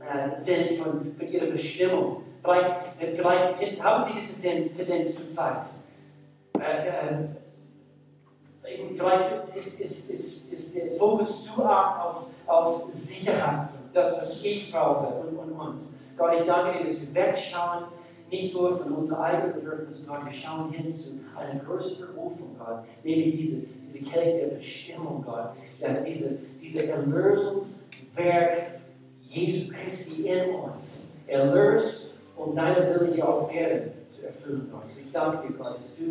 äh, 0.00 0.36
sind 0.36 0.78
von, 0.82 1.14
von 1.16 1.28
ihrer 1.28 1.46
Bestimmung, 1.46 2.22
vielleicht, 2.42 3.00
äh, 3.00 3.14
vielleicht 3.14 3.82
haben 3.82 4.04
sie 4.04 4.12
diese 4.20 4.42
Tendenz 4.42 5.16
zur 5.16 5.28
Zeit. 5.30 5.66
Äh, 6.58 7.43
äh, 8.90 8.94
vielleicht 8.94 9.56
ist, 9.56 9.80
ist, 9.80 10.10
ist, 10.10 10.52
ist 10.52 10.76
der 10.76 10.92
Fokus 10.98 11.44
zu 11.44 11.64
arg 11.64 12.04
auf, 12.04 12.26
auf 12.46 12.92
Sicherheit, 12.92 13.68
das, 13.92 14.16
was 14.16 14.44
ich 14.44 14.70
brauche 14.70 15.14
und, 15.14 15.36
und 15.36 15.52
uns. 15.52 15.96
Gott, 16.16 16.34
ich 16.38 16.46
danke 16.46 16.78
dir, 16.78 16.84
dass 16.84 17.00
wir 17.00 17.14
wegschauen, 17.14 17.84
nicht 18.30 18.54
nur 18.54 18.78
von 18.78 18.92
unserer 18.92 19.24
eigenen 19.24 19.54
Bedürfnissen, 19.54 20.06
Gott, 20.06 20.24
wir 20.24 20.32
schauen 20.32 20.70
hin 20.70 20.92
zu 20.92 21.20
einer 21.36 21.60
größeren 21.60 22.14
Berufung, 22.14 22.56
Gott, 22.58 22.84
nämlich 23.02 23.36
diese, 23.36 23.66
diese 23.84 23.98
Kirche 24.00 24.38
der 24.38 24.56
Bestimmung, 24.56 25.22
Gott, 25.24 25.50
ja, 25.80 25.92
diese, 26.00 26.38
diese 26.60 26.88
Erlösungswerk 26.88 28.80
Jesu 29.20 29.72
Christi 29.72 30.28
in 30.28 30.54
uns. 30.54 31.16
Erlöst, 31.26 32.10
um 32.36 32.54
deine 32.54 33.00
Wille 33.00 33.14
hier 33.14 33.28
auf 33.28 33.52
Erden 33.52 33.92
erfüllen, 34.24 34.68
Gott. 34.70 34.84
Ich 35.02 35.12
danke 35.12 35.48
dir, 35.48 35.54
Gott, 35.54 35.76
dass 35.76 35.96
du 35.96 36.04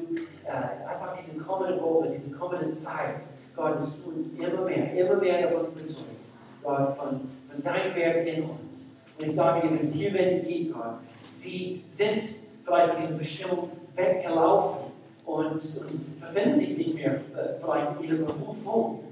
äh, 0.45 0.87
einfach 0.87 1.17
diese 1.17 1.41
kommende 1.41 1.81
Woche, 1.81 2.09
diese 2.09 2.31
kommende 2.31 2.71
Zeit, 2.71 3.23
Gott, 3.55 3.77
dass 3.77 4.01
du 4.01 4.09
uns 4.09 4.33
immer 4.33 4.61
mehr, 4.61 4.93
immer 4.93 5.15
mehr 5.15 5.43
davon 5.43 5.67
überzeugst, 5.67 6.45
Gott, 6.63 6.97
von, 6.97 7.21
von 7.47 7.63
deinem 7.63 7.95
Werk 7.95 8.27
in 8.27 8.43
uns. 8.43 9.01
Und 9.17 9.27
ich 9.27 9.35
danke 9.35 9.67
dir, 9.67 9.73
wenn 9.73 9.85
es 9.85 9.93
hier 9.93 10.13
welche 10.13 10.47
gibt, 10.47 10.73
Gott, 10.73 10.95
sie 11.27 11.83
sind 11.87 12.23
vielleicht 12.63 12.93
von 12.93 13.01
dieser 13.01 13.17
Bestimmung 13.17 13.69
weggelaufen 13.95 14.91
und, 15.25 15.45
und 15.45 16.21
befinden 16.21 16.57
sich 16.57 16.77
nicht 16.77 16.95
mehr 16.95 17.15
äh, 17.15 17.59
vielleicht 17.61 18.01
in 18.01 18.09
ihrer 18.09 18.25
Berufung. 18.25 19.03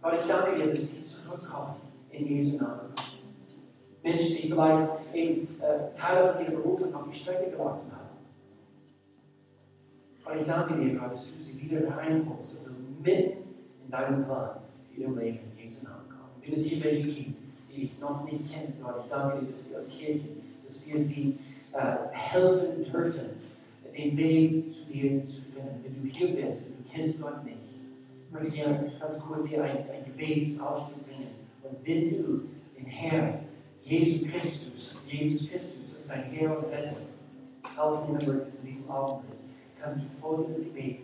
Gott, 0.00 0.14
ich 0.20 0.26
danke 0.26 0.56
dir, 0.56 0.70
dass 0.70 0.90
sie 0.90 1.04
zurückkommen 1.04 1.76
in 2.10 2.26
Jesu 2.26 2.56
Namen. 2.56 2.92
Menschen, 4.02 4.36
die 4.36 4.48
vielleicht 4.48 4.90
eben 5.14 5.60
äh, 5.60 5.96
Teile 5.96 6.32
von 6.32 6.42
ihrer 6.42 6.60
Berufung 6.60 6.94
auf 6.94 7.02
die 7.12 7.18
Strecke 7.18 7.50
gelassen 7.50 7.92
haben. 7.92 8.01
Aber 10.24 10.36
ich 10.36 10.46
danke 10.46 10.74
dir, 10.74 10.98
Gott, 10.98 11.14
dass 11.14 11.26
du 11.26 11.42
sie 11.42 11.60
wieder 11.60 11.88
reinholst, 11.88 12.68
also 12.68 12.80
mitten 13.02 13.38
in 13.84 13.90
deinem 13.90 14.24
Plan 14.24 14.50
für 14.88 15.00
ihr 15.00 15.08
Leben 15.08 15.38
in 15.56 15.64
Jesu 15.64 15.84
Namen 15.84 16.08
kommen. 16.08 16.30
Wenn 16.40 16.54
es 16.54 16.66
hier 16.66 16.84
welche 16.84 17.08
gibt, 17.08 17.38
die 17.70 17.82
ich 17.82 17.98
noch 17.98 18.24
nicht 18.24 18.52
kenne, 18.52 18.72
Gott, 18.82 18.96
ich 19.02 19.10
danke 19.10 19.40
dir, 19.40 19.50
dass 19.50 19.68
wir 19.68 19.76
als 19.76 19.88
Kirche, 19.88 20.28
dass 20.66 20.86
wir 20.86 20.98
sie 20.98 21.38
äh, 21.72 21.96
helfen 22.12 22.84
dürfen, 22.92 23.30
den 23.96 24.16
Weg 24.16 24.72
zu 24.72 24.84
dir 24.92 25.26
zu 25.26 25.42
finden. 25.42 25.80
Wenn 25.82 26.02
du 26.02 26.08
hier 26.08 26.28
bist 26.28 26.68
und 26.68 26.78
du 26.78 26.90
kennst 26.90 27.20
Gott 27.20 27.44
nicht, 27.44 27.56
ich 28.26 28.32
möchte 28.32 28.50
gerne 28.50 28.92
ganz 28.98 29.20
kurz 29.20 29.48
hier 29.48 29.64
ein, 29.64 29.78
ein 29.78 30.04
Gebet 30.06 30.48
zum 30.48 30.60
Ausdruck 30.60 31.04
bringen. 31.06 31.28
Und 31.62 31.86
wenn 31.86 32.10
du 32.10 32.42
den 32.76 32.86
Herrn, 32.86 33.40
Jesus 33.82 34.28
Christus, 34.30 34.98
Jesus 35.06 35.50
Christus 35.50 35.96
als 35.96 36.06
dein 36.08 36.22
Herr 36.30 36.58
und 36.58 36.64
Retter, 36.66 36.96
helfen 37.76 38.30
in 38.30 38.66
diesem 38.66 38.90
Augenblick, 38.90 39.41
kannst 39.82 40.00
du 40.00 40.20
folgendes 40.20 40.64
Gebet 40.64 41.00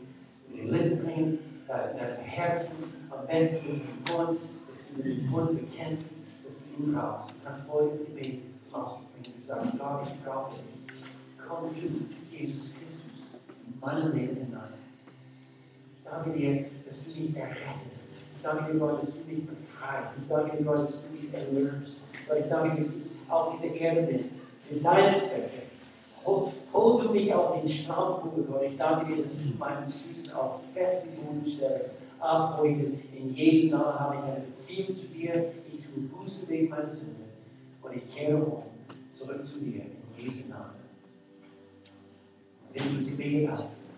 über 0.48 0.62
die 0.62 0.68
Lippen 0.68 1.04
bringen, 1.04 1.38
dein 1.66 2.16
Herzen 2.22 2.84
am 3.10 3.26
besten 3.26 3.72
mit 3.72 3.82
dem 3.82 4.16
Mund, 4.16 4.38
dass 4.70 4.88
du 4.88 5.02
den 5.02 5.26
Mund 5.28 5.60
bekennst, 5.60 6.24
dass 6.46 6.62
du 6.62 6.82
ihn 6.82 6.92
brauchst. 6.94 7.30
Du 7.30 7.34
kannst 7.44 7.66
Jesus 12.30 12.70
Christus, 12.78 13.02
in 13.66 13.80
meinem 13.80 14.12
Leben 14.12 14.36
hinein. 14.36 14.74
Danke 16.04 16.30
dir, 16.30 16.66
dass 16.86 17.04
du 17.04 17.10
mich 17.10 17.36
errettest. 17.36 18.18
Ich 18.36 18.42
danke 18.42 18.72
dir, 18.72 18.78
Gott, 18.78 19.02
dass 19.02 19.14
du 19.14 19.30
mich 19.30 19.46
befreist. 19.46 20.18
Ich 20.22 20.28
danke 20.28 20.56
dir, 20.56 20.64
Gott, 20.64 20.88
dass 20.88 21.02
du 21.02 21.10
mich 21.10 21.34
erlöst. 21.34 22.08
Gott, 22.28 22.38
ich 22.38 22.48
danke 22.48 22.76
dir, 22.76 22.82
dass 22.82 22.96
ich 22.96 23.12
auf 23.28 23.54
dieser 23.54 23.74
für 23.74 24.76
deine 24.80 25.18
Zwecke. 25.18 25.67
Hol, 26.28 26.52
hol 26.74 27.02
du 27.02 27.12
mich 27.14 27.32
aus 27.32 27.58
den 27.58 27.66
Schlammkugeln, 27.66 28.46
Gott. 28.46 28.62
Ich 28.62 28.76
danke 28.76 29.14
dir, 29.14 29.22
dass 29.22 29.38
du 29.38 29.44
meine 29.58 29.86
Füße 29.86 30.38
auf 30.38 30.60
festen 30.74 31.16
Boden 31.16 31.50
stellst. 31.50 32.00
Ab 32.20 32.58
heute, 32.58 32.92
in 33.16 33.34
Jesu 33.34 33.74
Namen 33.74 33.98
habe 33.98 34.16
ich 34.16 34.22
eine 34.24 34.40
Beziehung 34.40 34.88
zu 34.94 35.06
dir. 35.06 35.52
Ich 35.66 35.86
tue 35.86 36.02
Buße 36.02 36.46
wegen 36.50 36.68
meiner 36.68 36.90
Sünde. 36.90 37.24
Und 37.80 37.96
ich 37.96 38.14
kehre 38.14 38.36
um, 38.36 38.62
zurück 39.10 39.46
zu 39.46 39.58
dir, 39.60 39.84
in 39.84 40.22
Jesu 40.22 40.50
Namen. 40.50 40.74
Wenn 42.74 42.94
du 42.94 43.02
sie 43.02 43.12
betet 43.12 43.50
hast, 43.50 43.90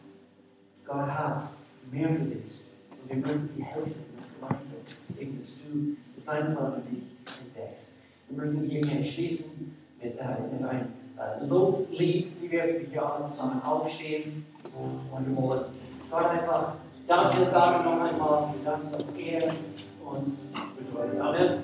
Gott 0.87 1.09
hat 1.09 1.43
mehr 1.91 2.11
für 2.11 2.27
dich. 2.27 2.61
Und 3.03 3.09
wir 3.09 3.17
möchten 3.17 3.57
dir 3.57 3.65
helfen, 3.65 4.05
das 4.17 4.35
Gemeinde, 4.37 4.77
indem 5.09 5.41
du 5.43 6.21
seinen 6.21 6.55
Plan 6.55 6.75
für 6.75 6.95
dich 6.95 7.09
entdeckst. 7.45 7.97
Wir 8.29 8.37
möchten 8.37 8.71
hier 8.71 8.83
gerne 8.83 9.11
schließen 9.11 9.75
mit, 10.01 10.17
äh, 10.17 10.37
mit 10.53 10.63
einem 10.63 11.00
äh, 11.21 11.47
Loblied, 11.47 12.41
wie 12.41 12.51
wir 12.51 12.65
es 12.65 12.73
mit 12.81 12.93
Johann 12.93 13.31
zusammen 13.31 13.63
aufstehen. 13.63 14.47
Und 14.75 15.27
wir 15.27 15.37
wollen 15.37 15.65
Gott 16.11 16.25
einfach 16.25 16.75
Danke 17.07 17.49
sagen 17.49 17.85
noch 17.85 18.01
einmal 18.01 18.53
für 18.53 18.65
das, 18.65 18.93
was 18.93 19.11
er 19.11 19.49
uns 20.05 20.53
bedeutet. 20.79 21.21
Amen. 21.21 21.59